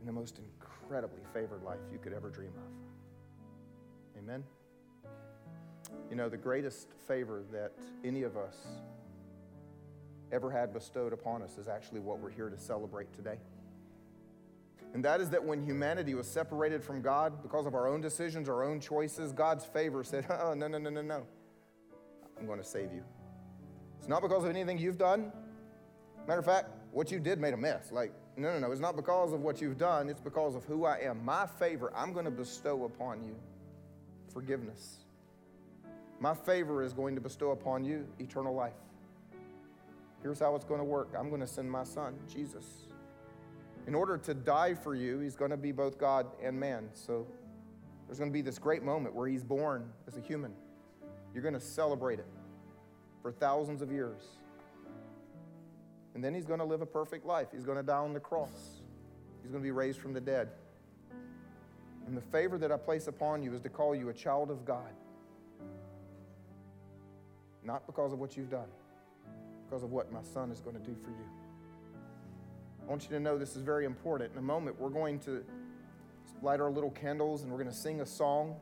in 0.00 0.06
the 0.06 0.12
most 0.12 0.38
incredibly 0.38 1.22
favored 1.32 1.62
life 1.62 1.80
you 1.92 1.98
could 1.98 2.12
ever 2.12 2.28
dream 2.28 2.52
of. 2.56 4.18
Amen? 4.22 4.44
You 6.10 6.16
know, 6.16 6.28
the 6.28 6.36
greatest 6.36 6.88
favor 7.06 7.42
that 7.52 7.72
any 8.04 8.22
of 8.22 8.36
us 8.36 8.56
ever 10.30 10.50
had 10.50 10.72
bestowed 10.72 11.12
upon 11.12 11.42
us 11.42 11.58
is 11.58 11.68
actually 11.68 12.00
what 12.00 12.18
we're 12.18 12.30
here 12.30 12.48
to 12.48 12.58
celebrate 12.58 13.12
today. 13.12 13.38
And 14.94 15.04
that 15.04 15.20
is 15.20 15.30
that 15.30 15.42
when 15.42 15.64
humanity 15.64 16.14
was 16.14 16.26
separated 16.26 16.84
from 16.84 17.00
God 17.00 17.42
because 17.42 17.64
of 17.66 17.74
our 17.74 17.88
own 17.88 18.00
decisions, 18.00 18.48
our 18.48 18.62
own 18.62 18.78
choices, 18.78 19.32
God's 19.32 19.64
favor 19.64 20.04
said, 20.04 20.26
Oh, 20.28 20.54
no, 20.54 20.68
no, 20.68 20.78
no, 20.78 20.90
no, 20.90 21.02
no. 21.02 21.26
I'm 22.38 22.46
going 22.46 22.58
to 22.58 22.64
save 22.64 22.92
you. 22.92 23.02
It's 23.98 24.08
not 24.08 24.20
because 24.20 24.44
of 24.44 24.50
anything 24.50 24.78
you've 24.78 24.98
done. 24.98 25.32
Matter 26.26 26.40
of 26.40 26.44
fact, 26.44 26.68
what 26.90 27.10
you 27.10 27.20
did 27.20 27.38
made 27.38 27.54
a 27.54 27.56
mess. 27.56 27.90
Like, 27.90 28.12
no, 28.36 28.52
no, 28.52 28.58
no. 28.58 28.72
It's 28.72 28.80
not 28.80 28.96
because 28.96 29.32
of 29.32 29.40
what 29.40 29.60
you've 29.60 29.78
done, 29.78 30.08
it's 30.08 30.20
because 30.20 30.54
of 30.54 30.64
who 30.64 30.84
I 30.84 30.98
am. 30.98 31.24
My 31.24 31.46
favor, 31.46 31.92
I'm 31.94 32.12
going 32.12 32.24
to 32.24 32.30
bestow 32.30 32.84
upon 32.84 33.22
you 33.22 33.34
forgiveness. 34.32 34.98
My 36.20 36.34
favor 36.34 36.82
is 36.82 36.92
going 36.92 37.14
to 37.14 37.20
bestow 37.20 37.50
upon 37.50 37.84
you 37.84 38.06
eternal 38.18 38.54
life. 38.54 38.72
Here's 40.22 40.38
how 40.38 40.54
it's 40.54 40.64
going 40.64 40.80
to 40.80 40.84
work 40.84 41.10
I'm 41.18 41.28
going 41.28 41.40
to 41.40 41.46
send 41.46 41.70
my 41.70 41.84
son, 41.84 42.14
Jesus. 42.32 42.91
In 43.86 43.94
order 43.94 44.16
to 44.18 44.34
die 44.34 44.74
for 44.74 44.94
you, 44.94 45.18
he's 45.18 45.34
going 45.34 45.50
to 45.50 45.56
be 45.56 45.72
both 45.72 45.98
God 45.98 46.26
and 46.42 46.58
man. 46.58 46.88
So 46.94 47.26
there's 48.06 48.18
going 48.18 48.30
to 48.30 48.32
be 48.32 48.42
this 48.42 48.58
great 48.58 48.82
moment 48.82 49.14
where 49.14 49.26
he's 49.26 49.42
born 49.42 49.90
as 50.06 50.16
a 50.16 50.20
human. 50.20 50.52
You're 51.34 51.42
going 51.42 51.54
to 51.54 51.60
celebrate 51.60 52.18
it 52.18 52.26
for 53.22 53.32
thousands 53.32 53.82
of 53.82 53.90
years. 53.90 54.22
And 56.14 56.22
then 56.22 56.34
he's 56.34 56.44
going 56.44 56.58
to 56.58 56.64
live 56.64 56.82
a 56.82 56.86
perfect 56.86 57.24
life. 57.24 57.48
He's 57.52 57.64
going 57.64 57.78
to 57.78 57.82
die 57.82 57.96
on 57.96 58.12
the 58.12 58.20
cross. 58.20 58.82
He's 59.42 59.50
going 59.50 59.62
to 59.62 59.66
be 59.66 59.72
raised 59.72 59.98
from 59.98 60.12
the 60.12 60.20
dead. 60.20 60.48
And 62.06 62.16
the 62.16 62.20
favor 62.20 62.58
that 62.58 62.70
I 62.70 62.76
place 62.76 63.06
upon 63.06 63.42
you 63.42 63.54
is 63.54 63.60
to 63.62 63.68
call 63.68 63.94
you 63.94 64.10
a 64.10 64.14
child 64.14 64.50
of 64.50 64.64
God. 64.64 64.92
Not 67.64 67.86
because 67.86 68.12
of 68.12 68.18
what 68.18 68.36
you've 68.36 68.50
done, 68.50 68.68
because 69.64 69.82
of 69.82 69.92
what 69.92 70.12
my 70.12 70.22
son 70.22 70.50
is 70.50 70.60
going 70.60 70.76
to 70.76 70.82
do 70.82 70.94
for 71.02 71.10
you. 71.10 71.41
I 72.84 72.90
want 72.90 73.04
you 73.04 73.10
to 73.10 73.20
know 73.20 73.38
this 73.38 73.56
is 73.56 73.62
very 73.62 73.84
important. 73.84 74.32
In 74.32 74.38
a 74.38 74.42
moment, 74.42 74.78
we're 74.78 74.90
going 74.90 75.18
to 75.20 75.44
light 76.42 76.60
our 76.60 76.70
little 76.70 76.90
candles 76.90 77.42
and 77.42 77.50
we're 77.50 77.58
going 77.58 77.70
to 77.70 77.76
sing 77.76 78.00
a 78.00 78.06
song. 78.06 78.56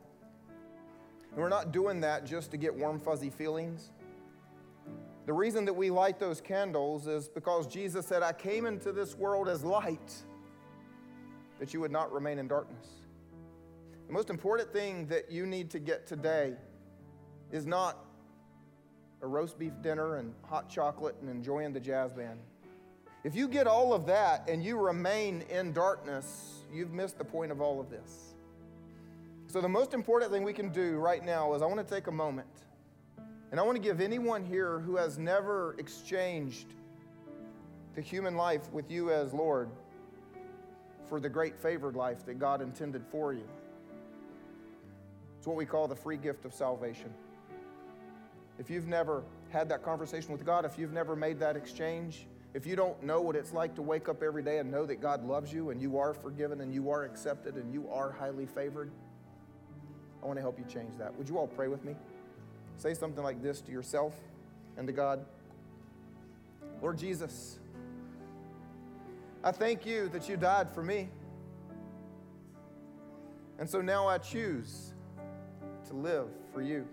And 1.31 1.39
we're 1.39 1.49
not 1.49 1.71
doing 1.71 2.01
that 2.01 2.25
just 2.25 2.51
to 2.51 2.57
get 2.57 2.73
warm, 2.73 2.99
fuzzy 2.99 3.29
feelings. 3.29 3.91
The 5.25 5.33
reason 5.33 5.65
that 5.65 5.73
we 5.73 5.89
light 5.89 6.19
those 6.19 6.41
candles 6.41 7.07
is 7.07 7.27
because 7.27 7.67
Jesus 7.67 8.05
said, 8.05 8.21
I 8.21 8.33
came 8.33 8.65
into 8.65 8.91
this 8.91 9.15
world 9.15 9.47
as 9.47 9.63
light, 9.63 10.13
that 11.59 11.73
you 11.73 11.79
would 11.79 11.91
not 11.91 12.11
remain 12.11 12.39
in 12.39 12.47
darkness. 12.47 12.87
The 14.07 14.13
most 14.13 14.29
important 14.29 14.73
thing 14.73 15.07
that 15.07 15.31
you 15.31 15.45
need 15.45 15.69
to 15.71 15.79
get 15.79 16.05
today 16.05 16.53
is 17.51 17.65
not 17.65 18.05
a 19.21 19.27
roast 19.27 19.57
beef 19.57 19.73
dinner 19.81 20.17
and 20.17 20.33
hot 20.43 20.69
chocolate 20.69 21.15
and 21.21 21.29
enjoying 21.29 21.71
the 21.71 21.79
jazz 21.79 22.11
band. 22.11 22.39
If 23.23 23.35
you 23.35 23.47
get 23.47 23.67
all 23.67 23.93
of 23.93 24.05
that 24.07 24.49
and 24.49 24.63
you 24.63 24.77
remain 24.77 25.43
in 25.49 25.73
darkness, 25.73 26.63
you've 26.73 26.91
missed 26.91 27.17
the 27.17 27.23
point 27.23 27.51
of 27.51 27.61
all 27.61 27.79
of 27.79 27.89
this. 27.89 28.33
So, 29.47 29.61
the 29.61 29.69
most 29.69 29.93
important 29.93 30.31
thing 30.31 30.43
we 30.43 30.53
can 30.53 30.69
do 30.69 30.97
right 30.97 31.23
now 31.23 31.53
is 31.53 31.61
I 31.61 31.65
want 31.65 31.85
to 31.85 31.95
take 31.95 32.07
a 32.07 32.11
moment 32.11 32.47
and 33.51 33.59
I 33.59 33.63
want 33.63 33.75
to 33.75 33.81
give 33.81 33.99
anyone 33.99 34.45
here 34.45 34.79
who 34.79 34.95
has 34.95 35.17
never 35.17 35.75
exchanged 35.77 36.73
the 37.95 38.01
human 38.01 38.35
life 38.35 38.71
with 38.71 38.89
you 38.89 39.11
as 39.11 39.33
Lord 39.33 39.69
for 41.07 41.19
the 41.19 41.27
great 41.27 41.59
favored 41.59 41.95
life 41.97 42.25
that 42.25 42.39
God 42.39 42.61
intended 42.61 43.03
for 43.11 43.33
you. 43.33 43.47
It's 45.37 45.45
what 45.45 45.57
we 45.57 45.65
call 45.65 45.87
the 45.87 45.95
free 45.95 46.17
gift 46.17 46.45
of 46.45 46.53
salvation 46.53 47.13
if 48.61 48.69
you've 48.69 48.87
never 48.87 49.23
had 49.49 49.67
that 49.69 49.83
conversation 49.83 50.31
with 50.31 50.45
God, 50.45 50.65
if 50.65 50.77
you've 50.77 50.93
never 50.93 51.15
made 51.15 51.39
that 51.39 51.55
exchange, 51.55 52.27
if 52.53 52.65
you 52.65 52.75
don't 52.75 53.01
know 53.03 53.21
what 53.21 53.35
it's 53.35 53.53
like 53.53 53.75
to 53.75 53.81
wake 53.81 54.09
up 54.09 54.21
every 54.21 54.43
day 54.43 54.59
and 54.59 54.69
know 54.69 54.85
that 54.85 55.01
God 55.01 55.23
loves 55.23 55.53
you 55.53 55.69
and 55.69 55.81
you 55.81 55.97
are 55.97 56.13
forgiven 56.13 56.61
and 56.61 56.73
you 56.73 56.89
are 56.89 57.05
accepted 57.05 57.55
and 57.55 57.73
you 57.73 57.89
are 57.89 58.11
highly 58.11 58.45
favored, 58.45 58.91
I 60.21 60.25
want 60.25 60.37
to 60.37 60.41
help 60.41 60.59
you 60.59 60.65
change 60.65 60.97
that. 60.97 61.15
Would 61.17 61.29
you 61.29 61.37
all 61.37 61.47
pray 61.47 61.67
with 61.67 61.83
me? 61.85 61.95
Say 62.77 62.93
something 62.93 63.23
like 63.23 63.41
this 63.41 63.61
to 63.61 63.71
yourself 63.71 64.15
and 64.77 64.85
to 64.87 64.93
God 64.93 65.25
Lord 66.81 66.97
Jesus, 66.97 67.59
I 69.43 69.51
thank 69.51 69.85
you 69.85 70.09
that 70.09 70.27
you 70.27 70.35
died 70.35 70.69
for 70.71 70.81
me. 70.81 71.09
And 73.59 73.69
so 73.69 73.81
now 73.81 74.07
I 74.07 74.17
choose 74.17 74.93
to 75.87 75.93
live 75.93 76.27
for 76.51 76.61
you. 76.61 76.87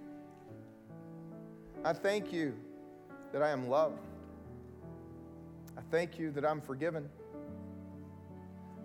I 1.85 1.95
thank 1.95 2.33
you 2.33 2.55
that 3.33 3.43
I 3.43 3.49
am 3.49 3.69
loved. 3.69 4.07
I 5.79 5.81
thank 5.93 6.19
you 6.19 6.33
that 6.33 6.45
I'm 6.45 6.61
forgiven. 6.61 7.09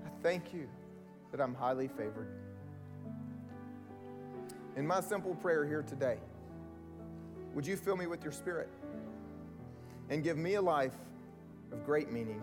I 0.06 0.10
thank 0.22 0.54
you 0.54 0.70
that 1.32 1.42
I'm 1.42 1.56
highly 1.56 1.88
favored. 1.88 2.28
In 4.76 4.86
my 4.86 5.02
simple 5.02 5.34
prayer 5.34 5.66
here 5.66 5.82
today, 5.82 6.18
would 7.56 7.66
you 7.66 7.78
fill 7.78 7.98
me 7.98 8.06
with 8.06 8.24
your 8.24 8.32
spirit 8.32 8.70
and 10.10 10.24
give 10.24 10.38
me 10.38 10.54
a 10.54 10.62
life 10.62 10.94
of 11.72 11.84
great 11.84 12.12
meaning 12.12 12.42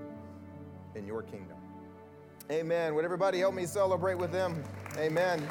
in 0.97 1.07
your 1.07 1.23
kingdom? 1.23 1.57
Amen. 2.51 2.97
Would 2.97 3.05
everybody 3.05 3.39
help 3.39 3.55
me 3.55 3.67
celebrate 3.67 4.17
with 4.17 4.33
them? 4.33 4.65
Amen. 4.97 5.49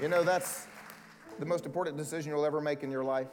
You 0.00 0.08
know, 0.08 0.22
that's 0.22 0.68
the 1.40 1.46
most 1.46 1.66
important 1.66 1.96
decision 1.96 2.30
you'll 2.30 2.46
ever 2.46 2.60
make 2.60 2.84
in 2.84 2.92
your 2.92 3.02
life. 3.02 3.26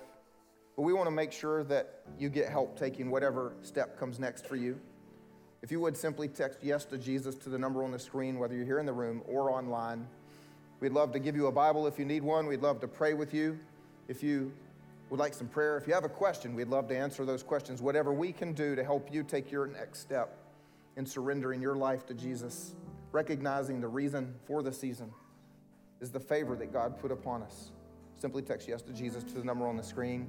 But 0.75 0.81
we 0.81 0.93
want 0.93 1.07
to 1.07 1.11
make 1.11 1.31
sure 1.31 1.63
that 1.65 2.01
you 2.19 2.29
get 2.29 2.49
help 2.49 2.77
taking 2.77 3.09
whatever 3.09 3.53
step 3.61 3.97
comes 3.97 4.19
next 4.19 4.45
for 4.45 4.55
you. 4.55 4.79
If 5.61 5.71
you 5.71 5.79
would 5.79 5.95
simply 5.97 6.27
text 6.27 6.59
yes 6.61 6.85
to 6.85 6.97
Jesus 6.97 7.35
to 7.35 7.49
the 7.49 7.57
number 7.57 7.83
on 7.83 7.91
the 7.91 7.99
screen, 7.99 8.37
whether 8.37 8.55
you're 8.55 8.65
here 8.65 8.79
in 8.79 8.85
the 8.85 8.93
room 8.93 9.21
or 9.27 9.49
online. 9.49 10.05
We'd 10.81 10.91
love 10.91 11.13
to 11.13 11.19
give 11.19 11.35
you 11.35 11.47
a 11.47 11.51
Bible 11.51 11.87
if 11.87 11.97
you 11.97 12.05
need 12.05 12.21
one. 12.21 12.45
We'd 12.45 12.61
love 12.61 12.81
to 12.81 12.87
pray 12.87 13.13
with 13.13 13.33
you. 13.33 13.57
If 14.07 14.21
you 14.21 14.51
would 15.09 15.19
like 15.19 15.33
some 15.33 15.47
prayer, 15.47 15.77
if 15.77 15.87
you 15.87 15.93
have 15.93 16.03
a 16.03 16.09
question, 16.09 16.53
we'd 16.53 16.67
love 16.67 16.87
to 16.89 16.97
answer 16.97 17.25
those 17.25 17.41
questions. 17.41 17.81
Whatever 17.81 18.13
we 18.13 18.31
can 18.31 18.53
do 18.53 18.75
to 18.75 18.83
help 18.83 19.11
you 19.11 19.23
take 19.23 19.51
your 19.51 19.67
next 19.67 19.99
step 20.01 20.37
in 20.97 21.05
surrendering 21.05 21.61
your 21.61 21.75
life 21.75 22.05
to 22.07 22.13
Jesus, 22.13 22.75
recognizing 23.11 23.79
the 23.79 23.87
reason 23.87 24.35
for 24.45 24.61
the 24.61 24.73
season 24.73 25.11
is 26.01 26.11
the 26.11 26.19
favor 26.19 26.55
that 26.57 26.73
God 26.73 26.99
put 26.99 27.11
upon 27.11 27.41
us. 27.41 27.71
Simply 28.17 28.41
text 28.41 28.67
yes 28.67 28.81
to 28.83 28.93
Jesus 28.93 29.23
to 29.23 29.33
the 29.35 29.43
number 29.43 29.67
on 29.67 29.77
the 29.77 29.83
screen. 29.83 30.27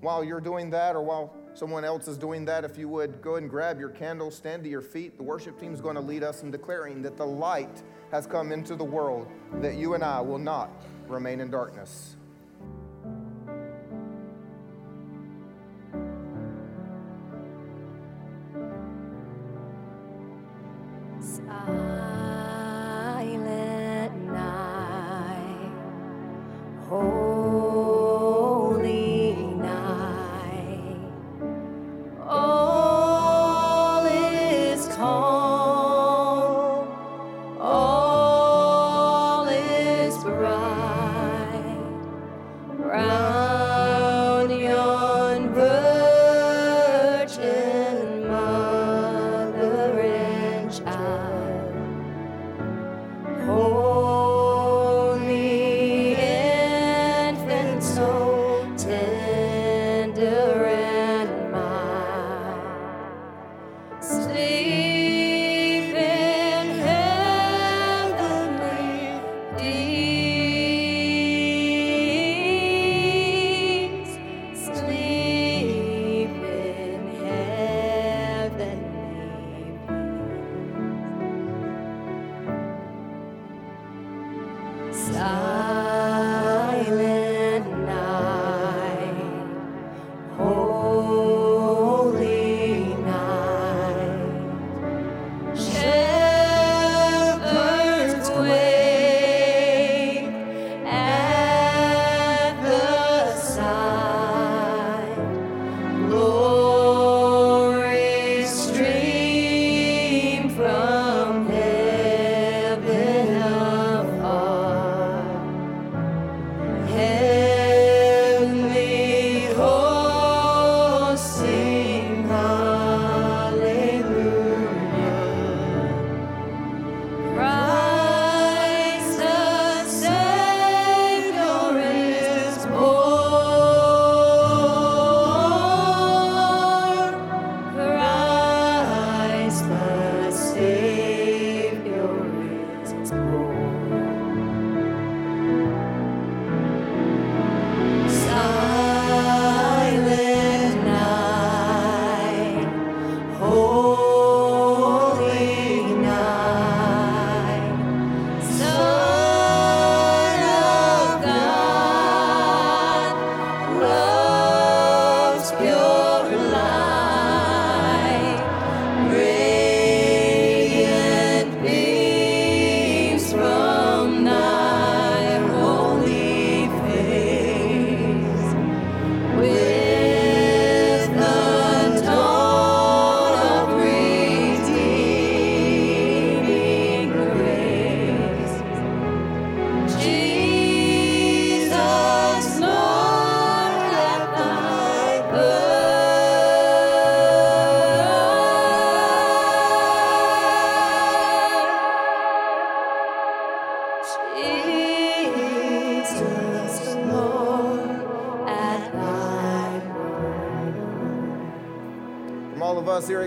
While 0.00 0.22
you're 0.22 0.40
doing 0.40 0.70
that, 0.70 0.94
or 0.94 1.02
while 1.02 1.34
someone 1.54 1.84
else 1.84 2.06
is 2.06 2.18
doing 2.18 2.44
that, 2.44 2.64
if 2.64 2.78
you 2.78 2.88
would 2.88 3.20
go 3.20 3.34
and 3.34 3.50
grab 3.50 3.80
your 3.80 3.90
candle, 3.90 4.30
stand 4.30 4.62
to 4.62 4.70
your 4.70 4.80
feet. 4.80 5.16
The 5.16 5.24
worship 5.24 5.58
team 5.58 5.74
is 5.74 5.80
going 5.80 5.96
to 5.96 6.00
lead 6.00 6.22
us 6.22 6.42
in 6.42 6.50
declaring 6.50 7.02
that 7.02 7.16
the 7.16 7.26
light 7.26 7.82
has 8.12 8.26
come 8.26 8.52
into 8.52 8.76
the 8.76 8.84
world, 8.84 9.26
that 9.54 9.76
you 9.76 9.94
and 9.94 10.04
I 10.04 10.20
will 10.20 10.38
not 10.38 10.70
remain 11.08 11.40
in 11.40 11.50
darkness. 11.50 12.16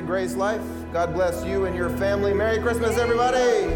GraceLife. 0.02 0.91
God 0.91 1.14
bless 1.14 1.45
you 1.45 1.66
and 1.66 1.76
your 1.76 1.89
family. 1.97 2.34
Merry 2.34 2.60
Christmas, 2.60 2.97
everybody. 2.97 3.71